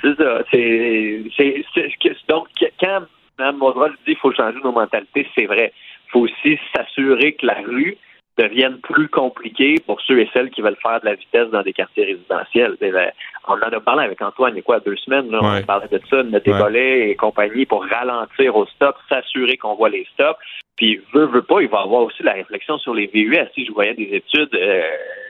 [0.02, 0.40] c'est ça.
[0.52, 2.48] C'est, c'est, c'est- que- donc,
[2.80, 3.00] quand
[3.40, 5.74] Mme Maudroy dit qu'il faut changer nos mentalités, c'est vrai.
[6.08, 7.98] Il faut aussi s'assurer que la rue
[8.38, 11.74] devienne plus compliquée pour ceux et celles qui veulent faire de la vitesse dans des
[11.74, 12.78] quartiers résidentiels.
[13.48, 15.60] On en a parlé avec Antoine il y a quoi, deux semaines, là, Ouais.
[15.62, 17.10] on parlait de ça, de des Ouais.
[17.10, 20.38] et compagnie pour ralentir au stop, s'assurer qu'on voit les stops.
[20.76, 23.36] Puis, veut, veut pas, il va y avoir aussi la réflexion sur les VUS.
[23.56, 24.82] Si je voyais des études, euh,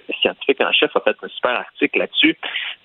[0.09, 2.35] le scientifique en chef a fait un super article là-dessus.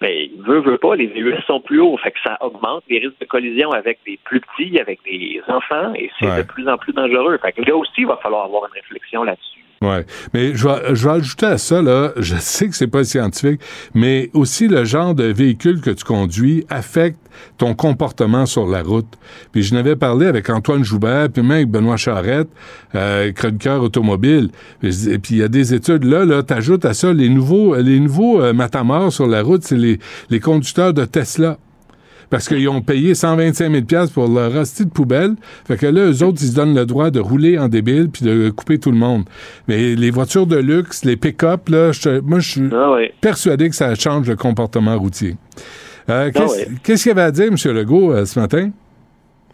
[0.01, 1.97] Mais veut, veut pas, les VUS sont plus hauts.
[1.97, 5.93] Fait que ça augmente les risques de collision avec des plus petits, avec des enfants,
[5.95, 6.39] et c'est Ouais.
[6.39, 7.37] de plus en plus dangereux.
[7.39, 9.65] Fait que là aussi, il va falloir avoir une réflexion là-dessus.
[9.83, 10.07] Ouais.
[10.33, 13.61] Mais je vais, je vais ajouter à ça, là, je sais que c'est pas scientifique,
[13.95, 17.19] mais aussi le genre de véhicule que tu conduis affecte
[17.59, 19.09] ton comportement sur la route.
[19.51, 22.49] Puis je n'avais parlé avec Antoine Joubert, puis même avec Benoît Charette,
[22.95, 24.51] euh, chroniqueur automobile.
[24.83, 27.99] Dis- puis il y a des études là, là, t'ajoutes à ça les nouveaux, les
[27.99, 29.99] nouveaux euh, matamors sur la route, c'est les,
[30.31, 31.59] les conducteurs de Tesla.
[32.33, 35.35] Parce qu'ils ont payé 125 000 pour leur hostie de poubelle.
[35.67, 38.25] Fait que là, eux autres, ils se donnent le droit de rouler en débile puis
[38.25, 39.25] de couper tout le monde.
[39.69, 43.77] Mais les voitures de luxe, les pick-up, là, je moi, je suis Ah persuadé que
[43.77, 45.37] ça change le comportement routier.
[46.09, 46.47] Euh, Ah
[46.83, 47.57] qu'est-ce qu'il y avait à dire, M.
[47.75, 48.71] Legault, euh, ce matin?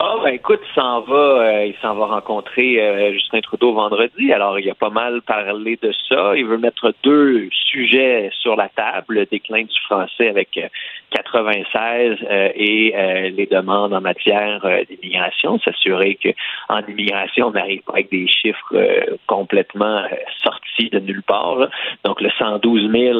[0.01, 4.33] Ah ben écoute, il s'en va, euh, il s'en va rencontrer euh, Justin Trudeau vendredi.
[4.33, 6.37] Alors il a pas mal parlé de ça.
[6.37, 10.69] Il veut mettre deux sujets sur la table le déclin du français avec euh,
[11.11, 15.59] 96 euh, et euh, les demandes en matière euh, d'immigration.
[15.59, 16.29] S'assurer que
[16.69, 20.15] en immigration on n'arrive pas avec des chiffres euh, complètement euh,
[20.45, 21.57] sortis de nulle part.
[21.57, 21.71] là.
[22.05, 23.19] Donc le 112 000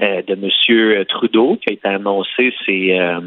[0.00, 3.20] euh, de Monsieur Trudeau qui a été annoncé, c'est euh,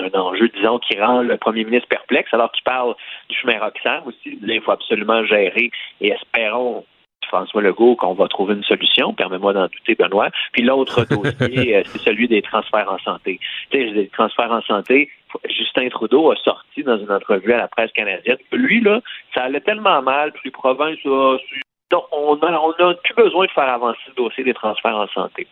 [0.00, 2.94] un enjeu, disons, qui rend le premier ministre perplexe, alors qu'il parle
[3.28, 4.38] du chemin Roxham aussi.
[4.42, 5.70] Là, il faut absolument gérer
[6.00, 6.84] et espérons,
[7.28, 9.14] François Legault, qu'on va trouver une solution.
[9.14, 10.30] Permets-moi d'en douter, Benoît.
[10.52, 13.38] Puis l'autre dossier, euh, c'est celui des transferts en santé.
[13.70, 15.10] Tu sais, les transferts en santé,
[15.48, 19.00] Justin Trudeau a sorti dans une entrevue à la presse canadienne que lui, là,
[19.34, 24.14] ça allait tellement mal, puis c'est- donc, on n'a plus besoin de faire avancer le
[24.14, 25.46] dossier des transferts en santé.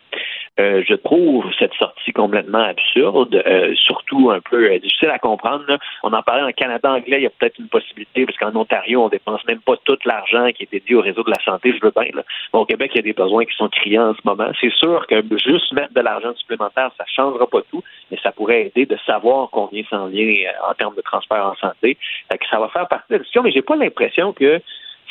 [0.60, 5.65] Euh, je trouve cette sortie complètement absurde, euh, surtout un peu euh, difficile à comprendre.
[5.69, 5.78] là.
[6.02, 9.05] On en parlait en Canada anglais, il y a peut-être une possibilité, parce qu'en Ontario,
[9.05, 11.85] on dépense même pas tout l'argent qui est dédié au réseau de la santé, je
[11.85, 12.10] veux bien.
[12.15, 12.23] Là.
[12.52, 14.51] Mais au Québec, il y a des besoins qui sont criants en ce moment.
[14.60, 18.66] C'est sûr que juste mettre de l'argent supplémentaire, ça changera pas tout, mais ça pourrait
[18.66, 21.97] aider de savoir combien s'en vient euh, en termes de transfert en santé.
[22.31, 24.60] Fait que ça va faire partie de la discussion, mais j'ai pas l'impression que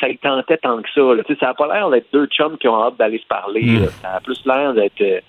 [0.00, 1.00] ça y tentait tant que ça.
[1.14, 1.22] là.
[1.26, 3.62] Tu sais, ça n'a pas l'air d'être deux chums qui ont hâte d'aller se parler.
[3.62, 3.86] Mm.
[4.02, 5.20] Ça a plus l'air d'être euh,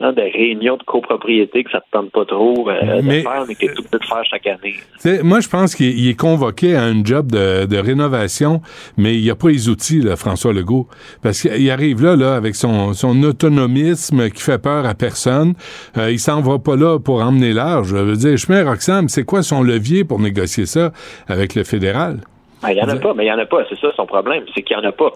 [0.00, 3.44] hein, des réunions de copropriété que ça te tente pas trop euh, Mais- de faire,
[3.48, 4.74] mais que tu es tout de faire chaque année.
[5.22, 8.60] Moi, je pense qu'il il est convoqué à un job de, de rénovation,
[8.96, 10.86] mais il n'y a pas les outils, là, François Legault.
[11.22, 15.54] Parce qu'il arrive là, là, avec son, son autonomisme qui fait peur à personne.
[15.96, 17.88] Euh, il s'en va pas là pour emmener large.
[17.88, 20.92] Je veux dire, chemin Roxham, c'est quoi son levier pour négocier ça
[21.28, 22.20] avec le fédéral?
[22.62, 23.64] Ben, Il n'y en a pas, mais il n'y en a pas.
[23.68, 25.12] C'est ça son problème, c'est qu'il n'y en a pas.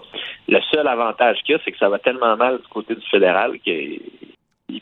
[0.47, 3.05] Le seul avantage qu'il y a, c'est que ça va tellement mal du côté du
[3.09, 3.99] fédéral qu'il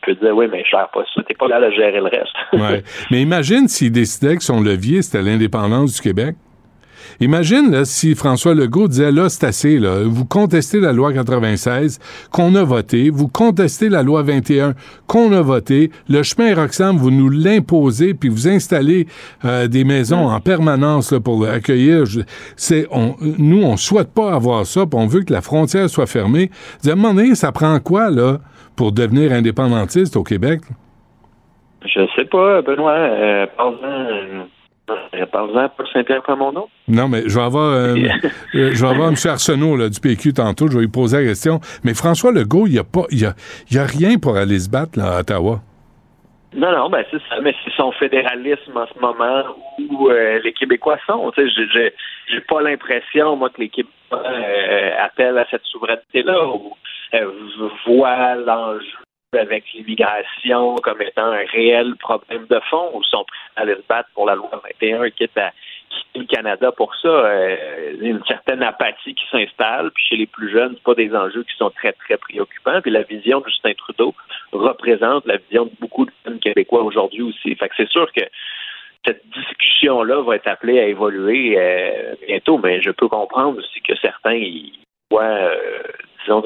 [0.01, 2.35] peut dire Oui, mais je gère pas ça, t'es pas là à gérer le reste.
[2.53, 2.83] Ouais.
[3.11, 6.35] Mais imagine s'il décidait que son levier, c'était l'indépendance du Québec.
[7.19, 10.03] Imagine là, si François Legault disait là, c'est assez, là.
[10.05, 11.99] vous contestez la loi 96
[12.31, 14.73] qu'on a voté, vous contestez la loi 21
[15.07, 19.07] qu'on a voté, le chemin Roxham, vous nous l'imposez, puis vous installez
[19.45, 22.03] euh, des maisons en permanence là, pour accueillir.
[22.55, 26.49] C'est, on, nous, souhaite pas avoir ça, puis on veut que la frontière soit fermée.
[26.85, 28.39] À un moment donné, ça prend quoi là
[28.75, 30.61] pour devenir indépendantiste au Québec?
[31.85, 33.45] je sais pas, Benoît, euh.
[35.31, 36.67] Parle-en, Paul Saint-Pierre Plamondon.
[36.87, 37.95] Non, mais je vais avoir, euh,
[38.55, 39.15] euh, je vais avoir M.
[39.25, 41.59] Arsenault là, du PQ tantôt, je vais lui poser la question.
[41.83, 43.33] Mais François Legault, il n'y a, pas- il y a,
[43.69, 45.61] il y a rien pour aller se battre là, à Ottawa.
[46.53, 49.43] Non, non, ben c'est ça, mais c'est son fédéralisme en ce moment
[49.89, 51.31] où euh, les Québécois sont.
[51.31, 51.93] Tu sais, j'ai- j'ai,
[52.27, 54.21] j'ai pas l'impression, moi, que les Québécois
[55.01, 56.73] appellent à cette souveraineté-là ou
[57.85, 58.85] voient l'enjeu
[59.39, 64.09] avec l'immigration comme étant un réel problème de fond ou sont prêts à se battre
[64.13, 64.49] pour la loi
[64.81, 65.51] 21, quitte à,
[66.15, 67.07] le Canada pour ça?
[67.07, 69.91] Euh, une certaine apathie qui s'installe.
[69.91, 72.81] Puis chez les plus jeunes, c'est pas des enjeux qui sont très, très préoccupants.
[72.81, 74.13] Puis la vision de Justin Trudeau
[74.51, 77.55] représente la vision de beaucoup de jeunes Québécois aujourd'hui aussi.
[77.55, 78.23] Fait que c'est sûr que
[79.05, 83.95] cette discussion-là va être appelée à évoluer euh, bientôt, mais je peux comprendre aussi que
[83.95, 84.73] certains y
[85.09, 85.81] voient, euh,
[86.21, 86.43] disons,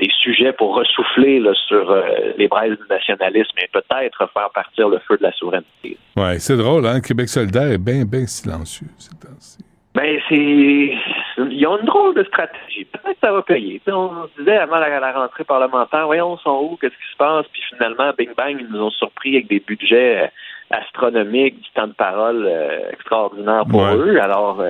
[0.00, 2.02] des sujets pour ressouffler sur euh,
[2.36, 5.98] les braises du nationalisme et peut-être faire partir le feu de la souveraineté.
[6.16, 7.00] Oui, c'est drôle, hein?
[7.00, 9.58] Québec solidaire est bien, bien silencieux ces temps-ci.
[9.94, 10.36] Ben, c'est.
[10.36, 12.84] Ils ont une drôle de stratégie.
[12.84, 13.80] Peut-être que ça va payer.
[13.88, 17.62] on se disait avant la, rentrée parlementaire, voyons, sont où, qu'est-ce qui se passe, puis
[17.70, 20.26] finalement, bing bang, ils nous ont surpris avec des budgets euh,
[20.70, 24.18] astronomiques, du temps de parole euh, extraordinaire pour eux.
[24.20, 24.62] Alors,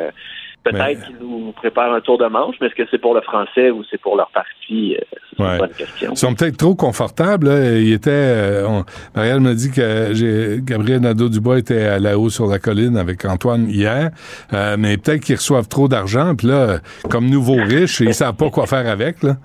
[0.62, 3.70] Peut-être qu'ils nous préparent un tour de manche, mais est-ce que c'est pour le français
[3.70, 4.94] ou c'est pour leur parti?
[4.94, 5.00] Euh,
[5.30, 6.12] c'est une bonne question.
[6.12, 7.48] Ils sont peut-être trop confortables.
[7.48, 8.82] Il était, euh,
[9.14, 13.70] Marielle m'a dit que Gabriel Nadeau-Dubois était à la haut sur la colline avec Antoine
[13.70, 14.10] hier,
[14.52, 18.50] euh, mais peut-être qu'ils reçoivent trop d'argent, puis là, comme nouveaux riches, ils savent pas
[18.50, 19.22] quoi faire avec.
[19.22, 19.36] Là.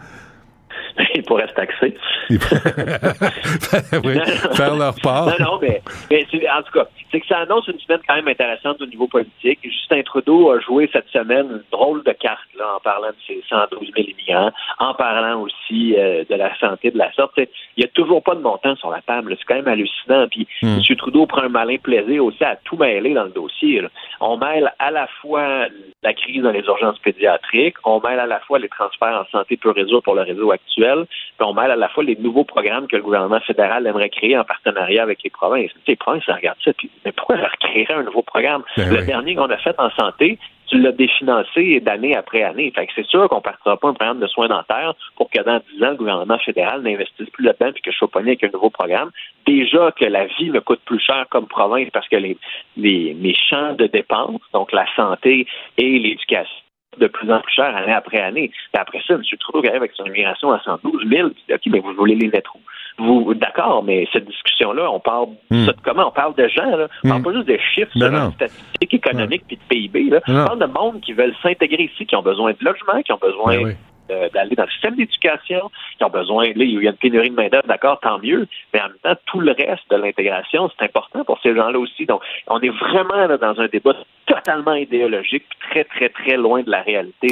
[1.16, 1.96] ils pourraient se taxer.
[2.30, 4.20] oui,
[4.54, 5.28] faire leur part.
[5.28, 5.82] Non, non, mais,
[6.12, 9.60] en tout cas, c'est que ça annonce une semaine quand même intéressante au niveau politique.
[9.64, 13.44] Justin Trudeau a joué cette semaine une drôle de carte là, en parlant de ses
[13.50, 17.34] 112 000 immigrants, en parlant aussi euh, de la santé de la sorte.
[17.38, 17.48] Il
[17.78, 19.36] n'y a toujours pas de montant sur la table.
[19.38, 20.28] C'est quand même hallucinant.
[20.30, 20.80] Puis hmm.
[20.90, 20.96] M.
[20.98, 23.82] Trudeau prend un malin plaisir aussi à tout mêler dans le dossier.
[24.20, 25.68] On mêle à la fois
[26.04, 29.58] la crise dans les urgences pédiatriques, on mêle à la fois les transferts en santé
[29.58, 32.88] peu réseau pour le réseau actuel, puis on mêle à la fois les nouveaux programmes
[32.88, 35.72] que le gouvernement fédéral aimerait créer en partenariat avec les provinces.
[35.88, 38.64] Les provinces regardent ça, puis mais pourquoi leur créer un nouveau programme?
[38.78, 42.72] Ben le dernier qu'on a fait en santé, tu l'as définancé d'année après année.
[42.76, 45.42] Fait que c'est sûr qu'on ne partira pas un programme de soins dentaires pour que
[45.42, 48.44] dans 10 ans, le gouvernement fédéral n'investisse plus là-dedans puis que je sois pogné avec
[48.44, 49.12] un nouveau programme.
[49.46, 52.38] Déjà que la vie me coûte plus cher comme province parce que les,
[52.78, 55.46] les, champs de dépenses, donc la santé
[55.78, 56.65] et l'éducation,
[57.00, 58.50] de plus en plus cher année après année.
[58.50, 59.22] Puis après ça, M.
[59.40, 61.28] Trudeau arrive avec son immigration à 112 000.
[61.28, 62.60] OK, mais vous voulez les mettre où?
[62.98, 65.66] Vous, d'accord, mais cette discussion-là, on parle hmm.
[65.66, 66.08] de comment?
[66.08, 66.88] On parle de gens, là.
[67.04, 67.24] On parle hmm.
[67.24, 70.22] pas juste de chiffres ben sur statistiques économiques puis de PIB, là.
[70.28, 73.20] On parle de monde qui veulent s'intégrer ici, qui ont besoin de logement, qui ont
[73.22, 73.76] besoin ben
[74.10, 77.36] d'aller dans le système d'éducation, qui ont besoin, là, il y a une pénurie de
[77.36, 81.24] main-d'œuvre, d'accord, tant mieux, mais en même temps, tout le reste de l'intégration, c'est important
[81.24, 82.06] pour ces gens-là aussi.
[82.06, 83.96] Donc, on est vraiment là, dans un débat
[84.26, 87.28] totalement idéologique, très, très, très loin de la réalité.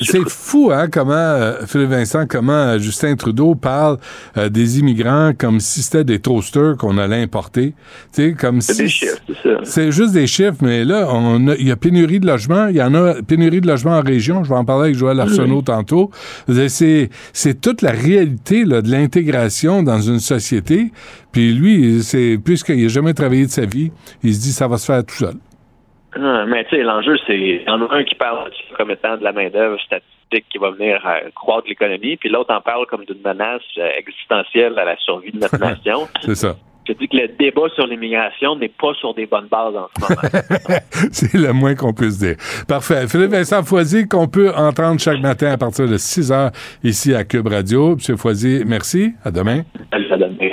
[0.00, 3.96] C'est fou, hein, comment, euh, Philippe Vincent, comment euh, Justin Trudeau parle
[4.36, 7.74] euh, des immigrants comme si c'était des toasters qu'on allait importer.
[8.14, 8.74] Tu sais, comme si.
[8.74, 9.60] C'est des chiffres, c'est ça.
[9.62, 11.06] C'est juste des chiffres, mais là,
[11.58, 12.66] il y a pénurie de logements.
[12.68, 14.44] Il y en a pénurie de logements en région.
[14.44, 16.10] Je vais en parler avec Joël Arsenault tantôt.
[16.48, 20.90] C'est toute la réalité là, de l'intégration dans une société.
[21.32, 23.90] Puis lui, c'est puisqu'il n'a jamais travaillé de sa vie,
[24.22, 25.34] il se dit ça va se faire tout seul.
[26.16, 29.16] Ah, mais tu sais, l'enjeu, c'est il y en a un qui parle comme étant
[29.16, 33.04] de la main-d'œuvre statistique qui va venir euh, croître l'économie, puis l'autre en parle comme
[33.04, 36.08] d'une menace euh, existentielle à la survie de notre nation.
[36.22, 36.56] c'est ça.
[36.90, 40.00] Je dis que le débat sur l'immigration n'est pas sur des bonnes bases en ce
[40.00, 40.78] moment.
[41.12, 42.34] c'est le moins qu'on puisse dire.
[42.66, 43.06] Parfait.
[43.06, 46.50] Philippe Vincent Foisy, qu'on peut entendre chaque matin à partir de 6 heures
[46.82, 47.94] ici à Cube Radio.
[47.94, 49.12] Monsieur Foisy, merci.
[49.24, 49.62] À demain.
[49.92, 50.50] À demain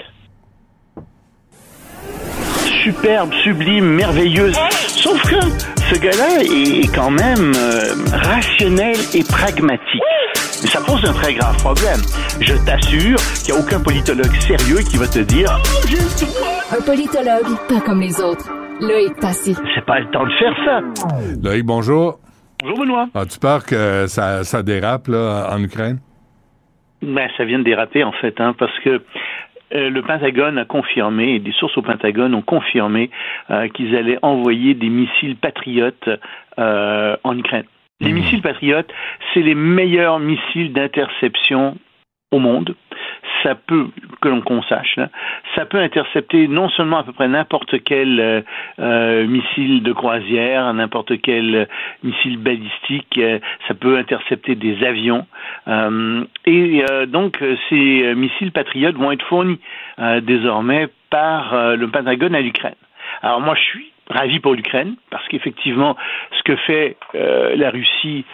[2.87, 4.55] superbe, sublime, merveilleuse.
[4.71, 5.41] Sauf que
[5.89, 10.01] ce gars-là est quand même euh, rationnel et pragmatique.
[10.61, 12.01] Mais ça pose un très grave problème.
[12.41, 15.49] Je t'assure qu'il n'y a aucun politologue sérieux qui va te dire
[16.71, 18.49] Un politologue, pas comme les autres.
[18.81, 19.55] Loïc Passy.
[19.75, 20.81] C'est pas le temps de faire ça.
[21.43, 22.19] Loïc, bonjour.
[22.63, 23.07] Bonjour, Benoît.
[23.13, 25.99] As-tu peur que ça, ça dérape là, en Ukraine?
[27.03, 29.01] Ben, ça vient de déraper, en fait, hein, parce que
[29.75, 33.11] euh, le Pentagone a confirmé, des sources au Pentagone ont confirmé
[33.51, 36.09] euh, qu'ils allaient envoyer des missiles patriotes
[36.57, 37.65] euh, en Ukraine.
[37.99, 38.15] Les mmh.
[38.15, 38.91] missiles patriotes,
[39.33, 41.77] c'est les meilleurs missiles d'interception
[42.31, 42.75] au monde.
[43.43, 43.87] Ça peut,
[44.21, 44.99] que l'on sache,
[45.55, 48.41] ça peut intercepter non seulement à peu près n'importe quel euh,
[48.79, 51.65] euh missile de croisière, n'importe quel euh,
[52.03, 55.25] missile balistique, euh, ça peut intercepter des avions.
[56.45, 59.59] et donc, ces missiles patriotes vont être fournis
[60.21, 62.75] désormais par le Pentagone à l'Ukraine.
[63.21, 65.95] Alors moi, je suis ravi pour l'Ukraine parce qu'effectivement,
[66.37, 68.25] ce que fait la Russie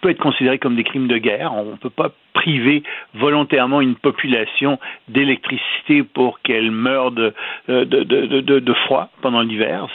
[0.00, 1.52] peut être considéré comme des crimes de guerre.
[1.54, 2.82] On ne peut pas priver
[3.14, 4.78] volontairement une population
[5.08, 7.34] d'électricité pour qu'elle meure de,
[7.68, 9.86] de, de, de, froid pendant l'hiver.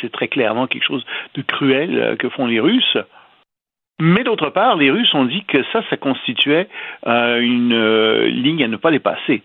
[0.00, 2.98] C'est très clairement quelque chose de cruel euh, que font les Russes.
[4.00, 6.68] Mais d'autre part, les Russes ont dit que ça, ça constituait
[7.06, 9.42] euh, une euh, ligne à ne pas dépasser.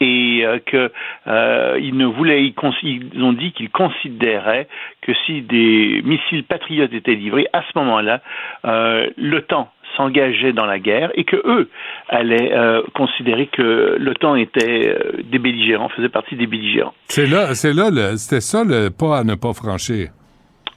[0.00, 0.92] Et euh, que
[1.26, 4.68] euh, ils ne voulaient, ils, ils ont dit qu'ils considéraient
[5.02, 8.20] que si des missiles patriotes étaient livrés, à ce moment-là,
[8.64, 11.70] euh, l'OTAN s'engageait dans la guerre et que eux
[12.08, 16.94] allaient euh, considérer que l'OTAN était euh, des belligérants, faisait partie des belligérants.
[17.06, 20.08] C'est là, c'est là, c'était ça le pas à ne pas franchir.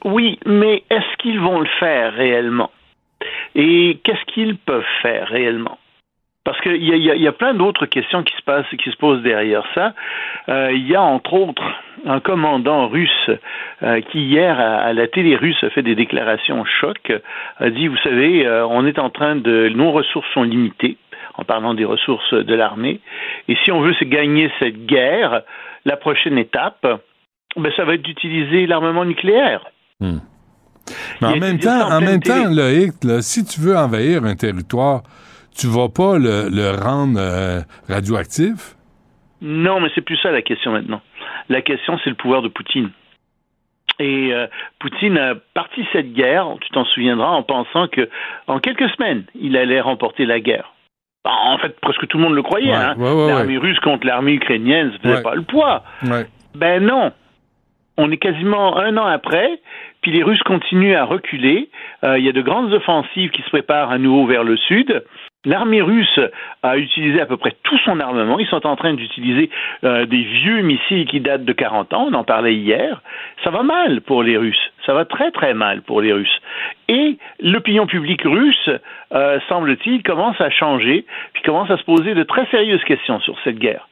[0.04, 2.70] Oui, mais est-ce qu'ils vont le faire réellement?
[3.54, 5.78] Et qu'est-ce qu'ils peuvent faire réellement?
[6.50, 9.22] Parce qu'il y a, y y plein d'autres questions qui se passent, qui se posent
[9.22, 9.94] derrière ça.
[10.48, 11.62] Euh, il y a entre autres
[12.04, 13.30] un commandant russe
[13.84, 17.12] euh, qui hier à, à la télé russe a fait des déclarations choc,
[17.60, 20.96] a dit vous savez euh, on est en train de nos ressources sont limitées
[21.36, 22.98] en parlant des ressources de l'armée
[23.46, 25.42] et si on veut se gagner cette guerre,
[25.84, 26.84] la prochaine étape
[27.56, 29.66] ben, ça va être d'utiliser l'armement nucléaire.
[30.00, 30.18] Mais
[31.22, 32.42] en même temps, en en pleine même télé.
[32.42, 35.02] temps, Loïc, là, si tu veux envahir un territoire,
[35.56, 38.76] tu vas pas le, le rendre euh, radioactif?
[39.42, 41.00] Non, mais c'est plus ça la question maintenant.
[41.48, 42.90] La question, c'est le pouvoir de Poutine.
[43.98, 44.46] Et euh,
[44.78, 48.08] Poutine a parti cette guerre, tu t'en souviendras, en pensant que
[48.46, 50.72] en quelques semaines, il allait remporter la guerre.
[51.24, 52.70] Bah, En fait, presque tout le monde le croyait.
[52.70, 52.94] Ouais, hein.
[52.96, 55.84] ouais, ouais, l'armée russe contre l'armée ukrainienne, ça faisait pas le poids.
[56.54, 57.12] Ben non.
[57.98, 59.60] On est quasiment un an après,
[60.00, 61.68] puis les Russes continuent à reculer.
[62.02, 65.04] Euh, il y a de grandes offensives qui se préparent à nouveau vers le sud.
[65.46, 66.20] L'armée russe
[66.62, 68.38] a utilisé à peu près tout son armement.
[68.38, 69.48] Ils sont en train d'utiliser
[69.84, 72.08] euh, des vieux missiles qui datent de 40 ans.
[72.10, 73.00] On en parlait hier.
[73.42, 74.70] Ça va mal pour les Russes.
[74.84, 76.40] Ça va très très mal pour les Russes.
[76.88, 78.68] Et l'opinion publique russe,
[79.14, 83.38] euh, semble-t-il, commence à changer, puis commence à se poser de très sérieuses questions sur
[83.42, 83.88] cette guerre.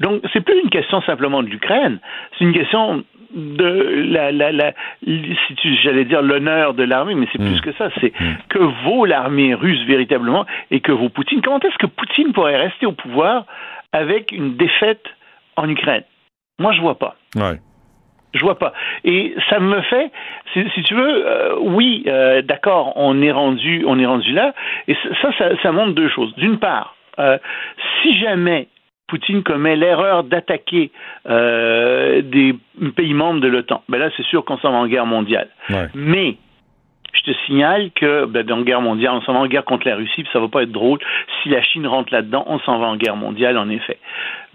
[0.00, 1.98] Donc, c'est plus une question simplement de l'Ukraine,
[2.36, 3.04] c'est une question
[3.34, 4.72] de la, la, la
[5.04, 8.12] si tu, j'allais dire l'honneur de l'armée, mais c'est plus que ça, c'est
[8.48, 11.40] que vaut l'armée russe véritablement et que vaut Poutine.
[11.42, 13.44] Comment est-ce que Poutine pourrait rester au pouvoir
[13.92, 15.04] avec une défaite
[15.56, 16.04] en Ukraine?
[16.58, 17.16] Moi, je vois pas.
[17.36, 17.58] Ouais.
[18.34, 18.72] Je vois pas.
[19.02, 20.10] Et ça me fait,
[20.52, 24.54] si, si tu veux, euh, oui, euh, d'accord, on est rendu, on est rendu là.
[24.86, 26.32] Et ça, ça, ça montre deux choses.
[26.36, 27.38] D'une part, euh,
[28.00, 28.68] si jamais
[29.10, 30.92] Poutine commet l'erreur d'attaquer
[31.28, 32.54] euh, des
[32.94, 35.48] pays membres de l'OTAN, ben là, c'est sûr qu'on s'en va en guerre mondiale.
[35.94, 36.36] Mais
[37.12, 39.88] je te signale que ben, dans la guerre mondiale, on s'en va en guerre contre
[39.88, 41.00] la Russie, puis ça va pas être drôle.
[41.42, 43.98] Si la Chine rentre là-dedans, on s'en va en guerre mondiale, en effet.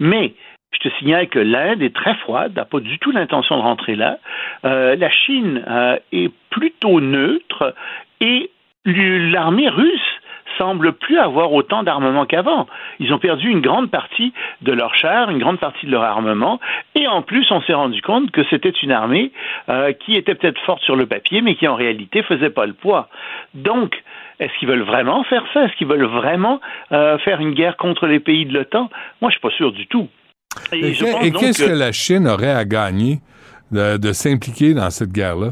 [0.00, 0.32] Mais
[0.72, 3.94] je te signale que l'Inde est très froide, n'a pas du tout l'intention de rentrer
[3.94, 4.18] là.
[4.64, 7.74] Euh, la Chine euh, est plutôt neutre
[8.20, 8.50] et
[8.86, 10.00] l'armée russe
[10.58, 12.66] semble plus avoir autant d'armement qu'avant.
[13.00, 16.60] Ils ont perdu une grande partie de leurs chars, une grande partie de leur armement,
[16.94, 19.32] et en plus, on s'est rendu compte que c'était une armée
[19.68, 22.72] euh, qui était peut-être forte sur le papier, mais qui en réalité faisait pas le
[22.72, 23.08] poids.
[23.54, 24.02] Donc,
[24.40, 25.64] est-ce qu'ils veulent vraiment faire ça?
[25.64, 26.60] Est-ce qu'ils veulent vraiment
[26.92, 28.90] euh, faire une guerre contre les pays de l'OTAN?
[29.20, 30.08] Moi, je suis pas sûr du tout.
[30.72, 33.20] Et, qu'est-ce que- que la Chine aurait à gagner
[33.72, 35.50] de, de s'impliquer dans cette guerre-là?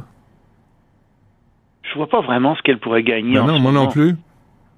[1.83, 3.35] Je vois pas vraiment ce qu'elle pourrait gagner.
[3.35, 4.15] Ben en non, moi non plus.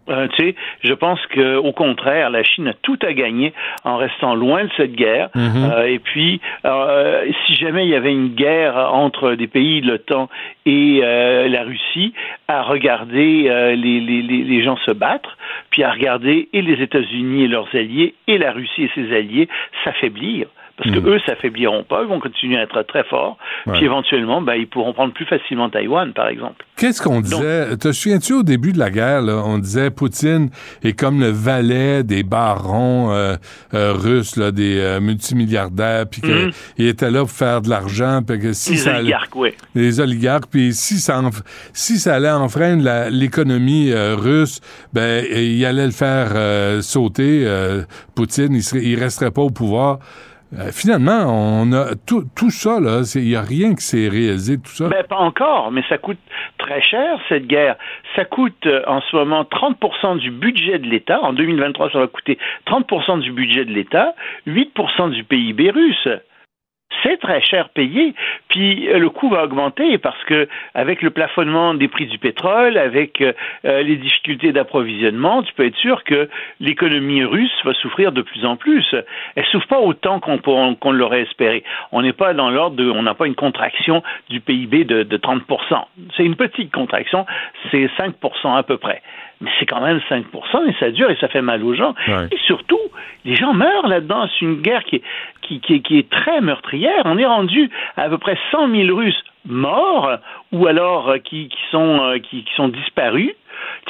[0.09, 0.55] Euh, tu sais,
[0.85, 3.53] je pense que au contraire, la Chine a tout à gagner
[3.85, 5.31] en restant loin de cette guerre.
[5.35, 5.71] Mhm.
[5.73, 9.89] Euh, et puis, euh, si jamais il y avait une guerre entre des pays de
[9.89, 10.29] l'OTAN
[10.65, 12.13] et la Russie,
[12.49, 15.37] à regarder les, les, les, les gens se battre,
[15.71, 19.49] puis à regarder et les États-Unis et leurs alliés et la Russie et ses alliés
[19.85, 20.47] s'affaiblir.
[20.79, 21.09] Parce que Mhm.
[21.09, 23.39] eux s'affaibliront pas, ils vont continuer à être très forts.
[23.67, 23.73] Ouais.
[23.75, 26.65] Puis éventuellement, ben, ils pourront prendre plus facilement Taïwan, par exemple.
[26.77, 27.75] Qu'est-ce qu'on disait?
[27.79, 30.51] Te souviens-tu au début de la guerre, là, on disait Poutine
[30.83, 33.37] est comme le valet des barons euh,
[33.73, 38.39] euh, russes, là, des euh, multimilliardaires, puis qu'il était là pour faire de l'argent, puis
[38.39, 39.51] que si Les ça allait- oligarques, oui.
[39.75, 41.21] les oligarques, puis si ça,
[41.73, 44.61] si ça allait enfreindre l'économie euh, russe,
[44.93, 47.45] ben il allait le faire euh, sauter.
[47.47, 47.83] euh,
[48.15, 49.99] Poutine, il, serait, il resterait pas au pouvoir.
[50.55, 52.79] Euh, finalement, on a tout, tout ça
[53.17, 54.89] il y a rien qui s'est réalisé tout ça.
[54.89, 56.19] Ben, pas encore, mais ça coûte
[56.59, 57.77] très cher, cette guerre.
[58.15, 61.21] Ça coûte euh, en ce moment 30% du budget de l'État.
[61.23, 64.15] En 2023, ça va coûter 30% du budget de l'État,
[64.47, 66.09] 8% du PIB russe.
[67.03, 68.15] C'est très cher payé,
[68.49, 72.79] puis euh, le coût va augmenter parce que avec le plafonnement des prix du pétrole,
[72.79, 73.33] avec euh,
[73.65, 76.29] euh, les difficultés d'approvisionnement, tu peux être sûr que
[76.61, 78.95] l'économie russe va souffrir de plus en plus.
[79.35, 81.65] Elle souffre pas autant qu'on l'aurait espéré.
[81.93, 85.17] On n'est pas dans l'ordre de, on n'a pas une contraction du PIB de, de
[85.17, 85.41] 30%.
[86.17, 87.27] C'est une petite contraction,
[87.71, 89.03] c'est 5% à peu près.
[89.41, 90.23] Mais c'est quand même 5%
[90.69, 91.95] et ça dure et ça fait mal aux gens.
[92.09, 92.27] Ouais.
[92.33, 92.81] Et surtout,
[93.27, 94.27] les gens meurent là-dedans.
[94.33, 95.03] C'est une guerre qui est,
[95.43, 97.03] qui, qui, est- qui est très meurtrière.
[97.05, 100.11] On est rendu à à peu près 100 000 Russes morts
[100.53, 103.33] ou alors euh, qui, qui, sont, euh, qui, qui sont disparus.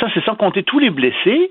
[0.01, 1.51] Ça, c'est sans compter tous les blessés.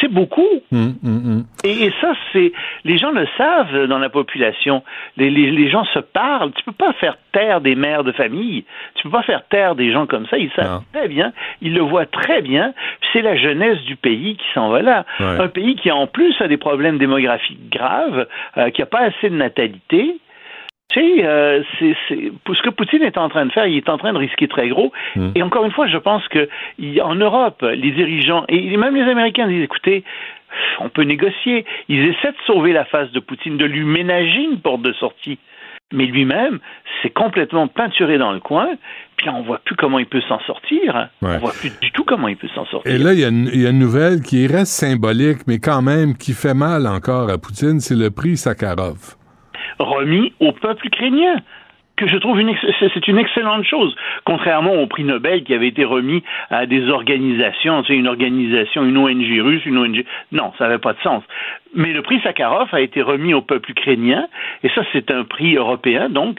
[0.00, 0.46] C'est beaucoup.
[0.70, 1.44] Hum, hum, hum.
[1.64, 2.52] Et, et ça, c'est
[2.84, 4.82] les gens le savent dans la population.
[5.16, 6.52] Les, les, les gens se parlent.
[6.52, 8.64] Tu peux pas faire taire des mères de famille.
[8.94, 10.38] Tu peux pas faire taire des gens comme ça.
[10.38, 11.32] Ils savent très bien.
[11.62, 12.74] Ils le voient très bien.
[13.12, 15.04] C'est la jeunesse du pays qui s'en va là.
[15.20, 15.40] Ouais.
[15.40, 19.30] Un pays qui en plus a des problèmes démographiques graves, euh, qui a pas assez
[19.30, 20.18] de natalité.
[20.90, 23.98] Tu sais, euh, c'est, ce que Poutine est en train de faire, il est en
[23.98, 24.90] train de risquer très gros.
[25.16, 25.32] Hum.
[25.34, 26.48] Et encore une fois, je pense que
[27.02, 30.02] en Europe, les dirigeants et même les Américains disent écoutez,
[30.80, 31.66] on peut négocier.
[31.88, 35.38] Ils essaient de sauver la face de Poutine, de lui ménager une porte de sortie.
[35.92, 36.58] Mais lui-même,
[37.02, 38.68] c'est complètement peinturé dans le coin.
[39.16, 41.08] Puis là, on voit plus comment il peut s'en sortir.
[41.22, 41.36] Ouais.
[41.36, 42.92] On voit plus du tout comment il peut s'en sortir.
[42.92, 46.32] Et là, il y, y a une nouvelle qui reste symbolique, mais quand même qui
[46.32, 49.17] fait mal encore à Poutine, c'est le prix Sakharov.
[49.78, 51.36] Remis au peuple ukrainien
[51.98, 55.84] que je trouve une c'est une excellente chose, contrairement au prix Nobel qui avait été
[55.84, 60.04] remis à des organisations, tu sais, une organisation, une ONG russe, une ONG.
[60.32, 61.24] Non, ça n'avait pas de sens.
[61.74, 64.28] Mais le prix Sakharov a été remis au peuple ukrainien,
[64.62, 66.38] et ça, c'est un prix européen, donc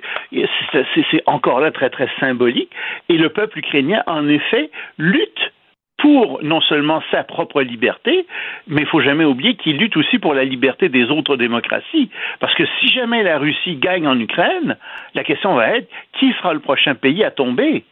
[1.12, 2.72] c'est encore là très très symbolique.
[3.10, 5.52] Et le peuple ukrainien, en effet, lutte
[6.00, 8.26] pour non seulement sa propre liberté,
[8.68, 12.10] mais il faut jamais oublier qu'il lutte aussi pour la liberté des autres démocraties.
[12.40, 14.78] Parce que si jamais la Russie gagne en Ukraine,
[15.14, 15.90] la question va être
[16.20, 17.84] qui sera le prochain pays à tomber?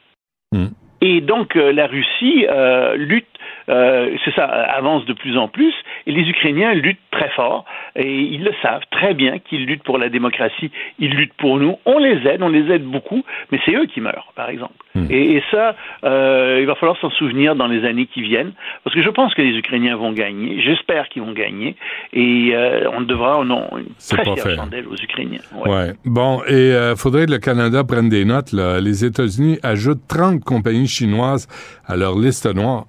[1.01, 3.27] Et donc euh, la Russie euh, lutte,
[3.69, 5.73] euh, c'est ça, avance de plus en plus,
[6.05, 7.65] et les Ukrainiens luttent très fort,
[7.95, 11.77] et ils le savent très bien qu'ils luttent pour la démocratie, ils luttent pour nous,
[11.85, 14.73] on les aide, on les aide beaucoup, mais c'est eux qui meurent, par exemple.
[15.11, 15.75] Et, et ça,
[16.05, 18.53] euh, il va falloir s'en souvenir dans les années qui viennent,
[18.83, 21.75] parce que je pense que les Ukrainiens vont gagner, j'espère qu'ils vont gagner,
[22.13, 25.41] et euh, on devra, non, une C'est très fière chandelle aux Ukrainiens.
[25.65, 25.93] Ouais.
[26.05, 28.51] Bon, et euh, faudrait que le Canada prenne des notes.
[28.53, 28.79] Là.
[28.79, 31.47] Les États-Unis ajoutent 30 compagnies chinoises
[31.85, 32.85] à leur liste noire.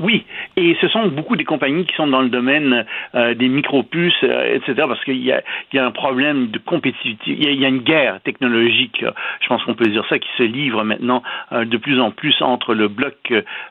[0.00, 0.24] Oui,
[0.56, 4.56] et ce sont beaucoup des compagnies qui sont dans le domaine euh, des micropuces, euh,
[4.56, 5.42] etc., parce qu'il y a,
[5.74, 9.04] y a un problème de compétitivité, il y a, y a une guerre technologique,
[9.42, 11.22] je pense qu'on peut dire ça, qui se livre maintenant
[11.52, 13.14] euh, de plus en plus entre le bloc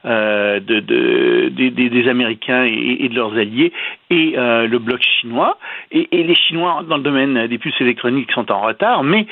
[0.05, 3.71] euh, de, de- des, des- Américains et, et de leurs alliés
[4.09, 5.57] et euh, le bloc chinois.
[5.91, 9.27] Et, et les Chinois, dans le domaine des puces électroniques, sont en retard, mais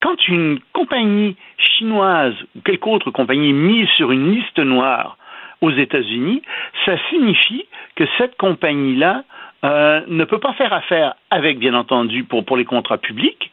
[0.00, 5.17] quand une compagnie chinoise ou quelque autre compagnie mise sur une liste noire
[5.60, 6.42] aux États-Unis,
[6.84, 7.66] ça signifie
[7.96, 9.24] que cette compagnie-là
[9.64, 13.50] euh, ne peut pas faire affaire avec, bien entendu, pour, pour les contrats publics,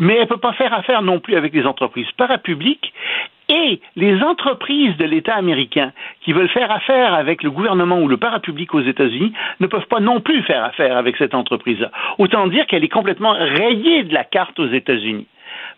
[0.00, 2.92] mais elle ne peut pas faire affaire non plus avec les entreprises parapubliques
[3.48, 5.92] et les entreprises de l'État américain
[6.22, 10.00] qui veulent faire affaire avec le gouvernement ou le parapublic aux États-Unis ne peuvent pas
[10.00, 11.90] non plus faire affaire avec cette entreprise-là.
[12.18, 15.26] Autant dire qu'elle est complètement rayée de la carte aux États-Unis.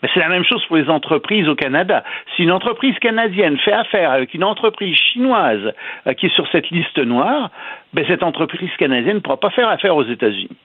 [0.03, 2.05] Mais c'est la même chose pour les entreprises au Canada.
[2.37, 5.73] Si une entreprise canadienne fait affaire avec une entreprise chinoise
[6.07, 7.51] euh, qui est sur cette liste noire,
[7.95, 10.57] ben cette entreprise canadienne ne pourra pas faire affaire aux États-Unis.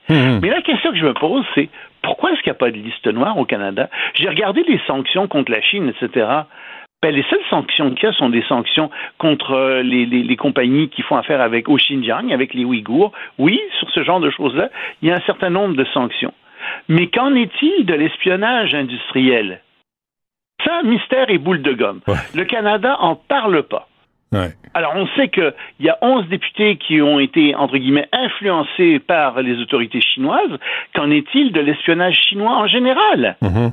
[0.42, 1.68] Mais la question que je me pose, c'est
[2.02, 3.88] pourquoi est-ce qu'il n'y a pas de liste noire au Canada?
[4.14, 6.26] J'ai regardé les sanctions contre la Chine, etc.
[7.02, 8.88] Ben, les seules sanctions qu'il y a sont des sanctions
[9.18, 13.10] contre euh, les, les- les compagnies qui font affaire avec au Xinjiang, avec les Ouïghours.
[13.38, 14.68] Oui, sur ce genre de choses-là,
[15.02, 16.32] il y a un certain nombre de sanctions.
[16.88, 19.60] Mais qu'en est-il de l'espionnage industriel?
[20.64, 22.00] Ça, mystère et boule de gomme.
[22.34, 23.88] Le Canada en parle pas.
[24.32, 24.52] Ouais.
[24.72, 29.42] Alors, on sait qu'il y a 11 députés qui ont été, entre guillemets, influencés par
[29.42, 30.58] les autorités chinoises.
[30.94, 33.36] Qu'en est-il de l'espionnage chinois en général?
[33.42, 33.72] Mhm.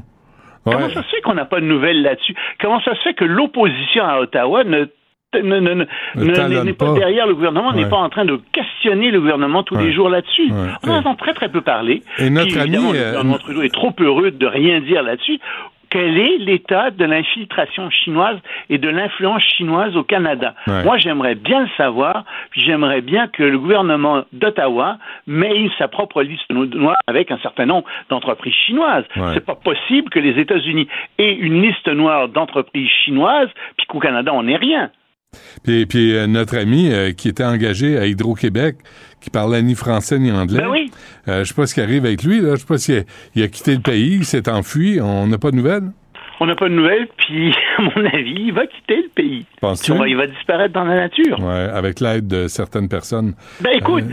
[0.66, 2.36] Comment ça se fait qu'on n'a pas de nouvelles là-dessus?
[2.60, 4.86] Comment ça se fait que l'opposition à Ottawa ne
[5.35, 5.73] ne- ne-
[6.15, 6.93] ne- n'est pas.
[6.93, 10.51] derrière le gouvernement, n'est pas en train de questionner le gouvernement tous les jours là-dessus.
[10.51, 10.68] Ouais.
[10.84, 12.01] On en entend très très peu parler.
[12.18, 15.39] Et notre Puis, ami, le euh, gouvernement Trudeau est trop heureux de rien dire là-dessus.
[15.91, 18.38] Quel est l'état de l'infiltration chinoise
[18.69, 20.53] et de l'influence chinoise au Canada?
[20.68, 26.22] Moi, j'aimerais bien le savoir, puis j'aimerais bien que le gouvernement d'Ottawa mette sa propre
[26.22, 29.06] liste noire avec un certain nombre d'entreprises chinoises.
[29.34, 30.88] C'est pas possible que les États-Unis
[31.18, 34.91] aient une liste noire d'entreprises chinoises, puis qu'au Canada, on n'ait rien.
[35.64, 38.77] Puis, puis euh, notre ami euh, qui était engagé à Hydro-Québec,
[39.22, 40.61] qui parlait ni français ni anglais.
[40.61, 40.91] Ben oui.
[41.27, 42.39] Euh, je sais pas ce qui arrive avec lui.
[42.39, 42.56] Là.
[42.56, 43.01] Je sais pas s'il a,
[43.35, 44.99] il a quitté le pays, il s'est enfui.
[45.01, 45.91] On n'a pas de nouvelles.
[46.41, 49.45] On n'a pas de nouvelles, puis, à mon avis, il va quitter le pays.
[49.60, 49.91] Penses-tu?
[50.07, 51.38] Il va disparaître dans la nature.
[51.38, 53.34] Ouais, avec l'aide de certaines personnes.
[53.60, 54.06] Ben écoute,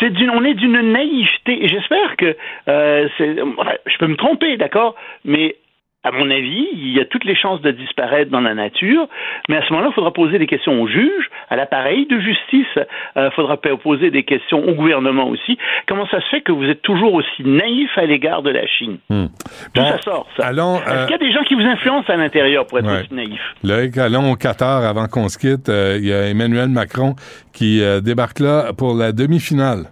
[0.00, 1.62] c'est d'une, on est d'une naïveté.
[1.62, 2.34] Et j'espère que
[2.66, 4.94] c'est, je peux me tromper, d'accord,
[5.26, 5.56] mais
[6.04, 9.08] à mon avis, il y a toutes les chances de disparaître dans la nature,
[9.48, 12.66] mais à ce moment-là, il faudra poser des questions aux juges, à l'appareil de justice,
[12.76, 12.86] il
[13.16, 15.56] euh, faudra poser des questions au gouvernement aussi.
[15.88, 18.98] Comment ça se fait que vous êtes toujours aussi naïf à l'égard de la Chine?
[19.08, 19.26] Hmm.
[19.74, 20.46] D'où ça sort, ça?
[20.48, 22.86] Allons, Est-ce euh, qu'il y a des gens qui vous influencent à l'intérieur pour être
[22.86, 23.00] Ouais.
[23.00, 25.68] aussi naïf Loïc, allons au Qatar avant qu'on se quitte.
[25.70, 27.14] Euh, Il y a Emmanuel Macron
[27.52, 29.84] qui débarque là pour la demi-finale.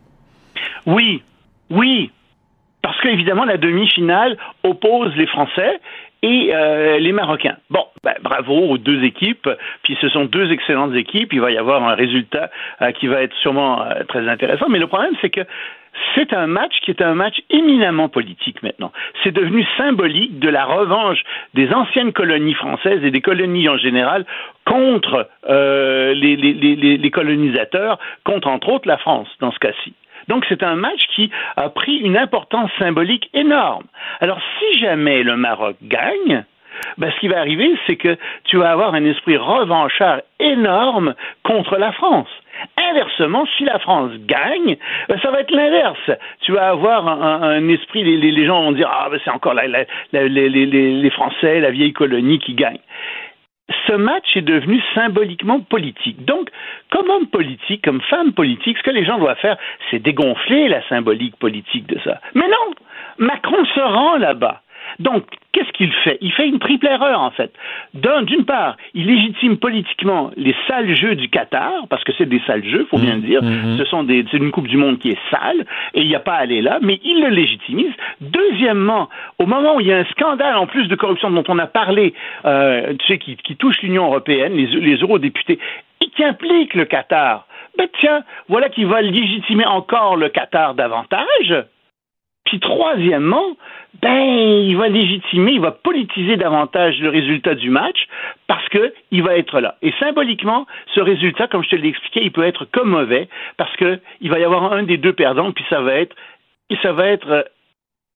[0.87, 1.23] Oui,
[1.71, 2.11] oui.
[2.83, 5.81] Parce qu'évidemment, la demi-finale oppose les Français
[6.25, 7.57] et euh, les Marocains.
[7.71, 9.49] Bon, ben, bravo aux deux équipes.
[9.83, 11.33] Puis ce sont deux excellentes équipes.
[11.33, 12.51] Il va y avoir un résultat
[12.81, 14.67] euh, qui va être sûrement euh, très intéressant.
[14.69, 15.41] Mais le problème, c'est que
[16.15, 18.93] c'est un match qui est un match éminemment politique maintenant.
[19.23, 21.23] C'est devenu symbolique de la revanche
[21.55, 24.25] des anciennes colonies françaises et des colonies en général
[24.65, 29.59] contre euh, les, les- les- les- les colonisateurs, contre entre autres la France dans ce
[29.59, 29.93] cas-ci.
[30.33, 33.85] Donc c'est un match qui a pris une importance symbolique énorme.
[34.23, 36.47] Alors si jamais le Maroc gagne,
[36.97, 41.77] ben, ce qui va arriver, c'est que tu vas avoir un esprit revanchard énorme contre
[41.77, 42.31] la France.
[42.79, 44.79] Inversement, si la France gagne,
[45.11, 46.11] ben, ça va être l'inverse.
[46.41, 51.11] Tu vas avoir un, esprit, les, gens vont dire ah ben, c'est encore les- les
[51.11, 52.79] Français, la vieille colonie qui gagne
[53.87, 56.25] ce match est devenu symboliquement politique.
[56.25, 56.51] Donc,
[56.91, 59.57] comme homme politique, comme femme politique, ce que les gens doivent faire,
[59.91, 62.21] c'est dégonfler la symbolique politique de ça.
[62.35, 62.75] Mais non,
[63.19, 64.62] Macron se rend là-bas.
[64.99, 66.19] Donc, qu'est-ce qu'il fait?
[66.21, 67.53] Il fait une triple erreur, en fait.
[67.95, 72.41] D'un- D'une part, il légitime politiquement les sales jeux du Qatar, parce que c'est des
[72.47, 73.41] sales jeux, faut bien le dire.
[73.79, 75.65] Ce sont des, c'est une Coupe du Monde qui est sale,
[75.95, 77.93] et il n'y a pas à aller là, mais il le légitimise.
[78.21, 79.09] Deuxièmement,
[79.39, 81.67] au moment où il y a un scandale en plus de corruption dont on a
[81.67, 82.15] parlé,
[82.45, 85.59] euh, tu sais, qui, qui touche l'Union européenne, les, les eurodéputés,
[86.01, 87.47] et qui implique le Qatar,
[87.79, 91.65] ben tiens, voilà qui va légitimer encore le Qatar davantage.
[92.45, 93.57] Puis troisièmement,
[94.01, 98.07] ben il va légitimer, il va politiser davantage le résultat du match
[98.47, 99.77] parce que il va être là.
[99.83, 103.75] Et symboliquement, ce résultat, comme je te l'ai expliqué, il peut être comme mauvais parce
[103.77, 106.17] que il va y avoir un des deux perdants, puis ça va être,
[106.71, 107.43] et ça va être euh,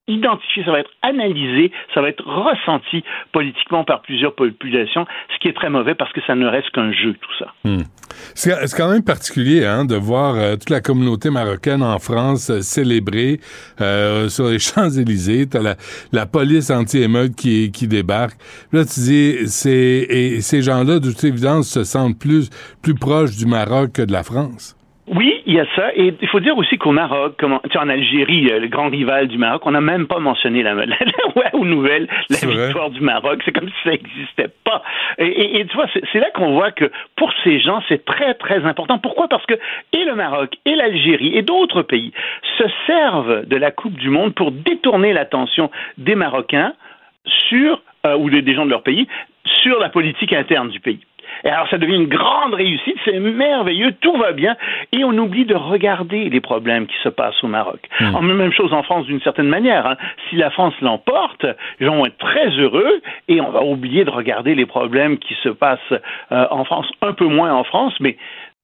[0.08, 3.02] identifié, ça va être analysé, ça va être ressenti
[3.32, 6.92] politiquement par plusieurs populations, ce qui est très mauvais parce que ça ne reste qu'un
[6.92, 7.52] jeu, tout ça.
[8.34, 12.50] C'est c'est quand même particulier hein, de voir euh, toute la communauté marocaine en France
[12.50, 13.40] euh, célébrer
[13.80, 15.46] euh, sur les Champs-Élysées.
[15.48, 15.76] T'as la,
[16.12, 18.38] la police anti-émeute qui, qui débarque.
[18.72, 22.50] Là, tu dis, c'est, et ces gens-là, de toute évidence, se sentent plus,
[22.82, 24.75] plus proches du Maroc que de la France.
[25.08, 25.94] Oui, il y a ça.
[25.94, 28.88] Et il faut dire aussi qu'au Maroc, comme en, tu sais, en Algérie, le grand
[28.88, 30.96] rival du Maroc, on n'a même pas mentionné la, la, la
[31.36, 32.64] ouais, aux nouvelles, la vrai.
[32.66, 33.40] victoire du Maroc.
[33.44, 34.82] C'est comme si ça n'existait pas.
[35.18, 38.34] Et, et- et tu vois, c'est là qu'on voit que pour ces gens, c'est très,
[38.34, 38.98] très important.
[38.98, 39.28] Pourquoi?
[39.28, 39.54] Parce que
[39.92, 42.12] et le Maroc, et l'Algérie, et d'autres pays
[42.58, 46.72] se servent de la Coupe du Monde pour détourner l'attention des Marocains
[47.48, 49.06] sur, euh, ou des gens de leur pays,
[49.62, 51.00] sur la politique interne du pays.
[51.46, 54.56] Et alors, ça devient une grande réussite, c'est merveilleux, tout va bien,
[54.90, 57.78] et on oublie de regarder les problèmes qui se passent au Maroc.
[58.14, 59.86] En même chose en France, d'une certaine manière.
[59.86, 59.96] hein.
[60.28, 61.46] Si la France l'emporte,
[61.78, 65.34] les gens vont être très heureux, et on va oublier de regarder les problèmes qui
[65.44, 65.78] se passent
[66.32, 68.16] euh, en France, un peu moins en France, mais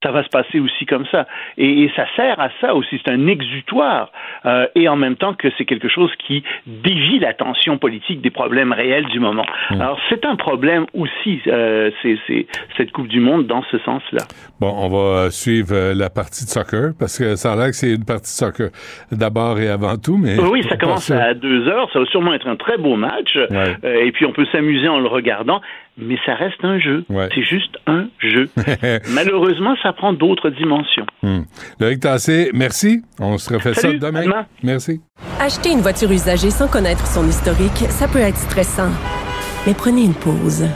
[0.03, 1.27] ça va se passer aussi comme ça.
[1.59, 4.11] Et, et ça sert à ça aussi, c'est un exutoire,
[4.47, 8.73] euh, et en même temps que c'est quelque chose qui dévie l'attention politique des problèmes
[8.73, 9.47] réels du moment.
[9.71, 12.47] Alors c'est un problème aussi, euh, c'est,
[12.77, 14.23] cette Coupe du Monde dans ce sens-là.
[14.61, 17.77] Bon, on va suivre euh, la partie de soccer parce que ça a l'air que
[17.77, 18.71] c'est une partie de soccer
[19.11, 21.89] d'abord et avant tout, mais Oui, ça commence à deux heures.
[21.93, 23.35] Ça va sûrement être un très beau match.
[23.35, 23.77] Ouais.
[23.85, 25.61] Euh, et puis on peut s'amuser en le regardant,
[25.97, 27.05] mais ça reste un jeu.
[27.35, 28.49] C'est juste un jeu.
[29.11, 31.07] Malheureusement, ça prend d'autres dimensions.
[31.23, 31.43] Hmm.
[31.81, 33.03] Loïc Tassé, merci.
[33.21, 34.23] On se refait Salut, ça demain.
[34.25, 34.47] demain.
[34.63, 35.01] Merci.
[35.41, 38.91] Acheter une voiture usagée sans connaître son historique, ça peut être stressant.
[39.67, 40.67] Mais prenez une pause.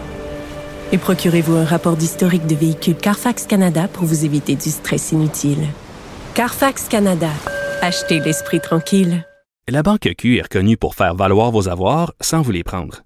[0.92, 5.66] Et procurez-vous un rapport d'historique de véhicule Carfax Canada pour vous éviter du stress inutile.
[6.34, 7.30] Carfax Canada.
[7.82, 9.24] Achetez l'esprit tranquille.
[9.68, 13.05] La Banque Q est reconnue pour faire valoir vos avoirs sans vous les prendre.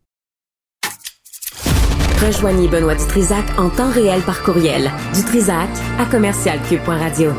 [2.23, 4.91] Rejoignez Benoît Dutrisac en temps réel par courriel.
[5.15, 7.31] Dutrisac à commercialcube.radio.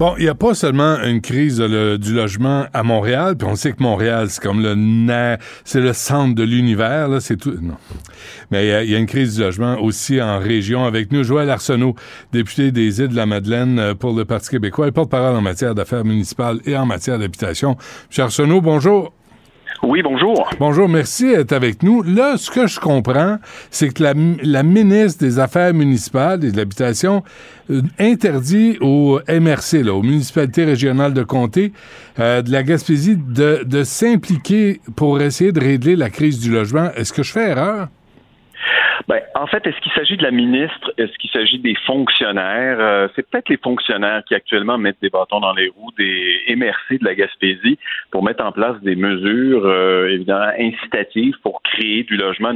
[0.00, 3.72] Bon, il n'y a pas seulement une crise du logement à Montréal, puis on sait
[3.72, 7.54] que Montréal, c'est comme le c'est le centre de l'univers, c'est tout.
[7.62, 7.76] Non.
[8.50, 10.84] Mais il y, a une crise du logement aussi en région.
[10.84, 11.94] Avec nous, Joël Arsenault,
[12.32, 15.76] député des Îles de la Madeleine euh, pour le Parti québécois et porte-parole en matière
[15.76, 17.76] d'affaires municipales et en matière d'habitation.
[18.10, 18.24] M.
[18.24, 19.14] Arsenault, bonjour.
[19.82, 20.50] Oui, bonjour.
[20.58, 22.02] Bonjour, merci d'être avec nous.
[22.02, 23.38] Là, ce que je comprends,
[23.70, 27.22] c'est que la, ministre des Affaires municipales et de l'Habitation
[27.70, 31.72] euh, interdit au MRC, là, aux municipalités régionales de comté
[32.18, 36.90] euh, de la Gaspésie, de s'impliquer pour essayer de régler la crise du logement.
[36.96, 37.88] Est-ce que je fais erreur?
[39.08, 40.92] Ben, en fait, est-ce qu'il s'agit de la ministre?
[40.98, 42.78] Est-ce qu'il s'agit des fonctionnaires?
[42.80, 46.98] Euh, c'est peut-être les fonctionnaires qui actuellement mettent des bâtons dans les roues des MRC
[46.98, 47.78] de la Gaspésie
[48.10, 52.52] pour mettre en place des mesures euh, évidemment incitatives pour créer du logement,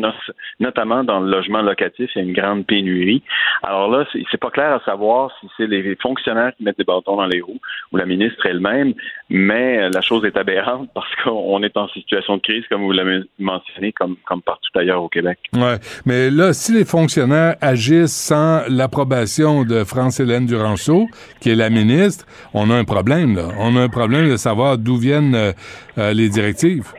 [0.58, 2.10] notamment dans le logement locatif.
[2.14, 3.22] Il y a une grande pénurie.
[3.62, 7.16] Alors là, c'est pas clair à savoir si c'est les fonctionnaires qui mettent des bâtons
[7.16, 7.60] dans les roues
[7.92, 8.94] ou la ministre elle-même,
[9.28, 13.20] mais la chose est aberrante parce qu'on est en situation de crise, comme vous l'avez
[13.38, 15.38] mentionné, comme, comme partout ailleurs au Québec.
[15.54, 15.76] Ouais,
[16.06, 21.08] mais là, si les fonctionnaires agissent sans l'approbation de France-Hélène Duranceau,
[21.40, 23.48] qui est la ministre, on a un problème, là.
[23.58, 25.52] On a un problème de savoir d'où viennent euh,
[25.98, 26.92] euh, les directives.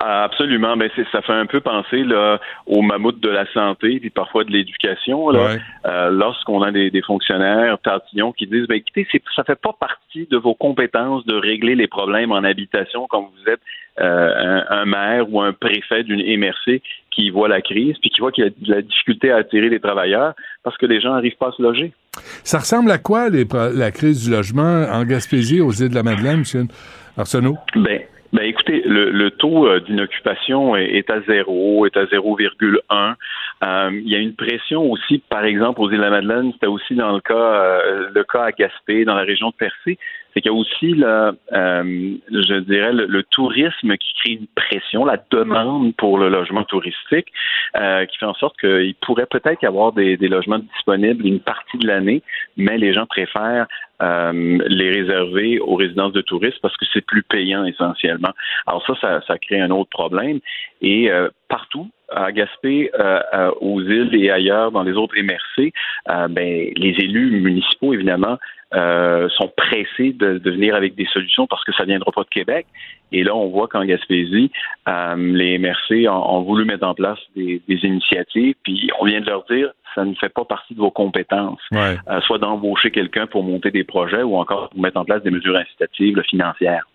[0.00, 4.44] Absolument, mais ça fait un peu penser là, aux mammouths de la santé puis parfois
[4.44, 5.30] de l'éducation.
[5.32, 10.36] Euh, lorsqu'on a des, fonctionnaires tatillons qui disent, ben, écoutez, ça fait pas partie de
[10.36, 13.60] vos compétences de régler les problèmes en habitation quand vous êtes
[13.98, 18.30] un, un, maire ou un préfet d'une MRC qui voit la crise, puis qui voit
[18.30, 21.36] qu'il y a de la difficulté à attirer les travailleurs parce que les gens n'arrivent
[21.38, 21.92] pas à se loger.
[22.44, 26.42] Ça ressemble à quoi la crise du logement en Gaspésie, aux îles de la Madeleine,
[26.54, 26.68] M.
[27.16, 27.56] Arsenault?
[27.74, 28.00] Ben,
[28.32, 33.14] ben écoutez, le, taux euh, d'inoccupation est, à zéro, est à 0,1.
[33.62, 36.66] Euh, il y a une pression aussi, par exemple, aux îles de la Madeleine, c'était
[36.66, 39.98] aussi dans le cas, euh, le cas à Gaspé, dans la région de Percé
[40.36, 45.06] c'est qu'il y a aussi, le, euh, je dirais, le, tourisme qui crée une pression,
[45.06, 47.28] la demande pour le logement touristique,
[47.74, 51.78] euh, qui fait en sorte qu'il pourrait peut-être y avoir des, logements disponibles une partie
[51.78, 52.22] de l'année,
[52.58, 53.66] mais les gens préfèrent
[54.02, 58.32] euh, les réserver aux résidences de touristes parce que c'est plus payant essentiellement.
[58.66, 60.40] Alors ça, ça, ça crée un autre problème.
[60.82, 61.10] Et
[61.48, 62.90] partout, à Gaspé,
[63.62, 65.72] aux îles et ailleurs, dans les autres MRC,
[66.28, 68.36] ben, les élus municipaux, évidemment,
[68.74, 72.24] euh, sont pressés de, de, venir avec des solutions parce que ça ne viendra pas
[72.24, 72.66] de Québec.
[73.12, 74.50] Et là, on voit qu'en Gaspésie,
[74.88, 79.26] euh, les MRC ont, voulu mettre en place des, des, initiatives, puis on vient de
[79.26, 83.44] leur dire ça ne fait pas partie de vos compétences, euh, soit d'embaucher quelqu'un pour
[83.44, 86.86] monter des projets ou encore pour mettre en place des mesures incitatives financières.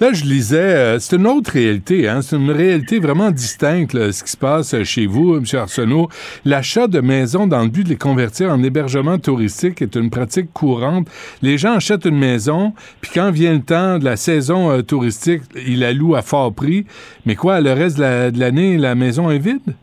[0.00, 4.24] Là, je lisais, euh, c'est une autre réalité, hein, c'est une réalité vraiment distincte, ce
[4.24, 5.44] qui se passe chez vous, M.
[5.54, 6.08] Arsenault.
[6.44, 10.52] L'achat de maisons dans le but de les convertir en hébergement touristique est une pratique
[10.52, 11.08] courante.
[11.42, 15.42] Les gens achètent une maison, puis quand vient le temps de la saison euh, touristique,
[15.66, 16.86] ils la louent à fort prix.
[17.26, 19.74] Mais quoi, le reste de l'année, la maison est vide?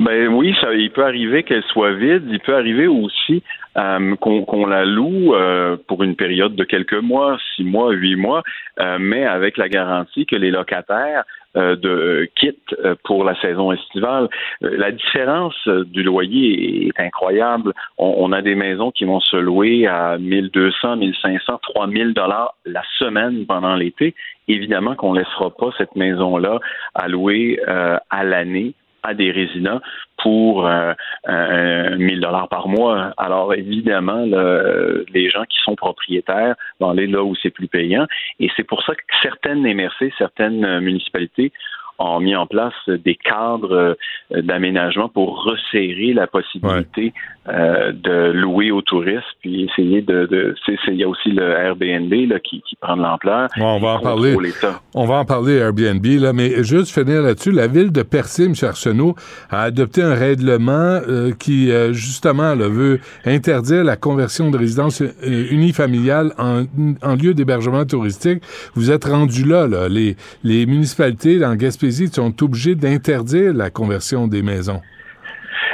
[0.00, 2.24] Ben oui, ça, il peut arriver qu'elle soit vide.
[2.28, 3.42] Il peut arriver aussi
[3.76, 8.42] euh, qu'on la loue euh, pour une période de quelques mois, six mois, huit mois,
[8.78, 11.24] euh, mais avec la garantie que les locataires
[11.56, 12.74] de quittent
[13.04, 14.28] pour la saison estivale.
[14.60, 17.72] la différence du loyer est incroyable.
[17.96, 23.46] On, a des maisons qui vont se louer à 1200, 1500, 3000 dollars la semaine
[23.46, 24.16] pendant l'été.
[24.48, 26.58] Évidemment qu'on laissera pas cette maison-là
[26.92, 28.74] à louer à l'année
[29.04, 29.80] à des résidents
[30.16, 30.94] pour euh,
[31.26, 33.12] 1000 dollars par mois.
[33.16, 34.24] Alors évidemment,
[35.12, 38.06] les gens qui sont propriétaires vont aller là où c'est plus payant.
[38.40, 41.52] Et c'est pour ça que certaines MRC, certaines municipalités
[41.98, 43.96] ont mis en place des cadres
[44.34, 47.12] euh, d'aménagement pour resserrer la possibilité
[47.48, 50.54] euh, de louer aux touristes, puis essayer de, de
[50.88, 53.48] il y a aussi le Airbnb là, qui, qui prend de l'ampleur.
[53.58, 54.34] on va en parler.
[54.94, 58.54] On va en parler Airbnb là, mais juste finir là-dessus, la ville de Percé, M.
[58.62, 59.14] Arsenault,
[59.50, 66.32] a adopté un règlement euh, qui justement là, veut interdire la conversion de résidences unifamiliales
[66.38, 66.64] en,
[67.02, 68.42] en lieu d'hébergement touristique.
[68.74, 69.88] Vous êtes rendu là, là.
[69.88, 74.80] Les, les municipalités dans Gaspésie sont obligés d'interdire la conversion des maisons.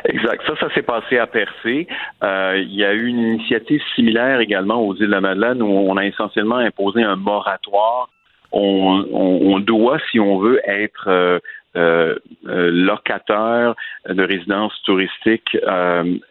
[0.05, 0.43] Exact.
[0.45, 1.87] Ça, ça s'est passé à Percé.
[2.24, 5.69] Euh, il y a eu une initiative similaire également aux îles de la Madeleine où
[5.69, 8.09] on a essentiellement imposé un moratoire.
[8.51, 11.39] On, doit, si on veut, être euh,
[11.77, 13.77] euh, locataire
[14.09, 15.57] de résidence touristique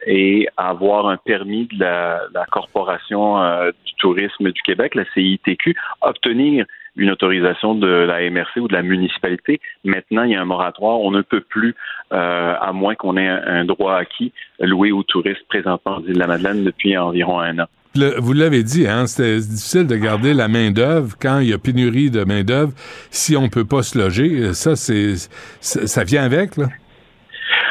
[0.05, 3.37] et avoir un permis de la Corporation
[3.85, 6.65] du tourisme du Québec, la CITQ, obtenir
[6.99, 9.59] une autorisation de la MRC ou de la municipalité.
[9.83, 10.99] Maintenant, il y a un moratoire.
[10.99, 11.75] On ne peut plus,
[12.11, 16.19] euh, à moins qu'on ait un, droit acquis, louer aux touristes présentement en île de
[16.19, 17.65] la Madeleine depuis environ un an.
[17.95, 22.11] vous l'avez dit, hein, c'est difficile de garder la main-d'œuvre quand il y a pénurie
[22.11, 22.73] de main-d'œuvre
[23.09, 24.53] si on peut pas se loger.
[24.53, 25.15] Ça, c'est
[25.61, 26.67] ça vient avec, là.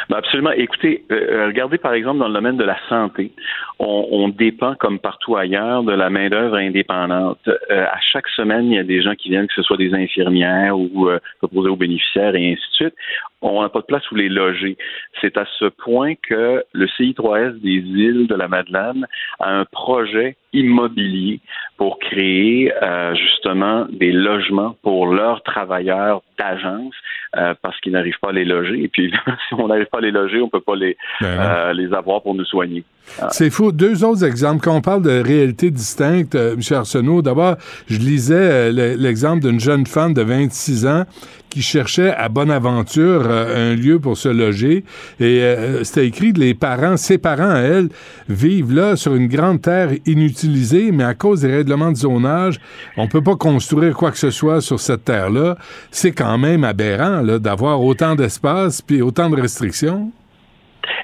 [0.09, 0.52] Ben, absolument.
[0.52, 3.32] Écoutez, euh, regardez par exemple dans le domaine de la santé,
[3.78, 7.38] on, dépend comme partout ailleurs de la main d'œuvre indépendante.
[7.46, 9.94] Euh, à chaque semaine, il y a des gens qui viennent, que ce soit des
[9.94, 12.94] infirmières ou euh, proposés aux bénéficiaires et ainsi de suite.
[13.40, 14.76] On n'a pas de place où les loger.
[15.20, 19.06] C'est à ce point que le CI3S des îles de la Madeleine
[19.38, 21.40] a un projet immobilier
[21.76, 26.94] pour créer euh, justement des logements pour leurs travailleurs d'agence
[27.36, 28.82] euh, parce qu'ils n'arrivent pas à les loger.
[28.82, 29.12] Et puis,
[29.48, 31.92] si on n'arrive pas à les loger, on ne peut pas les, ben euh, les
[31.92, 32.84] avoir pour nous soigner.
[33.30, 33.72] C'est fou.
[33.72, 34.62] Deux autres exemples.
[34.62, 36.60] Quand on parle de réalité distincte, M.
[36.70, 37.56] Arsenault, d'abord,
[37.89, 41.05] je lisais l'exemple d'une jeune femme de 26 ans
[41.51, 44.85] qui cherchait à Bonaventure un lieu pour se loger.
[45.18, 45.43] Et
[45.82, 47.89] c'était écrit les parents, ses parents elle,
[48.28, 52.60] vivent là sur une grande terre inutilisée, mais à cause des règlements de zonage,
[52.97, 55.56] on peut pas construire quoi que ce soit sur cette terre-là.
[55.90, 60.12] C'est quand même aberrant d'avoir autant d'espace puis autant de restrictions.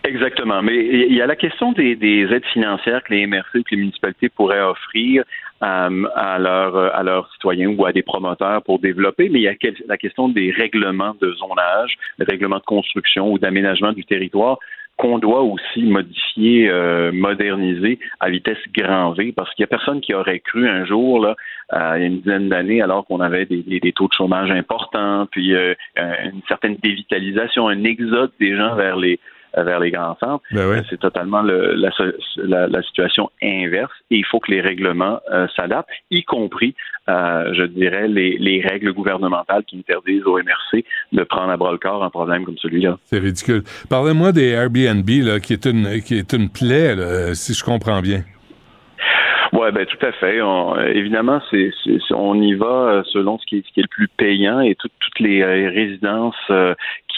[0.04, 0.62] Exactement.
[0.62, 4.28] Mais il y a la question des, aides financières que les MRC, que les municipalités
[4.28, 5.24] pourraient offrir
[5.62, 9.48] euh, à, leurs, à leurs citoyens ou à des promoteurs pour développer, mais il y
[9.48, 9.54] a
[9.86, 14.58] la question des règlements de zonage, des règlements de construction ou d'aménagement du territoire
[14.96, 20.00] qu'on doit aussi modifier, euh, moderniser à vitesse grand V, parce qu'il n'y a personne
[20.00, 21.34] qui aurait cru un jour, là,
[21.72, 25.26] euh, il y a une dizaine d'années, alors qu'on avait des, taux de chômage importants,
[25.30, 29.18] puis euh, une certaine dévitalisation, un exode des gens vers les
[29.56, 30.44] vers les grands centres.
[30.50, 31.90] Ben c'est totalement le, la,
[32.36, 36.74] la, la, situation inverse et il faut que les règlements euh, s'adaptent, y compris,
[37.08, 41.72] euh, je dirais, les, les, règles gouvernementales qui interdisent au MRC de prendre à bras
[41.72, 42.98] le corps un problème comme celui-là.
[43.04, 43.62] C'est ridicule.
[43.88, 46.94] Parlez-moi des Airbnb, là, qui est une, qui est une plaie,
[47.34, 48.22] si je comprends bien.
[49.52, 50.40] Oui, ben tout à fait.
[50.94, 51.70] évidemment, c'est,
[52.10, 54.92] on y va selon ce qui, est, ce qui est le plus payant et toutes
[55.20, 56.34] les euh, résidences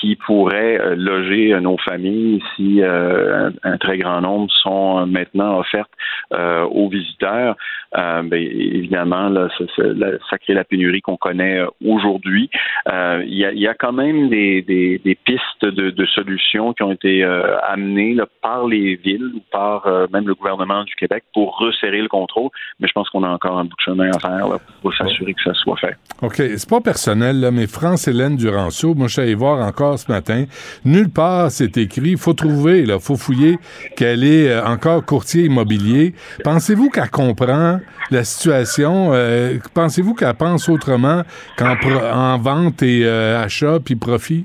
[0.01, 5.59] qui pourraient euh, loger euh, nos familles si euh, un, très grand nombre sont maintenant
[5.59, 5.90] offertes
[6.31, 7.56] aux visiteurs.
[7.93, 12.51] Ben, évidemment, là, ça, crée la pénurie qu'on connaît aujourd'hui.
[12.86, 17.24] Il y, a, quand même des, pistes de, solutions qui ont été
[17.62, 22.51] amenées par les villes ou par même le gouvernement du Québec pour resserrer le contrôle.
[22.81, 24.47] Mais je pense qu'on a encore un bout de chemin à faire
[24.82, 25.97] pour s'assurer que ça soit fait.
[26.23, 26.36] OK.
[26.36, 30.45] C'est pas personnel, mais France-Hélène Duranceau, moi, je suis allé voir encore ce matin.
[30.85, 32.11] Nulle part c'est écrit.
[32.11, 33.59] Il faut trouver, il faut fouiller
[33.97, 36.15] qu'elle est euh, encore courtier immobilier.
[36.45, 37.81] Pensez-vous qu'elle comprend
[38.11, 39.11] la situation?
[39.13, 41.23] Euh, pensez-vous qu'elle pense autrement
[41.57, 44.45] qu'en vente et euh, achat puis profit?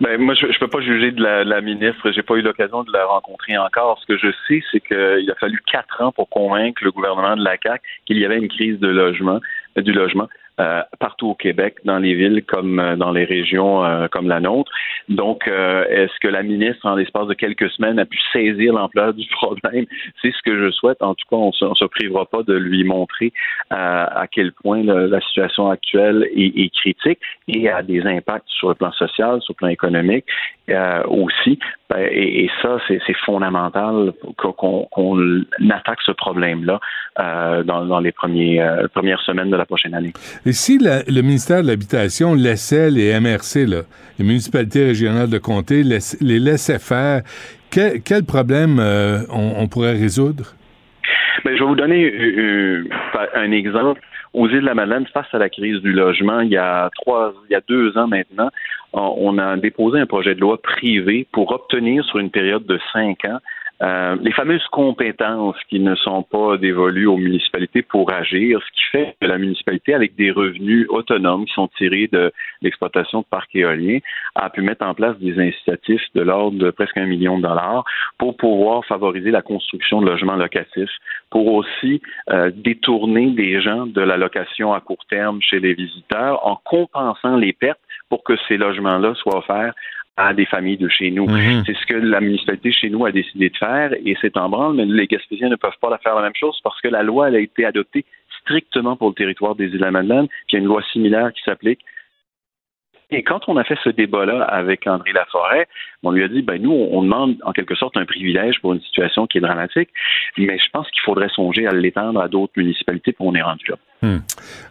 [0.00, 2.10] Ben, moi, je ne peux pas juger de la, la ministre.
[2.12, 3.98] J'ai pas eu l'occasion de la rencontrer encore.
[4.02, 7.42] Ce que je sais, c'est qu'il a fallu quatre ans pour convaincre le gouvernement de
[7.42, 8.88] la CAQ qu'il y avait une crise de
[9.80, 10.28] du logement.
[10.58, 14.40] Euh, partout au Québec, dans les villes comme euh, dans les régions euh, comme la
[14.40, 14.72] nôtre.
[15.10, 19.26] Donc, est-ce que la ministre, en l'espace de quelques semaines, a pu saisir l'ampleur du
[19.30, 19.84] problème?
[20.22, 21.02] C'est ce que je souhaite.
[21.02, 23.32] En tout cas, on ne se privera pas de lui montrer
[23.70, 28.92] à quel point la situation actuelle est, critique et a des impacts sur le plan
[28.92, 30.24] social, sur le plan économique
[31.08, 31.58] aussi.
[31.88, 34.88] Ben, et, ça, c'est fondamental qu'on
[35.70, 36.80] attaque ce problème-là
[37.62, 40.12] dans, les premiers, premières semaines de la prochaine année.
[40.46, 46.38] Et si le ministère de l'Habitation laissait les MRC, les municipalités régionales de comté, les
[46.38, 47.22] laissait faire,
[47.68, 50.54] quel, problème euh, on, pourrait résoudre?
[51.44, 54.00] Ben, je vais vous donner euh, euh, un exemple.
[54.34, 57.34] Aux îles de la Madeleine, face à la crise du logement, il y a trois,
[57.50, 58.50] il y a deux ans maintenant,
[58.92, 63.24] on a déposé un projet de loi privé pour obtenir sur une période de cinq
[63.24, 63.40] ans
[63.82, 68.84] euh, les fameuses compétences qui ne sont pas dévolues aux municipalités pour agir, ce qui
[68.90, 72.32] fait que la municipalité, avec des revenus autonomes qui sont tirés de
[72.62, 73.98] l'exploitation de parcs éoliens,
[74.34, 77.84] a pu mettre en place des incitatifs de l'ordre de presque un million de dollars
[78.18, 80.90] pour pouvoir favoriser la construction de logements locatifs,
[81.30, 82.00] pour aussi
[82.30, 87.36] euh, détourner des gens de la location à court terme chez les visiteurs en compensant
[87.36, 89.74] les pertes pour que ces logements-là soient offerts
[90.16, 91.26] à des familles de chez nous.
[91.26, 91.64] Mhm.
[91.66, 94.74] C'est ce que la municipalité chez nous a décidé de faire et c'est en branle,
[94.74, 97.28] mais les Gaspésiens ne peuvent pas la faire la même chose parce que la loi
[97.28, 98.04] elle a été adoptée
[98.40, 100.82] strictement pour le territoire des îles de la Madeleine, puis il y a une loi
[100.92, 101.80] similaire qui s'applique.
[103.10, 105.68] Et quand on a fait ce débat-là avec André Laforêt,
[106.02, 108.80] on lui a dit, ben nous, on demande en quelque sorte un privilège pour une
[108.80, 109.90] situation qui est dramatique,
[110.38, 113.66] mais je pense qu'il faudrait songer à l'étendre à d'autres municipalités, pour on est rendu
[113.68, 113.76] là.
[114.02, 114.18] Hmm.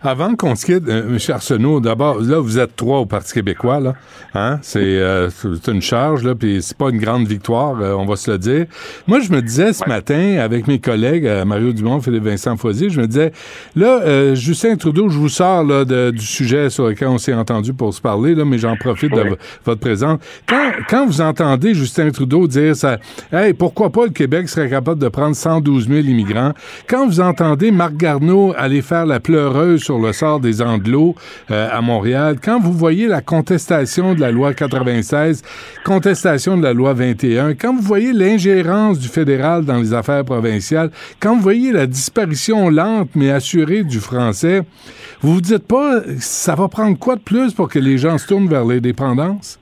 [0.03, 1.17] Avant qu'on se quitte, euh, M.
[1.29, 3.95] Arsenault, d'abord, là, vous êtes trois au Parti québécois, là.
[4.35, 4.59] Hein?
[4.61, 5.29] C'est euh,
[5.67, 8.65] une charge, là, puis c'est pas une grande victoire, euh, on va se le dire.
[9.07, 12.91] Moi, je me disais ce matin, avec mes collègues, euh, Mario Dumont, Philippe Vincent Foisy,
[12.91, 13.31] je me disais,
[13.75, 17.33] là, euh, Justin Trudeau, je vous sors là, de- du sujet sur lequel on s'est
[17.33, 19.35] entendu pour se parler, là, mais j'en profite de
[19.65, 20.19] votre présence.
[20.47, 22.99] Quand, quand vous entendez Justin Trudeau dire ça,
[23.33, 26.51] hey, pourquoi pas le Québec serait capable de prendre 112 000 immigrants,
[26.87, 31.15] quand vous entendez Marc Garneau aller faire la pleureuse sur le sort des Anglos
[31.49, 35.41] euh, à Montréal, quand vous voyez la contestation de la loi 96,
[35.83, 40.91] contestation de la loi 21, quand vous voyez l'ingérence du fédéral dans les affaires provinciales,
[41.19, 44.61] quand vous voyez la disparition lente mais assurée du français,
[45.21, 48.27] vous vous dites pas, ça va prendre quoi de plus pour que les gens se
[48.27, 49.59] tournent vers l'indépendance?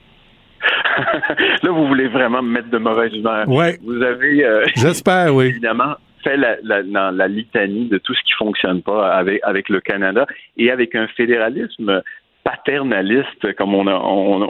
[1.64, 3.48] Là, vous voulez vraiment me mettre de mauvaise humeur.
[3.48, 3.80] Ouais.
[3.82, 5.46] Vous avez euh, J'espère, oui.
[5.48, 9.82] évidemment fait la, la, la litanie de tout ce qui fonctionne pas avec, avec le
[9.82, 10.26] Canada
[10.58, 12.02] et avec un fédéralisme
[12.44, 14.42] paternaliste comme on a on,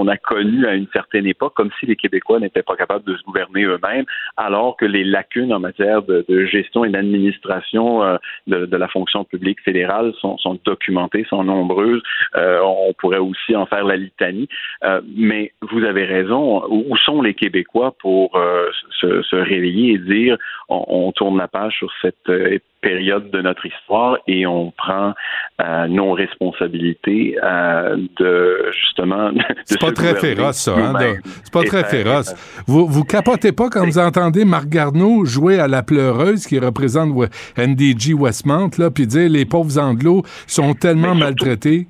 [0.00, 3.16] on, a connu à une certaine époque, comme si les Québécois n'étaient pas capables de
[3.16, 4.06] se gouverner eux-mêmes,
[4.36, 8.88] alors que les lacunes en matière de, de gestion et d'administration euh, de, de, la
[8.88, 12.02] fonction publique fédérale sont, sont documentées, sont nombreuses.
[12.36, 14.48] Euh, on pourrait aussi en faire la litanie,
[14.84, 16.64] euh, mais vous avez raison.
[16.68, 20.36] Où sont les Québécois pour euh, se, se, réveiller et dire
[20.68, 25.14] on, on, tourne la page sur cette euh, période de notre histoire et on prend
[25.60, 29.30] euh, nos responsabilités euh, de justement.
[29.64, 30.74] C'est pas très féroce, ça.
[30.76, 32.34] Hein, c'est pas très féroce.
[32.66, 37.10] Vous, vous capotez pas quand vous entendez Marc Garneau jouer à la pleureuse qui représente
[37.56, 41.86] NDG Westmount, là, puis dire les pauvres anglos sont tellement maltraités?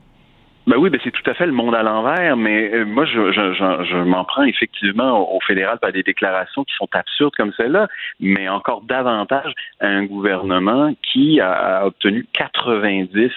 [0.68, 3.32] Ben oui, ben c'est tout à fait le monde à l'envers, mais euh, moi, je,
[3.32, 7.88] je, je, m'en prends effectivement au, fédéral par des déclarations qui sont absurdes comme celle-là,
[8.20, 13.30] mais encore davantage à un gouvernement qui a, a obtenu 90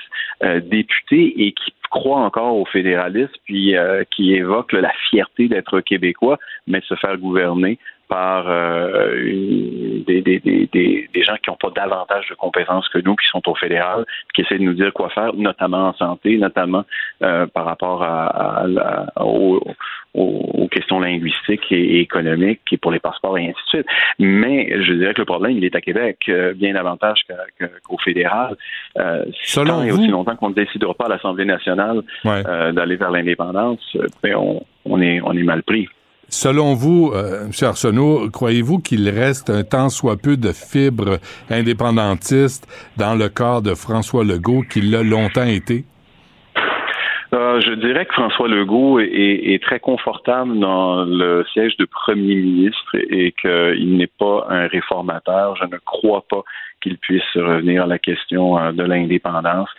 [0.43, 5.79] euh, députés et qui croit encore au fédéralisme, puis euh, qui évoque la fierté d'être
[5.79, 6.37] québécois,
[6.67, 7.79] mais de se faire gouverner
[8.11, 10.67] par euh, des, des, des,
[11.13, 14.41] des, gens qui n'ont pas davantage de compétences que nous, qui sont au fédéral, qui
[14.41, 16.83] essaient de nous dire quoi faire, notamment en santé, notamment
[17.23, 18.65] euh, par rapport à, à,
[19.15, 19.63] à, aux,
[20.13, 23.85] aux, questions linguistiques et, et, économiques, et pour les passeports et ainsi de suite.
[24.19, 27.21] Mais je dirais que le problème, il est à Québec, euh, bien davantage
[27.85, 28.57] qu'au qu fédéral.
[29.45, 32.43] Selon tant et aussi longtemps qu'on ne décidera pas à l'Assemblée nationale ouais.
[32.73, 35.87] d'aller vers l'indépendance, ben on, on, est, on est mal pris.
[36.33, 37.51] Selon vous, euh, M.
[37.61, 43.75] Arsenault, croyez-vous qu'il reste un tant soit peu de fibres indépendantistes dans le corps de
[43.75, 45.83] François Legault qu'il l'a longtemps été?
[47.33, 52.95] Euh, je dirais que François Legault est, très confortable dans le siège de premier ministre
[52.95, 55.55] et qu'il n'est pas un réformateur.
[55.55, 56.43] Je ne crois pas
[56.81, 59.69] qu'il puisse revenir à la question euh, de l'indépendance.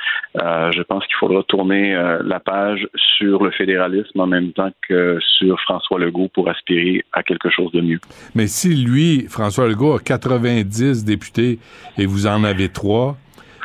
[0.41, 2.89] Euh, je pense qu'il faudra tourner la page
[3.19, 7.70] sur le fédéralisme en même temps que sur François Legault pour aspirer à quelque chose
[7.73, 8.01] de mieux.
[8.35, 11.59] Mais si lui, François Legault, a 90 députés
[11.99, 13.16] et vous en avez trois,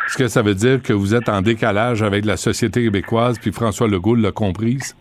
[0.07, 3.51] est-ce que ça veut dire que vous êtes en décalage avec la société québécoise puis
[3.51, 4.95] François Legault l'a comprise?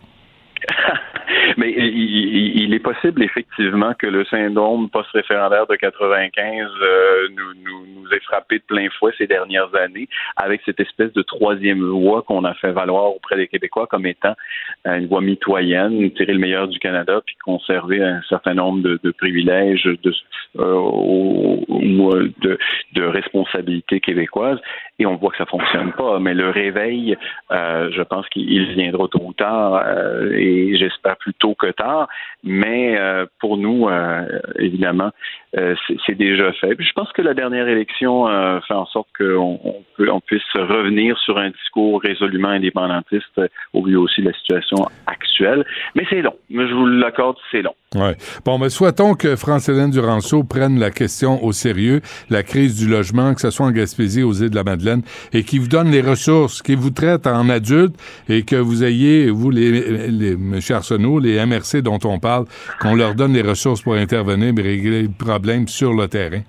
[1.69, 8.21] Il, est possible effectivement que le syndrome post-référendaire de 95 euh, nous, nous, nous ait
[8.21, 12.55] frappé de plein fouet ces dernières années avec cette espèce de troisième voie qu'on a
[12.55, 14.35] fait valoir auprès des Québécois comme étant
[14.87, 19.11] euh, une voie mitoyenne, tirer le meilleur du Canada puis conserver un certain nombre de,
[19.13, 20.13] privilèges de,
[20.59, 22.29] euh,
[22.95, 24.59] de, responsabilités québécoises.
[24.99, 26.19] Et on voit que ça fonctionne pas.
[26.19, 27.17] Mais le réveil,
[27.51, 29.85] euh, je pense qu'il viendra tôt ou tard
[30.33, 32.09] et j'espère plus tôt que tard.
[32.43, 34.27] Mais euh, pour nous, euh,
[34.59, 35.11] évidemment,
[35.57, 35.75] euh,
[36.07, 36.75] c'est déjà fait.
[36.75, 38.27] Puis je pense que la dernière élection
[38.67, 43.41] fait en sorte qu'on on, on puisse revenir sur un discours résolument indépendantiste
[43.73, 44.77] au vu aussi de la situation
[45.07, 45.65] actuelle.
[45.95, 46.37] Mais c'est long.
[46.51, 47.75] Je vous l'accorde, c'est long.
[47.97, 48.17] Ouais.
[48.45, 53.35] Bon, mais souhaitons que France-Hélène Duranceau prenne la question au sérieux, la crise du logement,
[53.35, 55.03] que ce soit en Gaspésie, aux îles de la Madeleine,
[55.33, 57.97] et qui vous donne les ressources, qui vous traite en adulte,
[58.29, 60.61] et que vous ayez, vous, les, les M.
[60.71, 62.45] Arsenault, les MRC dont on parle,
[62.81, 66.43] qu'on leur donne les ressources pour intervenir et régler le problème sur le terrain.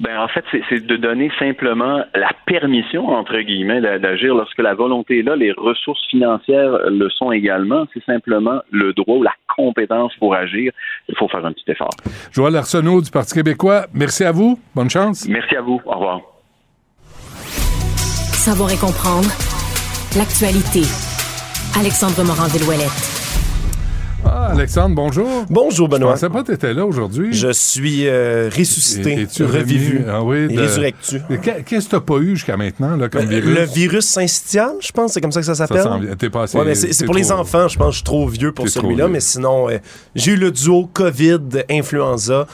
[0.00, 5.18] Ben, en fait, c'est de donner simplement la permission, entre guillemets, d'agir lorsque la volonté
[5.18, 5.36] est là.
[5.36, 7.84] Les ressources financières le sont également.
[7.92, 10.72] C'est simplement le droit ou la compétence pour agir.
[11.08, 11.90] Il faut faire un petit effort.
[12.32, 14.58] Joël Arsenault du Parti québécois, merci à vous.
[14.74, 15.28] Bonne chance.
[15.28, 15.80] Merci à vous.
[15.84, 16.20] Au revoir.
[18.32, 19.28] Savoir et comprendre
[20.16, 20.80] l'actualité.
[21.78, 23.19] Alexandre Morand-Villouellette.
[24.24, 25.44] Ah, Alexandre, bonjour.
[25.48, 26.10] Bonjour, Benoît.
[26.10, 27.32] Je pensais pas que tu étais là aujourd'hui.
[27.32, 30.04] Je suis euh, ressuscité, Es-tu revivu?
[30.08, 31.20] Ah oui, de- résurrectu.
[31.64, 33.56] Qu'est-ce que t'as pas eu jusqu'à maintenant, là, comme virus?
[33.56, 36.16] Le virus syncytial, je pense, c'est comme ça que ça s'appelle.
[36.18, 39.08] T'es passé- Ouais, c'est pour les enfants, je pense, je suis trop vieux pour celui-là,
[39.08, 39.78] mais sinon, euh,
[40.14, 42.46] j'ai eu le duo COVID-influenza.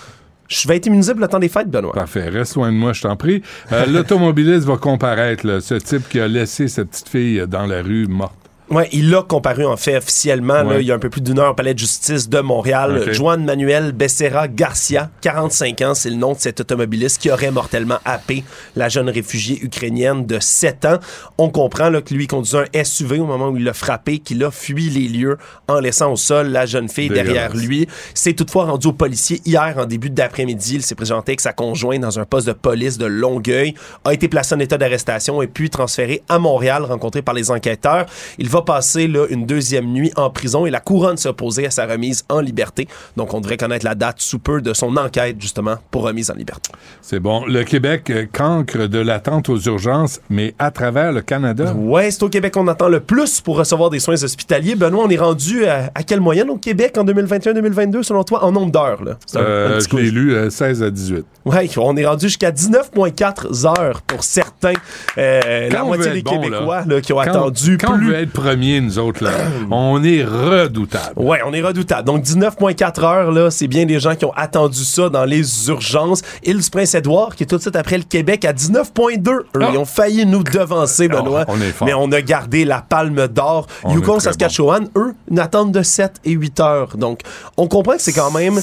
[0.49, 1.93] Je vais être immunisé pour le temps des fêtes, Benoît.
[1.93, 2.29] Parfait.
[2.29, 3.43] Reste loin de moi, je t'en prie.
[3.73, 7.83] Euh, L'automobiliste va comparaître, là, ce type qui a laissé cette petite fille dans la
[7.83, 8.35] rue morte.
[8.69, 11.39] Ouais, il a comparu en fait officiellement là, il y a un peu plus d'une
[11.39, 13.03] heure au palais de justice de Montréal.
[13.07, 13.13] Ok.
[13.13, 17.99] Juan Manuel Becerra Garcia, 45 ans, c'est le nom de cet automobiliste qui aurait mortellement
[18.05, 18.43] happé
[18.75, 20.99] la jeune réfugiée ukrainienne de 7 ans.
[21.39, 24.43] On comprend là, que lui conduisait un SUV au moment où il l'a frappé, qu'il
[24.43, 25.39] a fui les lieux
[25.69, 27.33] en laissant au sol la jeune fille Dégueulasse.
[27.33, 27.87] derrière lui.
[28.15, 30.77] C'est toutefois rendu au policier hier en début d'après-midi.
[30.77, 33.75] Il s'est présenté avec sa conjointe dans un poste de police de Longueuil,
[34.05, 38.07] a été placé en état d'arrestation et puis transféré à Montréal, rencontré par les enquêteurs.
[38.39, 41.87] Il va passer là, une deuxième nuit en prison et la couronne s'opposait à sa
[41.87, 42.89] remise en liberté.
[43.17, 46.35] Donc on devrait connaître la date sous peu de son enquête justement pour remise en
[46.35, 46.71] liberté.
[47.03, 47.45] C'est bon.
[47.47, 51.73] Le Québec euh, cancre de l'attente aux urgences, mais à travers le Canada.
[51.77, 54.75] Ouais, c'est au Québec qu'on attend le plus pour recevoir des soins hospitaliers.
[54.77, 58.53] Benoît, on est rendu à, à quelle moyenne au Québec en 2021-2022 selon toi en
[58.53, 59.01] nombre d'heures
[59.37, 61.25] Euh, je l'ai lu euh, 16 à 18.
[61.45, 64.73] Ouais, on est rendu jusqu'à 19,4 heures pour certains.
[65.19, 67.99] Euh, la on moitié des bon, Québécois là, là, qui ont quand- attendu Quand on
[67.99, 68.09] plus.
[68.09, 69.31] veut être premier, nous autres, là,
[69.71, 71.13] on est redoutable.
[71.17, 72.05] Ouais, on est redoutable.
[72.05, 76.23] Donc 19,4 heures, là, c'est bien des gens qui ont attendu ça dans les urgences.
[76.45, 79.29] Île du Prince-Édouard, qui est tout de suite après le Québec, à 19,2.
[79.31, 79.69] Eux, Ah.
[79.73, 81.45] Ils ont failli nous devancer, Benoît.
[81.49, 81.87] on est fort.
[81.89, 83.67] Mais on a gardé la palme d'or.
[83.89, 86.97] Yukon, Saskatchewan, eux, une attente de 7 et 8 heures.
[86.97, 87.21] Donc,
[87.57, 88.59] on comprend que c'est quand même...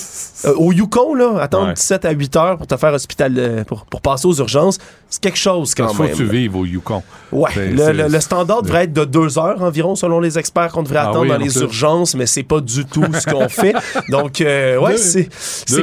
[0.45, 1.73] euh, au Yukon, là, attendre Ouais.
[1.75, 3.33] 7 à 8 heures pour te faire hospital...
[3.37, 4.77] euh, pour, pour passer aux urgences,
[5.13, 6.11] c'est quelque chose quand Il faut même.
[6.13, 7.03] que tu vives au Yukon.
[7.31, 10.81] Ouais, le, le- le standard devrait être de deux heures environ, selon les experts qu'on
[10.81, 13.75] devrait Ah attendre oui, dans les urgences, mais c'est pas du tout ce qu'on fait.
[14.09, 15.29] Donc, euh, ouais, c'est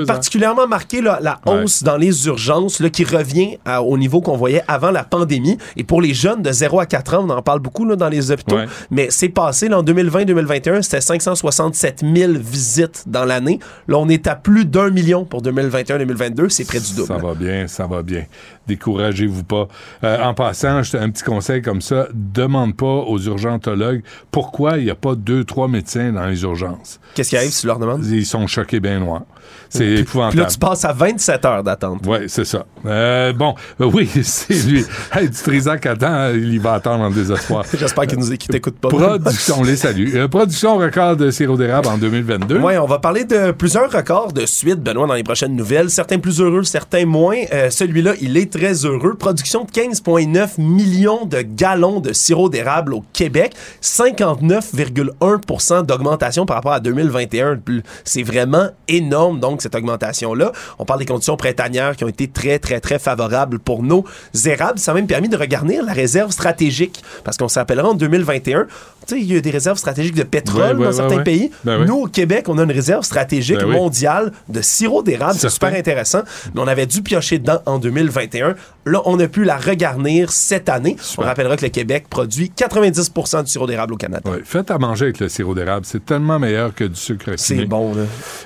[0.07, 1.62] particulièrement marqué là, la Ouais.
[1.62, 5.59] hausse dans les urgences là, qui revient à- au niveau qu'on voyait avant la pandémie.
[5.77, 8.09] Et pour les jeunes de 0 à 4 ans, on en parle beaucoup là, dans
[8.09, 8.66] les hôpitaux, Ouais.
[8.90, 13.59] mais c'est passé là, en 2020-2021, c'était 567 000 visites dans l'année.
[13.89, 17.09] Là, on est à plus d'un million pour 2021-2022, c'est près du double.
[17.09, 18.24] Ça va bien, ça va bien.
[18.66, 19.69] Découragez-vous pas.
[20.05, 24.91] Euh, en passant, un petit conseil comme ça, demande pas aux urgentologues pourquoi il n'y
[24.91, 27.01] a pas deux, trois médecins dans les urgences.
[27.15, 28.05] Qu'est-ce qui arrive si tu leur demandes?
[28.07, 29.24] Ils sont choqués bien noirs.
[29.71, 30.43] C'est Puis épouvantable.
[30.43, 32.01] là, tu passes à 27 heures d'attente.
[32.05, 32.67] Oui, c'est ça.
[32.85, 34.85] Euh, bon, euh, oui, c'est lui.
[35.15, 37.65] Hey, du Trisac attend, il va attendre en désespoir.
[37.79, 38.89] J'espère qu'ils nous qu'ils t'écoutent pas.
[38.89, 40.17] Production, on les salue.
[40.17, 42.59] Euh, production record de sirop d'érable en 2022.
[42.59, 45.89] Oui, on va parler de plusieurs records de suite, Benoît, dans les prochaines nouvelles.
[45.89, 47.37] Certains plus heureux, certains moins.
[47.71, 49.15] Celui-là, il est très heureux.
[49.15, 53.55] Production de 15,9 millions de gallons de sirop d'érable au Québec.
[53.83, 57.61] 59,1% d'augmentation par rapport à 2021.
[58.05, 60.53] C'est vraiment énorme, donc, cette augmentation-là.
[60.78, 64.05] On parle des conditions printanières qui ont été très, très, très favorables pour nos
[64.45, 64.78] érables.
[64.78, 67.03] Ça a même permis de regarnir la réserve stratégique.
[67.24, 68.66] Parce qu'on s'appellera en 2021.
[69.07, 71.24] Tu sais, il y a des réserves stratégiques de pétrole Ouais, dans ouais, certains ouais.
[71.24, 71.51] pays.
[71.65, 71.85] Ben.
[71.85, 73.74] Nous, au Québec, on a une réserve stratégique Ben oui.
[73.74, 75.37] mondiale de sirop d'érable.
[75.39, 76.20] C'est super intéressant.
[76.55, 78.55] Mais on avait dû piocher dedans en 2021.
[78.87, 80.97] Là, on a pu la regarnir cette année.
[81.19, 84.31] On rappellera que le Québec produit 90% du sirop d'érable au Canada.
[84.45, 85.87] Faites à manger avec le sirop d'érable.
[85.87, 87.61] C'est tellement meilleur que du sucre raffiné.
[87.61, 88.03] C'est bon, là.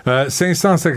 [0.08, 0.26] Euh,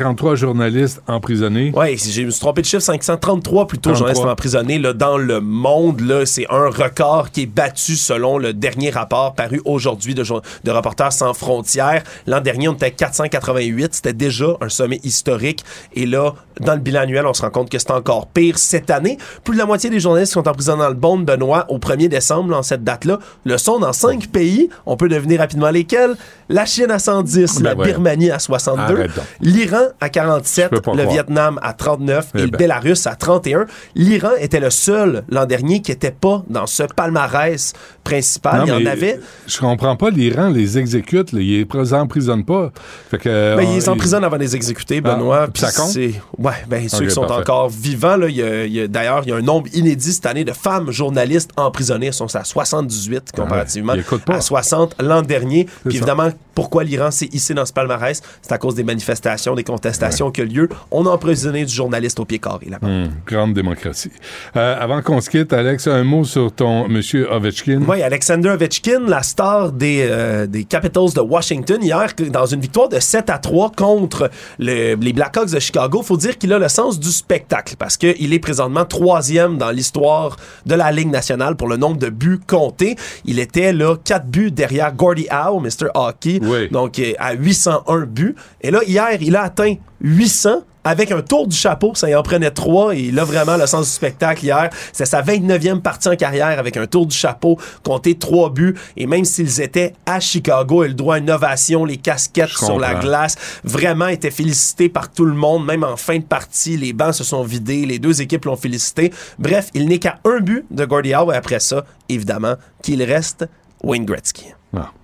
[0.08, 1.72] 553 journalistes emprisonnés.
[1.76, 3.94] Oui, je me suis trompé de chiffre, 533 plutôt 33.
[3.98, 6.02] journalistes emprisonnés là, dans le monde.
[6.02, 10.72] Là, c'est un record qui est battu selon le dernier rapport paru aujourd'hui de, de
[10.72, 12.04] Reporters sans frontières.
[12.26, 13.96] L'an dernier, on était à 488.
[13.96, 15.64] C'était déjà un sommet historique.
[15.94, 18.90] Et là, dans le bilan annuel, on se rend compte que c'est encore pire cette
[18.90, 19.18] année.
[19.44, 22.08] Plus de la moitié des journalistes qui sont emprisonnés dans le monde, Benoît, au 1er
[22.08, 24.70] décembre, en cette date-là, le sont dans cinq pays.
[24.86, 26.16] On peut deviner rapidement lesquels.
[26.50, 27.86] La Chine à 110, Ben la ouais.
[27.86, 29.26] Birmanie à 62, Arrête donc.
[29.42, 31.12] l'Iran à 47, Je peux pas le croire.
[31.14, 32.58] Vietnam à 39 Eh et le ben.
[32.58, 33.66] Bélarus à 31.
[33.96, 38.60] L'Iran était le seul l'an dernier qui n'était pas dans ce palmarès principal.
[38.60, 39.20] Non, Il y en avait.
[39.48, 42.72] Je comprends pas, l'Iran les exécute, là, ils les emprisonnent pas.
[43.10, 45.48] Fait que, Ben, euh, ils emprisonnent avant de les exécuter, Benoît.
[45.48, 45.96] Ah, ça compte?
[46.38, 47.42] Ouais, ben, ceux Ok, qui sont parfait.
[47.42, 49.68] encore vivants, là, il y a- il y a- d'ailleurs, il y a un nombre
[49.74, 52.08] inédit cette année de femmes journalistes emprisonnées.
[52.08, 54.36] Elles sont à 78 comparativement Ah ouais, pas.
[54.36, 55.66] à 60 l'an dernier.
[55.86, 58.22] Puis évidemment, pourquoi l'Iran s'est hissé dans ce palmarès?
[58.42, 60.70] C'est à cause des manifestations, des contestations qui ont lieu.
[60.92, 62.88] On a emprisonné du journaliste au pied carré là-bas.
[62.88, 64.12] Hum, grande démocratie.
[64.56, 67.82] Euh, avant qu'on se quitte, Alex, un mot sur ton monsieur Ovechkin.
[67.88, 72.90] Oui, Alexander Ovechkin, la star des, euh, des Capitals de Washington, hier, dans une victoire
[72.90, 76.02] de 7 à 3 contre le- les Blackhawks de Chicago.
[76.04, 80.38] faut dire qu'il a le sens du spectacle parce qu'il est présentement troisième dans l'histoire
[80.66, 82.96] de la Ligue nationale pour le nombre de buts comptés.
[83.26, 85.88] Il était là 4 buts derrière Gordie Howe, Mr.
[85.94, 86.40] Hockey,
[86.72, 88.36] Donc, euh, à 801 buts.
[88.62, 89.67] Et là, hier, il a atteint
[90.02, 93.58] 800 avec un tour du chapeau, ça y en prenait trois et il a vraiment
[93.58, 94.70] le sens du spectacle hier.
[94.94, 99.06] C'est sa 29e partie en carrière avec un tour du chapeau, compté trois buts et
[99.06, 103.36] même s'ils étaient à Chicago, il droit à une ovation, les casquettes sur la glace,
[103.66, 107.26] vraiment était félicité par tout le monde, même en fin de partie, les bancs se
[107.26, 109.12] sont vidés, les deux équipes l'ont félicité.
[109.40, 113.46] Bref, il n'est qu'à un but de Gordie Howe et après ça, évidemment, qu'il reste
[113.84, 114.46] Wayne Gretzky.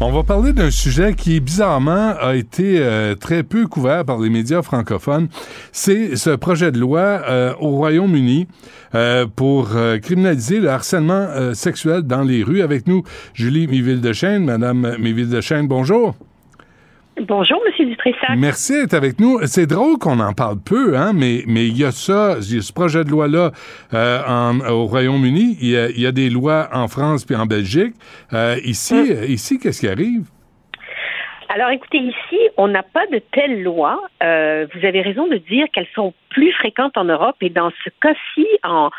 [0.00, 4.28] On va parler d'un sujet qui, bizarrement, a été euh, très peu couvert par les
[4.28, 5.28] médias francophones.
[5.70, 8.48] C'est ce projet de loi euh, au Royaume-Uni
[8.94, 12.62] euh, pour euh, criminaliser le harcèlement euh, sexuel dans les rues.
[12.62, 13.04] Avec nous,
[13.34, 14.44] Julie Miville-de-Chêne.
[14.44, 16.14] Madame Miville-de-Chêne, bonjour.
[17.20, 18.36] Bonjour, Monsieur Dutressac.
[18.36, 19.38] Merci d'être avec nous.
[19.46, 22.58] C'est drôle qu'on en parle peu, hein, mais mais il y a ça, il y
[22.58, 23.52] a ce projet de loi-là
[23.94, 25.56] euh, en- au Royaume-Uni.
[25.60, 27.94] Il y, a, il y a des lois en France puis en Belgique.
[28.32, 30.24] Euh, ici, euh, ici, qu'est-ce qui arrive?
[31.50, 34.00] Alors, écoutez, ici, on n'a pas de telles lois.
[34.24, 37.90] Euh, vous avez raison de dire qu'elles sont plus fréquentes en Europe et dans ce
[38.02, 38.90] cas-ci, en,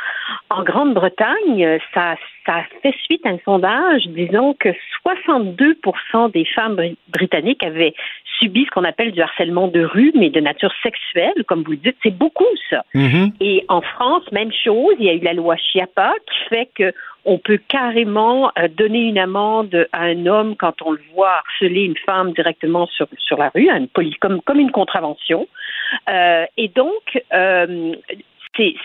[0.50, 4.70] en Grande-Bretagne, ça, ça fait suite à un sondage disons que
[5.04, 5.78] 62
[6.34, 7.94] des femmes bri- britanniques avaient
[8.40, 11.78] subi ce qu'on appelle du harcèlement de rue, mais de nature sexuelle, comme vous le
[11.78, 11.98] dites.
[12.04, 12.84] C'est beaucoup, ça.
[13.40, 16.94] Et en France, même chose, il y a eu la loi Chiappa qui fait que
[17.28, 21.82] on peut carrément euh, donner une amende à un homme quand on le voit harceler
[21.82, 25.48] une femme directement sur, sur la rue, une poli- comme, comme une contravention.
[26.10, 27.94] Euh, et donc, euh,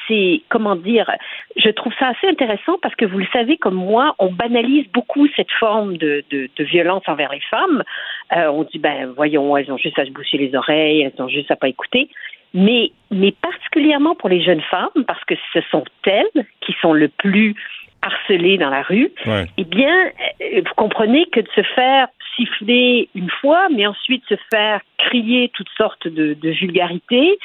[0.08, 1.08] c'est, comment dire,
[1.56, 5.28] je trouve ça assez intéressant parce que vous le savez comme moi, on banalise beaucoup
[5.36, 7.84] cette forme de, de, de violence envers les femmes.
[8.36, 11.28] Euh, on dit, ben voyons, elles ont juste à se boucher les oreilles, elles ont
[11.28, 12.08] juste à pas écouter.
[12.52, 17.06] Mais, mais particulièrement pour les jeunes femmes, parce que ce sont elles qui sont le
[17.06, 17.54] plus
[18.02, 19.44] harcelées dans la rue, Ouais.
[19.56, 19.94] eh bien,
[20.40, 25.70] vous comprenez que de se faire siffler une fois, mais ensuite se faire crier toutes
[25.76, 27.38] sortes de, de vulgarités,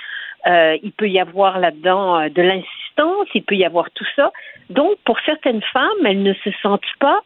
[0.47, 4.31] euh, il peut y avoir là-dedans euh, de l'insistance, il peut y avoir tout ça.
[4.69, 7.19] Donc, pour certaines femmes, elles ne se sentent pas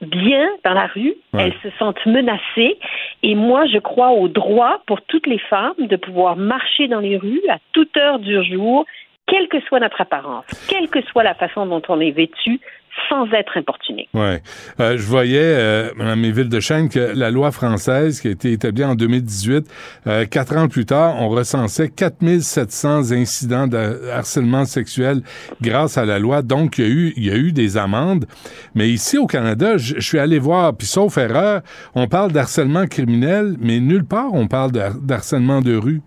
[0.00, 1.44] bien dans la rue, Ouais.
[1.44, 2.78] elles se sentent menacées.
[3.22, 7.16] Et moi, je crois au droit pour toutes les femmes de pouvoir marcher dans les
[7.16, 8.84] rues à toute heure du jour,
[9.28, 12.60] quelle que soit notre apparence, quelle que soit la façon dont on est vêtu,
[13.08, 14.08] sans être importuné.
[14.14, 14.42] Ouais.
[14.80, 18.52] Euh, je voyais, euh, Mme Méville de Chêne, que la loi française qui a été
[18.52, 19.66] établie en 2018,
[20.06, 25.22] euh, quatre ans plus tard, on recensait 4700 incidents de harcèlement sexuel
[25.60, 26.42] grâce à la loi.
[26.42, 28.26] Donc, il y a eu, il y a eu des amendes.
[28.74, 31.62] Mais ici, au Canada, je, je suis allé voir, puis sauf erreur,
[31.94, 36.00] on parle d'harcèlement criminel, mais nulle part on parle de d'harcèlement de rue.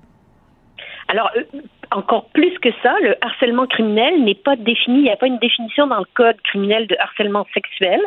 [1.07, 1.61] Alors, euh,
[1.95, 5.39] encore plus que ça, le harcèlement criminel n'est pas défini, il n'y a pas une
[5.39, 8.01] définition dans le code criminel de harcèlement sexuel.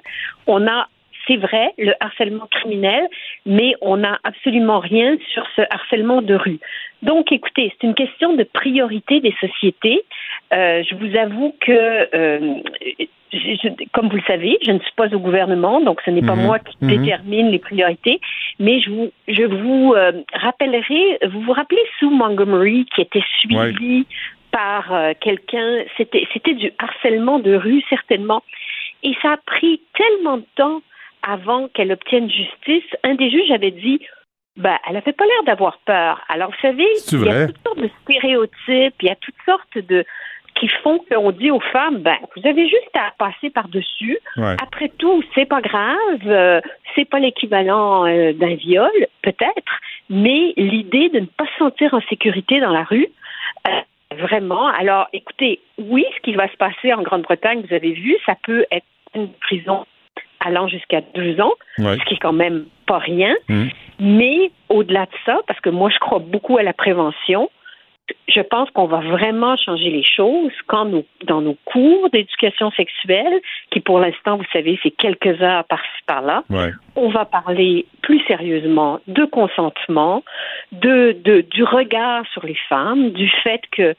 [0.47, 0.89] On a,
[1.27, 3.09] c'est vrai, le harcèlement criminel,
[3.47, 6.61] mais on n'a absolument rien sur ce harcèlement de rue.
[7.03, 10.03] Donc, écoutez, c'est une question de priorité des sociétés.
[10.53, 12.55] Euh, je vous avoue que, euh,
[13.33, 16.23] je- je- comme vous le savez, je ne suis pas au gouvernement, donc ce n'est
[16.23, 16.43] pas Mhm.
[16.43, 16.89] moi qui Mhm.
[16.97, 18.21] détermine les priorités,
[18.59, 24.07] mais je vous, je vous euh, rappellerai, vous vous rappelez Sue Montgomery qui était suivie
[24.51, 28.43] par quelqu'un, c'était, c'était du harcèlement de rue certainement,
[29.03, 30.81] et ça a pris tellement de temps
[31.23, 32.89] avant qu'elle obtienne justice.
[33.05, 34.01] Un des juges avait dit,
[34.57, 36.23] ben, elle avait pas l'air d'avoir peur.
[36.29, 39.79] Alors, vous savez, il y a toutes sortes de stéréotypes, il y a toutes sortes
[39.79, 40.05] de
[40.59, 44.19] qui font qu'on dit aux femmes, ben, vous avez juste à passer par-dessus.
[44.37, 44.57] Ouais.
[44.63, 46.61] Après tout, c'est pas grave, euh,
[46.95, 48.91] c'est pas l'équivalent euh, d'un viol,
[49.23, 49.73] peut-être,
[50.11, 53.09] mais l'idée de ne pas se sentir en sécurité dans la rue,
[53.69, 54.67] euh, vraiment.
[54.69, 58.67] Alors, écoutez, oui, ce qui va se passer en Grande-Bretagne, vous avez vu, ça peut
[58.71, 59.87] être une prison
[60.41, 61.97] allant jusqu'à deux ans, Ouais.
[61.99, 63.35] ce qui est quand même pas rien.
[63.49, 63.67] Hmm.
[64.01, 67.51] Mais au-delà de ça, parce que moi, je crois beaucoup à la prévention,
[68.29, 73.41] je pense qu'on va vraiment changer les choses quand nous, dans nos cours d'éducation sexuelle,
[73.71, 76.71] qui pour l'instant, vous savez, c'est quelques heures par-ci par-là, Ouais.
[76.97, 80.23] on va parler plus sérieusement de consentement,
[80.73, 83.95] de, de du regard sur les femmes, du fait que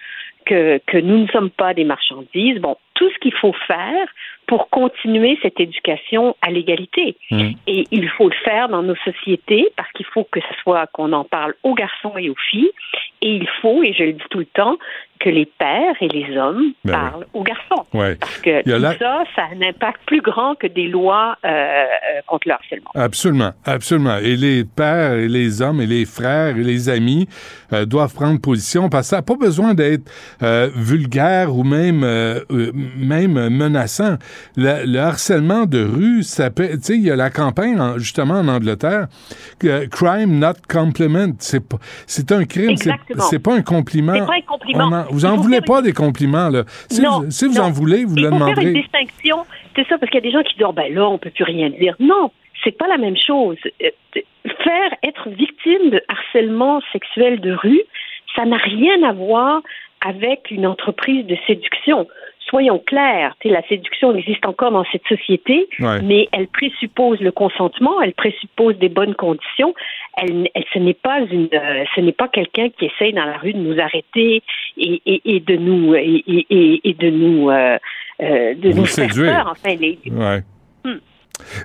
[0.46, 2.60] que, que nous ne sommes pas des marchandises.
[2.60, 4.08] Bon, tout ce qu'il faut faire
[4.46, 7.16] pour continuer cette éducation à l'égalité.
[7.32, 11.14] Et il faut le faire dans nos sociétés parce qu'il faut que ce soit qu'on
[11.14, 12.72] en parle aux garçons et aux filles.
[13.22, 14.78] Et il faut, et je le dis tout le temps,
[15.20, 17.00] que les pères et les hommes Ben oui.
[17.12, 17.86] parlent aux garçons.
[17.94, 18.16] Ouais.
[18.16, 21.50] Parce que tout la- ça, ça a un impact plus grand que des lois euh,
[21.50, 21.86] euh,
[22.26, 22.90] contre le harcèlement.
[22.96, 24.18] Absolument, absolument.
[24.18, 27.28] Et les pères, et les hommes, et les frères, et les amis
[27.74, 30.10] euh, doivent prendre position parce que ça n'a pas besoin d'être
[30.42, 32.04] euh, vulgaire ou même
[32.98, 34.18] même menaçant.
[34.56, 37.98] Le, le harcèlement de rue, ça peut, tu sais, il y a la campagne en-
[37.98, 39.08] justement en Angleterre,
[39.60, 41.34] que crime not compliment.
[41.40, 44.14] C'est un crime, c'est pas un compliment.
[44.14, 44.84] C'est pas un compliment.
[44.86, 46.64] En- vous en voulez pas des compliments là.
[46.90, 48.74] Si Non, vous, si vous en voulez, vous Il le faut faire une demanderez.
[48.82, 49.46] distinction.
[49.76, 51.30] C'est ça, parce qu'il y a des gens qui disent, oh, ben là, on peut
[51.30, 51.96] plus rien dire.
[52.00, 52.32] Non,
[52.64, 53.58] c'est pas la même chose.
[53.84, 53.90] Euh,
[54.64, 57.82] Faire être victime de harcèlement sexuel de rue,
[58.36, 59.62] ça n'a rien à voir
[60.06, 62.08] avec une entreprise de séduction.
[62.50, 66.02] Soyons clairs, tu sais, la séduction existe encore dans cette société, Ouais.
[66.02, 69.74] mais elle présuppose le consentement, elle présuppose des bonnes conditions.
[70.18, 73.38] Elle, elle- ce n'est pas une, euh, ce n'est pas quelqu'un qui essaye dans la
[73.38, 74.42] rue de nous arrêter
[74.78, 77.78] et, et, et de nous et, de nous euh,
[78.22, 79.32] euh, de Vous nous faire séduire.
[79.44, 79.48] peur.
[79.52, 80.40] Enfin, les, Ouais.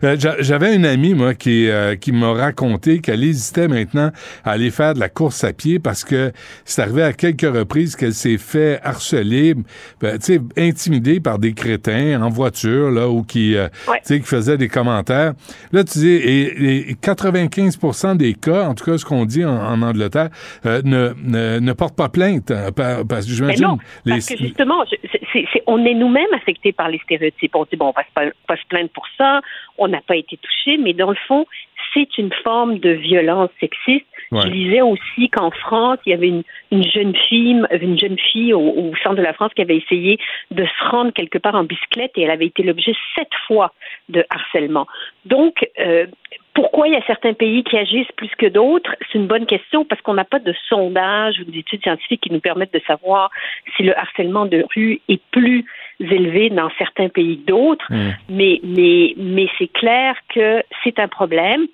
[0.02, 4.10] Euh, j'a- J'avais une amie, moi, qui, euh, qui m'a raconté qu'elle hésitait maintenant
[4.44, 6.32] à aller faire de la course à pied parce que
[6.64, 9.55] c'est arrivé à quelques reprises qu'elle s'est fait harceler,
[10.01, 13.68] ben, tu sais, intimidée par des crétins en voiture, là, ou qui, euh,
[13.98, 15.34] tu sais, qui faisaient des commentaires.
[15.72, 19.55] Là, tu dis, et, et 95% des cas, en tout cas, ce qu'on dit en,
[19.56, 20.30] en Angleterre,
[20.66, 23.64] euh, ne, ne, ne portent pas plainte, hein, par- parce que j'imagine...
[24.12, 27.55] parce que justement, je- on est nous-mêmes affectés par les stéréotypes.
[27.56, 29.40] On dit, bon, on va se pas, pas se plaindre pour ça,
[29.78, 31.46] on n'a pas été touché, mais dans le fond,
[31.92, 34.06] c'est une forme de violence sexiste.
[34.32, 34.42] Ouais.
[34.42, 36.42] Je lisais aussi qu'en France, il y avait une,
[36.72, 40.18] une jeune fille, une jeune fille au, au centre de la France qui avait essayé
[40.51, 43.72] de se rendre quelque part en bicyclette et elle avait été l'objet sept fois
[44.09, 44.86] de harcèlement.
[45.24, 46.06] Donc, euh,
[46.55, 48.94] pourquoi il y a certains pays qui agissent plus que d'autres?
[49.10, 52.40] C'est une bonne question parce qu'on n'a pas de sondage ou d'études scientifiques qui nous
[52.40, 53.30] permettent de savoir
[53.76, 55.64] si le harcèlement de rue est plus
[56.00, 57.86] élevé dans certains pays que d'autres.
[58.28, 61.66] Mais, mais, mais c'est clair que c'est un problème.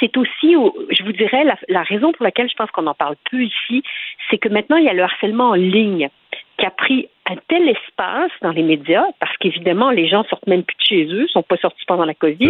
[0.00, 2.94] C'est aussi, au- je vous dirais, la, la raison pour laquelle je pense qu'on en
[2.94, 3.82] parle peu ici,
[4.30, 6.08] c'est que maintenant il y a le harcèlement en ligne
[6.58, 10.62] qui a pris un tel espace dans les médias, parce qu'évidemment, les gens sortent même
[10.62, 12.46] plus de chez eux, sont pas sortis pendant la COVID,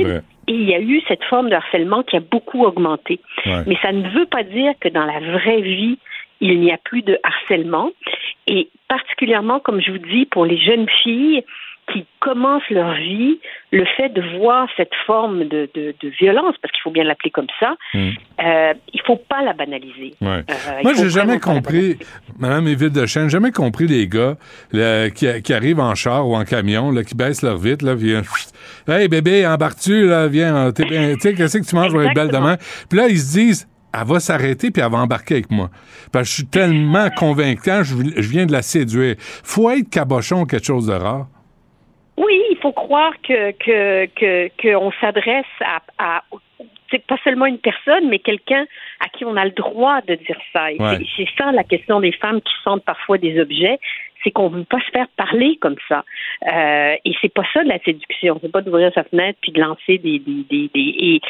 [0.49, 3.19] et il y a eu cette forme de harcèlement qui a beaucoup augmenté.
[3.47, 3.63] Ouais.
[3.67, 5.99] Mais ça ne veut pas dire que dans la vraie vie,
[6.41, 7.91] il n'y a plus de harcèlement.
[8.47, 11.45] Et particulièrement, comme je vous dis, pour les jeunes filles
[11.93, 13.39] qui commencent leur vie,
[13.71, 17.31] le fait de voir cette forme de, de, de violence, parce qu'il faut bien l'appeler
[17.31, 20.15] comme ça, euh, il faut pas la banaliser.
[20.21, 20.43] Ouais.
[20.51, 21.97] Euh, Moi, j'ai jamais compris,
[22.41, 24.37] Madame Évide de Chêne, jamais compris les gars
[24.73, 27.95] là, qui, qui arrivent en char ou en camion, là, qui baissent leur vitre, là,
[27.95, 28.23] puis, euh,
[28.89, 32.15] hey bébé, embarques-tu, là, viens, t'es bien- tu sais, qu'est-ce que tu manges pour être
[32.15, 32.57] belle demain?
[32.91, 33.69] Puis là, ils se disent,
[34.01, 35.71] elle va s'arrêter puis elle va embarquer avec moi.
[36.13, 39.15] Parce que je suis tellement convaincant, je, je viens de la séduire.
[39.19, 41.27] Faut être cabochon ou quelque chose de rare.
[42.17, 46.23] Oui, il faut croire que que que qu'on s'adresse à,
[47.09, 48.65] pas seulement une personne, mais quelqu'un
[49.01, 50.71] à qui on a le droit de dire ça.
[50.73, 50.97] Et Ouais.
[50.99, 53.79] c'est- C'est ça la question des femmes qui sentent parfois des objets,
[54.27, 56.05] c'est qu'on veut pas se faire parler comme ça.
[56.53, 58.39] Euh, et c'est pas ça de la séduction.
[58.43, 61.21] C'est pas d'ouvrir sa fenêtre puis de lancer des des des,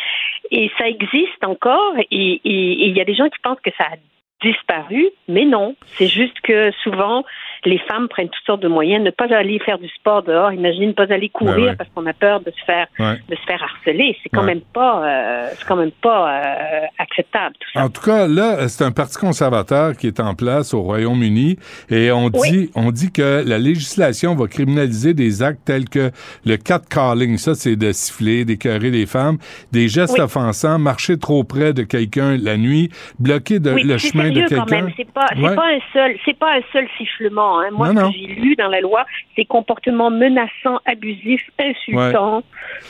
[0.51, 1.95] et, ça existe encore.
[2.11, 3.97] Et il y a des gens qui pensent que ça a
[4.43, 5.77] disparu, mais non.
[5.87, 7.25] C'est juste que souvent,
[7.67, 9.05] les femmes prennent toutes sortes de moyens.
[9.05, 11.77] Ne pas aller faire du sport dehors, imaginez ne pas aller courir Ben ouais.
[11.77, 13.17] parce qu'on a peur de se faire Ouais.
[13.29, 14.17] de se faire harceler.
[14.23, 14.55] C'est quand Ouais.
[14.55, 17.85] même pas euh, c'est quand même pas euh, acceptable tout ça.
[17.85, 21.59] En tout cas, là, c'est un parti conservateur qui est en place au Royaume-Uni
[21.91, 22.51] et on Oui.
[22.51, 26.11] dit, on dit que la législation va criminaliser des actes tels que
[26.45, 29.39] le catcalling, ça c'est de siffler, d'écœurer les femmes,
[29.73, 30.25] des gestes Oui.
[30.25, 34.87] offensants, marcher trop près de quelqu'un la nuit, bloquer de- oui, le chemin de quelqu'un.
[34.97, 37.56] C'est pas, c'est pas un seul, c'est pas un seul sifflement.
[37.61, 37.71] Hein.
[37.73, 38.13] Moi, Non, ce non.
[38.13, 39.05] que j'ai lu dans la loi,
[39.35, 42.43] c'est comportements menaçants, abusifs, insultants,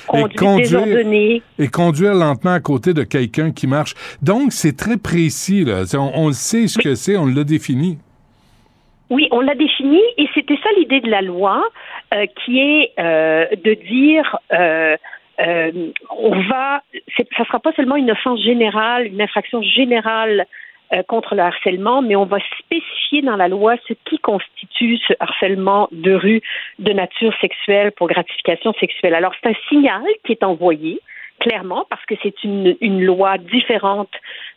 [0.07, 1.43] conduite désordonnée.
[1.59, 3.95] et conduire lentement à côté de quelqu'un qui marche.
[4.23, 5.65] Donc, c'est très précis.
[5.65, 5.83] Là.
[6.15, 7.99] On, sait ce que c'est, on l'a défini.
[9.09, 11.63] Oui, on l'a défini et c'était ça l'idée de la loi,
[12.13, 14.97] euh, qui est euh, de dire euh,
[15.41, 16.83] euh, on va,
[17.37, 20.47] ça sera pas seulement une offense générale, une infraction générale
[20.93, 25.15] euh, contre le harcèlement, mais on va spécifier dans la loi ce qui constitue ce
[25.21, 26.43] harcèlement de rue
[26.79, 29.15] de nature sexuelle pour gratification sexuelle.
[29.15, 31.01] Alors c'est un signal qui est envoyé
[31.39, 34.11] clairement parce que c'est une, une loi différente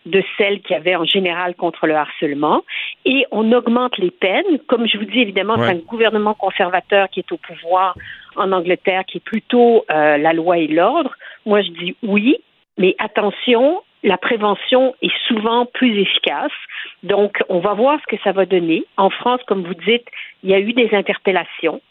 [0.06, 2.64] de celle qu'il y avait en général contre le harcèlement
[3.06, 4.60] et on augmente les peines.
[4.68, 5.66] Comme je vous dis, évidemment, Ouais.
[5.68, 7.96] c'est un gouvernement conservateur qui est au pouvoir
[8.36, 11.16] en Angleterre, qui est plutôt euh, la loi et l'ordre.
[11.46, 12.38] Moi, je dis oui,
[12.78, 16.52] mais attention, la prévention est souvent plus efficace.
[17.04, 18.86] Donc, on va voir ce que ça va donner.
[18.98, 20.06] En France, comme vous dites,
[20.44, 21.82] il y a eu des interpellations.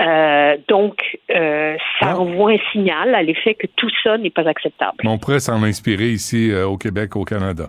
[0.00, 4.96] Euh, donc, euh, ça envoie un signal à l'effet que tout ça n'est pas acceptable.
[5.02, 7.68] Mais on pourrait s'en inspirer ici euh, au Québec, au Canada.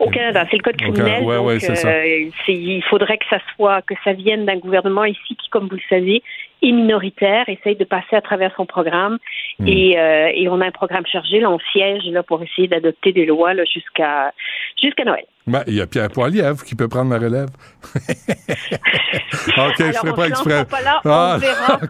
[0.00, 1.22] Au Canada, c'est le code criminel.
[1.22, 2.06] ouais, donc, ouais, c'est ça.
[2.06, 5.82] il faudrait que ça soit, que ça vienne d'un gouvernement ici qui, comme vous le
[5.90, 6.22] savez,
[6.62, 9.18] est minoritaire, essaye de passer à travers son programme.
[9.58, 9.66] Hmm.
[9.66, 11.40] Et, euh, et on a un programme chargé.
[11.40, 14.32] Là, on siège là pour essayer d'adopter des lois là, jusqu'à
[14.80, 15.24] jusqu'à Noël.
[15.46, 17.48] Ben, il y a Pierre Poilievre qui peut prendre la relève.
[17.96, 20.64] OK, je Alors, on pas exprès.
[20.66, 21.78] pas là, Ah, on verra.
[21.78, 21.88] Comme,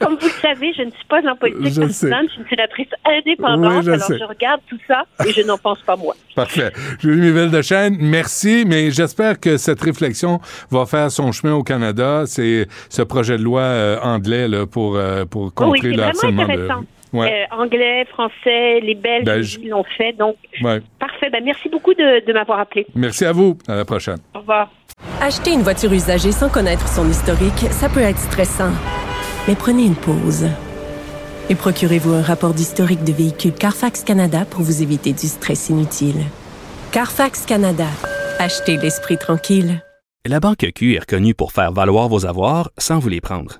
[0.00, 2.48] comme vous le savez, je ne suis pas en politique Je partisane, je suis une
[2.48, 3.76] sénatrice indépendante.
[3.76, 4.18] Oui, je alors, sais.
[4.18, 6.14] je regarde tout ça et je n'en pense pas moi.
[6.34, 6.72] Parfait.
[7.00, 10.40] Julie Mivelle de Chêne, merci, mais j'espère que cette réflexion
[10.70, 12.24] va faire son chemin au Canada.
[12.26, 16.02] C'est ce projet de loi euh, anglais là, pour, euh, pour oui, contrer c'est le
[16.02, 16.84] harcèlement de intéressant.
[17.12, 17.46] Ouais.
[17.50, 19.58] Euh, anglais, français, les Belges Belge.
[19.62, 20.12] ils l'ont fait.
[20.12, 20.80] Donc, Ouais.
[21.00, 21.28] parfait.
[21.30, 22.86] Ben, merci beaucoup de, de m'avoir appelé.
[22.94, 23.58] Merci à vous.
[23.66, 24.18] À la prochaine.
[24.34, 24.70] Au revoir.
[25.20, 28.70] Acheter une voiture usagée sans connaître son historique, ça peut être stressant.
[29.48, 30.46] Mais prenez une pause.
[31.48, 36.22] Et procurez-vous un rapport d'historique de véhicule Carfax Canada pour vous éviter du stress inutile.
[36.92, 37.86] Carfax Canada.
[38.38, 39.82] Achetez l'esprit tranquille.
[40.26, 43.59] La Banque Q est reconnue pour faire valoir vos avoirs sans vous les prendre.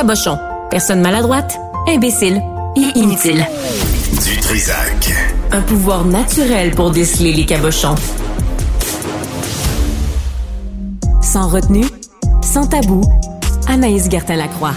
[0.00, 0.38] Cabochon.
[0.70, 2.40] Personne maladroite, imbécile
[2.74, 3.44] et inutile.
[4.24, 5.12] Du Trisac.
[5.52, 7.96] Un pouvoir naturel pour déceler les cabochons.
[11.20, 11.84] Sans retenue,
[12.40, 13.02] sans tabou,
[13.68, 14.72] Anaïs Gertin-Lacroix.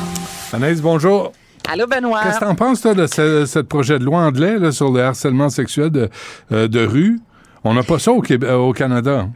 [0.52, 1.32] Anaïs, bonjour.
[1.72, 2.20] Allô, Benoît.
[2.24, 5.04] Qu'est-ce que t'en penses, toi, de ce, ce projet de loi anglais là, sur le
[5.04, 6.10] harcèlement sexuel de,
[6.52, 7.22] euh, de rue?
[7.64, 9.28] On n'a pas ça au, Québec, euh, au Canada.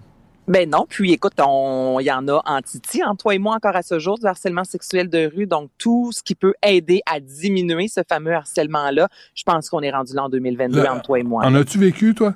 [0.48, 3.56] Ben non, puis écoute, on, il y en a en Titi, en toi et moi
[3.56, 5.46] encore à ce jour, du harcèlement sexuel de rue.
[5.46, 9.92] Donc, tout ce qui peut aider à diminuer ce fameux harcèlement-là, je pense qu'on est
[9.92, 11.44] rendu là en 2022 Là, entre toi et moi.
[11.46, 12.34] En as-tu vécu, toi?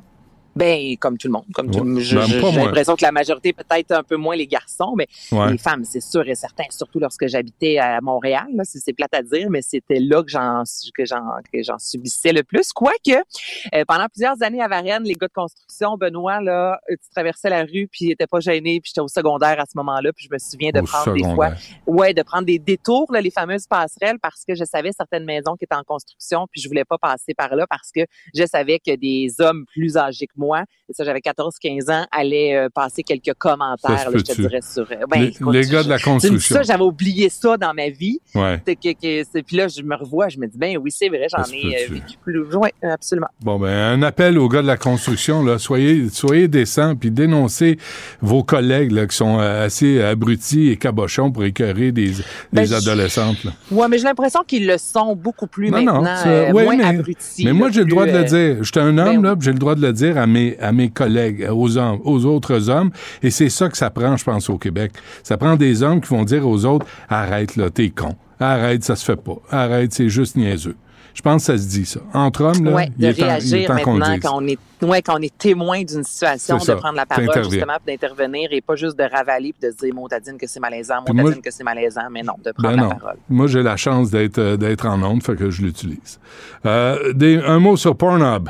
[0.56, 1.46] Ben, comme tout le monde.
[1.54, 1.96] Comme tout le monde.
[1.96, 5.52] Ben, J'ai l'impression que la majorité, peut-être un peu moins les garçons, mais Ouais.
[5.52, 6.64] les femmes, c'est sûr et certain.
[6.70, 10.64] Surtout lorsque j'habitais à Montréal, là, c'est plate à dire, mais c'était là que j'en
[10.94, 11.22] que j'en
[11.52, 12.74] que j'en subissais le plus.
[12.74, 17.10] Quoique, euh, pendant plusieurs années à Varennes, les gars de construction, Benoît, là, euh, tu
[17.14, 20.12] traversais la rue, puis ils étaient pas gênés, puis j'étais au secondaire à ce moment-là,
[20.14, 21.52] puis je me souviens de Au prendre des fois,
[21.88, 25.56] ouais, de prendre des détours, là, les fameuses passerelles, parce que je savais certaines maisons
[25.56, 28.02] qui étaient en construction, puis je voulais pas passer par là parce que
[28.36, 30.41] je savais que des hommes plus âgés que moi,
[30.90, 34.84] et ça j'avais 14-15 ans, allaient euh, passer quelques commentaires, là, je te dirais sur.
[34.92, 36.56] euh, ben, Les- gars de la construction.
[36.56, 38.20] ça, j'avais oublié ça dans ma vie.
[38.36, 38.62] Ouais.
[38.66, 41.44] Que, que- puis là, je me revois, je me dis, ben oui, c'est vrai, j'en
[41.54, 42.44] ai euh, vécu plus.
[42.56, 43.28] Oui, absolument.
[43.42, 45.58] Bon, ben, un appel aux gars de la construction, là.
[45.58, 47.78] Soyez, soyez décents, puis dénoncez
[48.22, 52.12] vos collègues, là, qui sont assez abrutis et cabochons pour écœurer des,
[52.52, 53.52] Ben, des adolescentes, là.
[53.72, 56.64] Ouais, mais j'ai l'impression qu'ils le sont beaucoup plus Non, maintenant, non, ça- euh, ouais,
[56.64, 57.46] moins mais, abrutis.
[57.46, 58.64] mais moi, là, j'ai le droit de le dire.
[58.64, 60.90] J'étais un homme, là, puis j'ai le droit de le dire à mes, à mes
[60.90, 62.92] collègues, aux hommes, aux autres hommes.
[63.22, 64.94] Et c'est ça que ça prend, je pense, au Québec.
[65.24, 68.16] Ça prend des hommes qui vont dire aux autres, arrête, là, t'es con.
[68.40, 69.38] Arrête, ça se fait pas.
[69.52, 70.76] Arrête, c'est juste niaiseux.
[71.14, 72.00] Je pense que ça se dit, ça.
[72.14, 74.24] Entre hommes, là, ouais, il de est temps, il est réagir temps qu'on maintenant dise.
[74.24, 78.50] quand on est ouais, on est témoin d'une situation, de prendre la parole justement, d'intervenir
[78.52, 81.34] et pas juste de ravaler puis de se dire motadine que c'est malaisant, Puis moi,
[81.34, 83.18] que c'est malaisant, mais non, de prendre Ben la parole.
[83.30, 86.20] Moi, j'ai la chance d'être euh, d'être en onde, fait que je l'utilise.
[86.66, 87.14] Euh,
[87.46, 88.50] un mot sur Pornhub.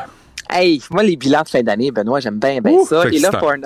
[0.52, 3.08] Hey, moi les bilans de fin d'année, Benoît, j'aime bien bien Ouh, ça.
[3.08, 3.32] Et là.
[3.32, 3.64] Pornhub.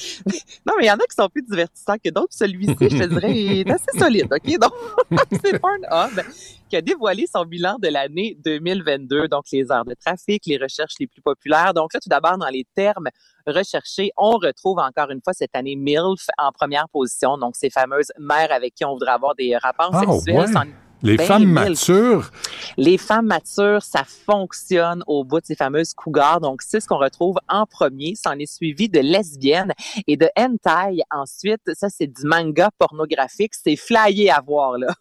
[0.66, 2.32] non, mais il y en a qui sont plus divertissants que d'autres.
[2.32, 4.58] Celui-ci, je te dirais, est assez solide, OK?
[4.58, 4.72] Donc,
[5.44, 6.24] c'est Pornhub
[6.70, 10.94] qui a dévoilé son bilan de l'année 2022, donc les heures de trafic, les recherches
[11.00, 11.74] les plus populaires.
[11.74, 13.08] Donc là, tout d'abord, dans les termes
[13.46, 18.12] recherchés, on retrouve encore une fois cette année MILF en première position, donc ces fameuses
[18.18, 20.36] mères avec qui on voudrait avoir des rapports Ah, sexuels.
[20.36, 20.70] ouais.
[21.02, 21.52] Les Ben, femmes mille.
[21.54, 22.30] matures,
[22.76, 26.40] Les femmes matures, ça fonctionne au bout de ces fameuses cougars.
[26.40, 28.14] Donc, c'est ce qu'on retrouve en premier.
[28.16, 29.72] Ça en est suivi de lesbiennes
[30.06, 31.00] et de hentai.
[31.10, 33.52] Ensuite, ça, c'est du manga pornographique.
[33.54, 34.94] C'est flyé à voir, là.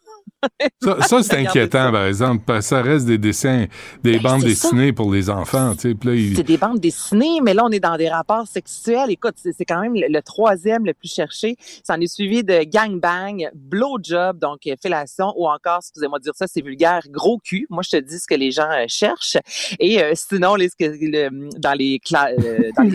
[0.82, 3.66] Ça, ça, c'est inquiétant, par exemple, parce que ça reste des dessins,
[4.04, 4.70] des bandes Ben, ça.
[4.70, 6.36] dessinées pour les enfants, tu sais.
[6.36, 9.10] C'est des bandes dessinées, mais là, on est dans des rapports sexuels.
[9.10, 11.56] Écoute, c'est quand même le, le troisième le plus cherché.
[11.84, 16.34] Ça en est suivi de gangbang, blowjob, donc euh, fellation, ou encore, excusez-moi de dire
[16.36, 17.66] ça, c'est vulgaire, gros cul.
[17.70, 19.38] Moi, je te dis ce que les gens euh, cherchent.
[19.80, 22.92] Et euh, sinon, les, le- dans les, euh, dans les Il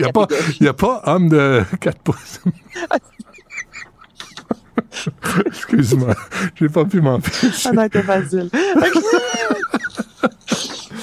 [0.61, 2.39] n'y a, a pas homme de 4 pouces.
[5.45, 6.13] Excuse-moi,
[6.55, 7.47] j'ai pas pu m'empêcher.
[7.65, 8.49] Ah non, c'était facile.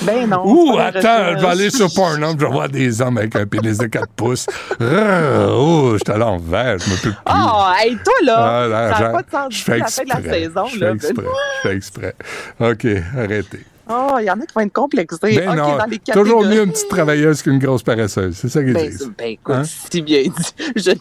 [0.02, 0.42] ben non.
[0.44, 3.78] Ouh, attends, je vais aller sur Pornhub, je vais voir des hommes avec un pénis
[3.78, 4.46] de 4 pouces.
[4.80, 7.18] Oh, je suis à l'envers, je me peux plus.
[7.28, 9.86] Oh, hey, toi, là, Ah, là, ça n'a pas de sens je fais à la
[9.86, 10.42] fin de la exprès.
[10.44, 10.66] saison.
[10.66, 10.86] Je là.
[10.88, 11.24] fais exprès.
[11.62, 12.14] Je fais exprès.
[12.60, 12.86] OK,
[13.16, 13.64] arrêtez.
[13.90, 15.18] Oh, il y en a qui vont être complexés.
[15.22, 18.36] Ben non, dans les toujours mieux une petite travailleuse qu'une grosse paresseuse.
[18.40, 18.98] C'est ça qu'ils Ben, disent.
[19.00, 19.62] c'est- ben, écoute, Hein?
[19.64, 20.54] si bien dit.
[20.76, 20.92] Je,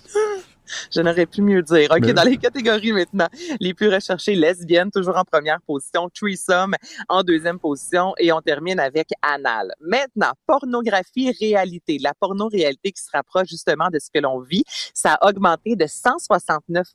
[0.96, 1.90] je n'aurais pu mieux dire.
[1.92, 3.28] OK, dans les catégories maintenant,
[3.60, 6.76] les plus recherchées, lesbiennes, toujours en première position, threesome
[7.10, 9.74] en deuxième position, et on termine avec anal.
[9.82, 11.98] Maintenant, pornographie, réalité.
[12.02, 15.86] La porno-réalité qui se rapproche justement de ce que l'on vit, ça a augmenté de
[15.88, 16.88] 169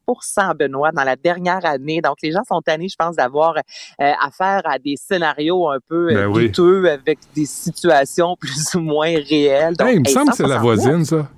[0.59, 2.01] Benoît, dans la dernière année.
[2.01, 6.11] Donc, les gens sont tannés, je pense, d'avoir euh, affaire à des scénarios un peu
[6.11, 6.47] euh, Ben oui.
[6.49, 9.77] douteux avec des situations plus ou moins réelles.
[9.77, 10.63] Donc, Hey, il me hey, semble que c'est la 169.
[10.63, 11.29] voisine, ça.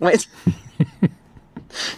[0.00, 0.14] Ouais.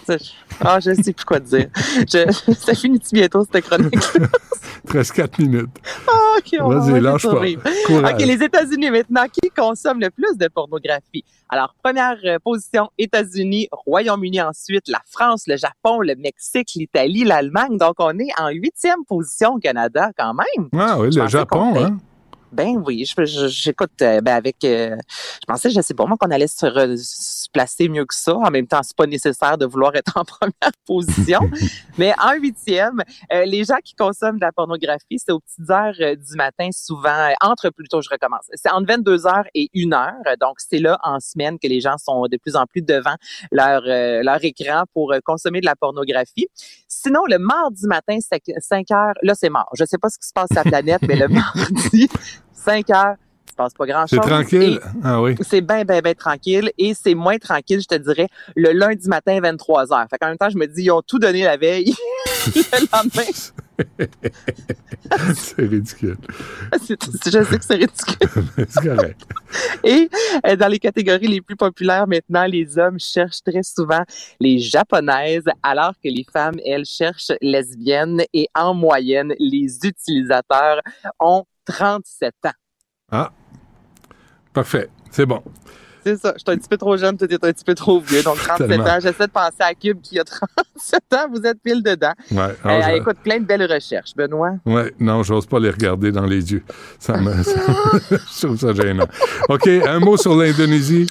[0.61, 1.69] Ah, je sais plus quoi te dire.
[1.77, 3.94] Je, ça finit-tu bientôt, cette chronique?
[4.89, 5.69] Reste 4 minutes.
[6.09, 8.11] Ah, OK, on Vas-y, lâche pas.
[8.11, 11.24] OK, les États-Unis maintenant, qui consomment le plus de pornographie?
[11.48, 17.77] Alors, première euh, position, États-Unis, Royaume-Uni ensuite, la France, le Japon, le Mexique, l'Italie, l'Allemagne.
[17.77, 20.69] Donc, on est en huitième position au Canada quand même.
[20.74, 21.98] Ah oui, Je le Japon, hein?
[22.52, 23.05] Ben oui,
[23.48, 24.97] j'écoute euh, ben avec euh,
[25.40, 28.35] je pensais je sais pas moi qu'on allait se, re- se placer mieux que ça.
[28.36, 31.40] En même temps, c'est pas nécessaire de vouloir être en première position.
[31.98, 33.02] Mais en huitième,
[33.32, 37.31] euh, les gens qui consomment de la pornographie, c'est aux petites heures du matin souvent
[37.40, 38.44] entre plutôt je recommence.
[38.55, 40.36] C'est entre 22 heures et 1 heure.
[40.40, 43.16] Donc c'est là en semaine que les gens sont de plus en plus devant
[43.51, 46.47] leur leur écran pour consommer de la pornographie.
[46.86, 49.68] Sinon le mardi matin 5 heures, là c'est mort.
[49.74, 52.09] Je sais pas ce qui se passe sur la planète, mais le mardi
[52.53, 53.15] 5 heures,
[53.47, 54.19] il se passe pas grand-chose.
[54.23, 54.81] C'est tranquille.
[55.03, 55.35] Ah oui.
[55.43, 56.71] C'est bien, bien, bien tranquille.
[56.79, 60.07] Et c'est moins tranquille, je te dirais, le lundi matin, 23 heures.
[60.11, 61.95] Fait qu'en même temps, je me dis, ils ont tout donné la veille.
[62.55, 63.33] le lendemain,
[65.35, 66.17] c'est ridicule.
[66.73, 68.45] je sais que c'est ridicule.
[68.69, 69.21] c'est correct.
[69.85, 70.09] Et
[70.47, 74.03] euh, dans les catégories les plus populaires maintenant, les hommes cherchent très souvent
[74.41, 78.23] les japonaises, alors que les femmes, elles, cherchent lesbiennes.
[78.33, 80.81] Et en moyenne, les utilisateurs
[81.21, 82.51] ont 37 ans.
[83.12, 83.32] Ah.
[84.52, 84.88] Parfait.
[85.10, 85.43] C'est bon.
[86.07, 86.35] C'est ça.
[86.37, 88.23] Je suis un petit peu trop jeune, toi, t'es un petit peu trop vieux.
[88.23, 88.85] Donc, 37 Tellement.
[88.85, 88.99] ans.
[89.01, 91.27] J'essaie de penser à Cube qui a 37 ans.
[91.33, 92.12] Vous êtes pile dedans.
[92.31, 92.39] Ouais.
[92.43, 94.53] Euh, Ah, je- Écoute, plein de belles recherches, Benoît.
[94.65, 96.62] Ouais, non, j'ose pas les regarder dans les yeux.
[97.01, 99.07] Ça me, je trouve ça gênant.
[99.49, 101.07] OK, un mot sur l'Indonésie.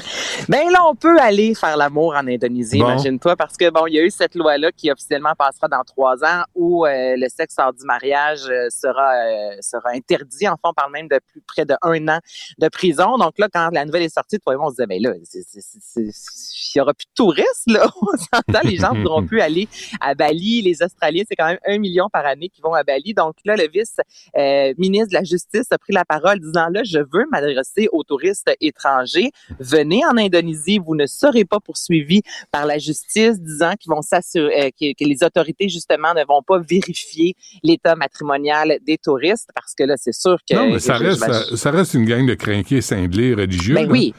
[0.50, 2.90] Ben là, on peut aller faire l'amour en Indonésie, Bon.
[2.92, 6.24] imagine-toi, parce que bon, il y a eu cette loi-là qui officiellement passera dans trois
[6.24, 10.48] ans où euh, le sexe hors du mariage euh, sera euh, sera interdit.
[10.48, 12.20] Enfin, on parle même de plus près de un an
[12.58, 13.18] de prison.
[13.18, 15.44] Donc là, quand la nouvelle est sortie, toi et moi, on se ben là, c'est-
[15.96, 17.90] il y aura plus de touristes, là.
[18.02, 19.68] On s'entend, les gens ne pourront plus aller
[20.02, 20.62] à Bali.
[20.62, 23.14] Les Australiens, c'est quand même un million par année qui vont à Bali.
[23.14, 27.26] Donc là, le vice-ministre de la Justice a pris la parole disant, là, je veux
[27.32, 29.32] m'adresser aux touristes étrangers.
[29.60, 32.22] Venez en Indonésie, vous ne serez pas poursuivis
[32.52, 36.42] par la justice, disant qu'ils vont s'assurer, euh, que, que les autorités, justement, ne vont
[36.42, 40.56] pas vérifier l'état matrimonial des touristes, parce que là, c'est sûr que...
[40.56, 43.76] non, mais ça reste, j'imagine- ça, ça reste une gang de crinqués cinglés religieux.
[43.76, 43.92] ben là.
[43.92, 44.14] oui.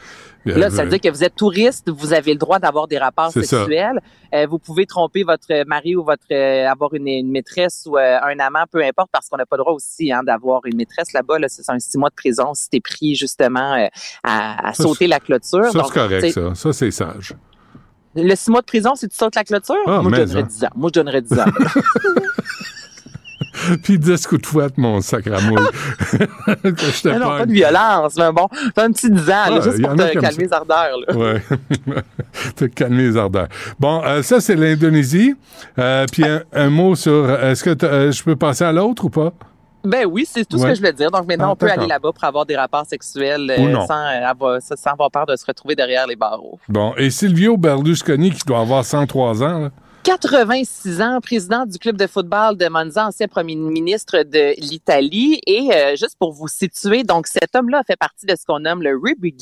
[0.46, 3.32] Là, ça veut dire que vous êtes touriste, vous avez le droit d'avoir des rapports
[3.32, 4.00] sexuels.
[4.34, 8.18] Euh, vous pouvez tromper votre mari ou votre euh, avoir une, une maîtresse ou euh,
[8.22, 11.12] un amant, peu importe, parce qu'on n'a pas le droit aussi hein, d'avoir une maîtresse
[11.12, 11.38] là-bas.
[11.38, 13.86] Là, c'est un six mois de prison si t'es pris justement euh,
[14.22, 15.70] à, à Ça, sauter la clôture.
[15.72, 16.54] Ça, c'est correct, ça.
[16.54, 17.34] Ça, c'est sage.
[18.14, 20.48] Le six mois de prison, si tu sautes la clôture, Ah, moi, je donnerais hein.
[20.48, 20.70] 10 ans.
[20.74, 21.44] Moi, je donnerais 10 ans.
[23.82, 25.56] Puis 10 coups de fouette, mon sac à mouille.
[26.62, 27.38] Que je te Mais non, pogne.
[27.38, 30.12] pas de violence, mais bon, fais un petit 10 ans, là, Ah, juste pour te
[30.12, 30.40] calmer ça.
[30.40, 30.96] les ardeurs.
[31.08, 31.16] Là.
[31.16, 31.42] Ouais.
[32.56, 33.48] Te calmer les ardeurs.
[33.78, 35.34] Bon, euh, ça, c'est l'Indonésie.
[35.78, 37.30] Euh, puis un, un mot sur.
[37.30, 39.32] Est-ce que euh, je peux passer à l'autre ou pas?
[39.84, 41.10] Ben oui, c'est tout ce que je voulais dire.
[41.12, 43.86] Donc maintenant, Ah, on peut aller là-bas pour avoir des rapports sexuels euh, non.
[43.86, 46.58] sans, euh, avoir, sans avoir peur de se retrouver derrière les barreaux.
[46.68, 49.70] Bon, et Silvio Berlusconi, qui doit avoir 103 ans, là?
[50.06, 55.40] 86 ans, président du club de football de Monza, ancien premier ministre de l'Italie.
[55.48, 58.84] Et euh, juste pour vous situer, donc cet homme-là fait partie de ce qu'on nomme
[58.84, 59.34] le Ruby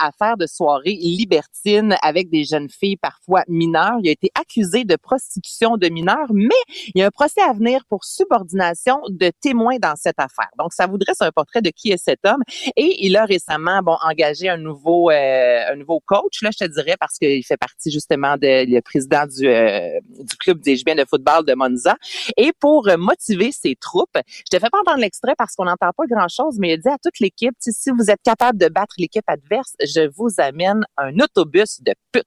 [0.00, 3.98] affaire de soirée libertine avec des jeunes filles parfois mineures.
[4.02, 6.60] Il a été accusé de prostitution de mineurs, mais
[6.92, 10.50] il y a un procès à venir pour subordination de témoins dans cette affaire.
[10.58, 12.42] Donc ça vous dresse un portrait de qui est cet homme.
[12.74, 16.68] Et il a récemment bon engagé un nouveau euh, un nouveau coach, là je te
[16.68, 21.04] dirais, parce qu'il fait partie justement de le président du euh, du club des de
[21.08, 21.96] football de Monza.
[22.36, 26.04] Et pour motiver ses troupes, je te fais pas entendre l'extrait parce qu'on n'entend pas
[26.08, 29.24] grand-chose, mais il a dit à toute l'équipe, si vous êtes capable de battre l'équipe
[29.26, 32.24] adverse, je vous amène un autobus de pute.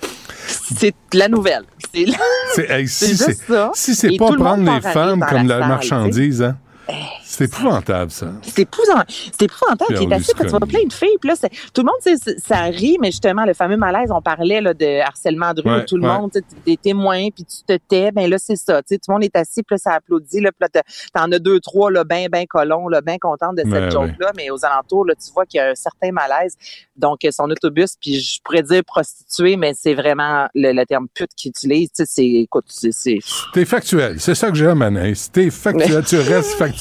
[0.76, 1.64] C'est la nouvelle.
[1.92, 2.06] C'est
[2.86, 3.70] si juste ça.
[3.74, 6.58] Si c'est pas prendre les femmes comme la, marchandise, hein?
[6.88, 6.92] Eh,
[7.22, 8.26] c'est épouvantable, ça.
[8.42, 9.06] C'est épouvantable.
[9.08, 10.12] C'est épouvantable.
[10.12, 11.16] Assis, tu vois plein de filles.
[11.20, 11.34] Puis là,
[11.72, 15.54] tout le monde, ça rit, mais justement, le fameux malaise, on parlait là, de harcèlement
[15.54, 16.30] de rue, tout le monde,
[16.66, 18.82] des témoins, puis tu te tais, ben là, c'est ça.
[18.82, 20.40] Tout le monde est assis, puis là, ça applaudit.
[20.40, 20.82] Là, puis là,
[21.14, 24.32] t'en as deux, trois, là, ben, ben colons, là, ben contentes de cette ben joke-là.
[24.36, 26.56] Mais aux alentours, là, tu vois qu'il y a un certain malaise.
[26.96, 31.48] Donc, son autobus, puis je pourrais dire prostituée, mais c'est vraiment le, terme pute qu'il
[31.48, 31.88] utilise.
[31.94, 33.18] C'est, écoute, c'est...
[33.54, 34.20] T'es factuel.
[34.20, 35.32] C'est ça que j'aime, Anaïs.
[35.32, 36.04] T'es factuel.
[36.08, 36.73] tu restes factuel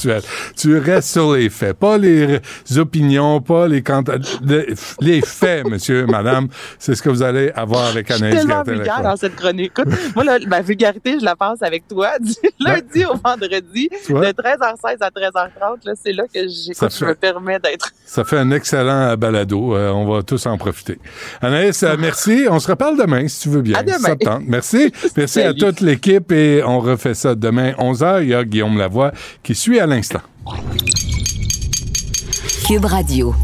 [0.56, 2.40] tu restes sur les faits, pas les
[2.78, 3.84] opinions, pas les
[5.02, 6.48] les, faits, monsieur, madame.
[6.80, 9.72] C'est ce que vous allez avoir avec Anaïs Je suis vulgaire dans cette chronique.
[9.78, 14.98] Écoute, moi, ma vulgarité, je la passe avec toi du lundi au vendredi, de 13h16
[15.02, 15.94] à 13h30.
[16.02, 17.92] c'est là que je me permets d'être.
[18.06, 19.76] Ça fait un excellent balado.
[19.76, 21.00] Euh, on va tous en profiter.
[21.42, 22.46] Anaïs, euh, merci.
[22.50, 23.78] On se reparle demain, si tu veux bien.
[23.78, 24.40] À demain.
[24.46, 24.92] Merci.
[25.16, 28.24] Merci à toute l'équipe et on refait ça demain 11h.
[28.24, 29.12] Il y a Guillaume Lavoie
[29.42, 30.22] qui suit à l'instant.
[32.66, 33.36] Cube Radio.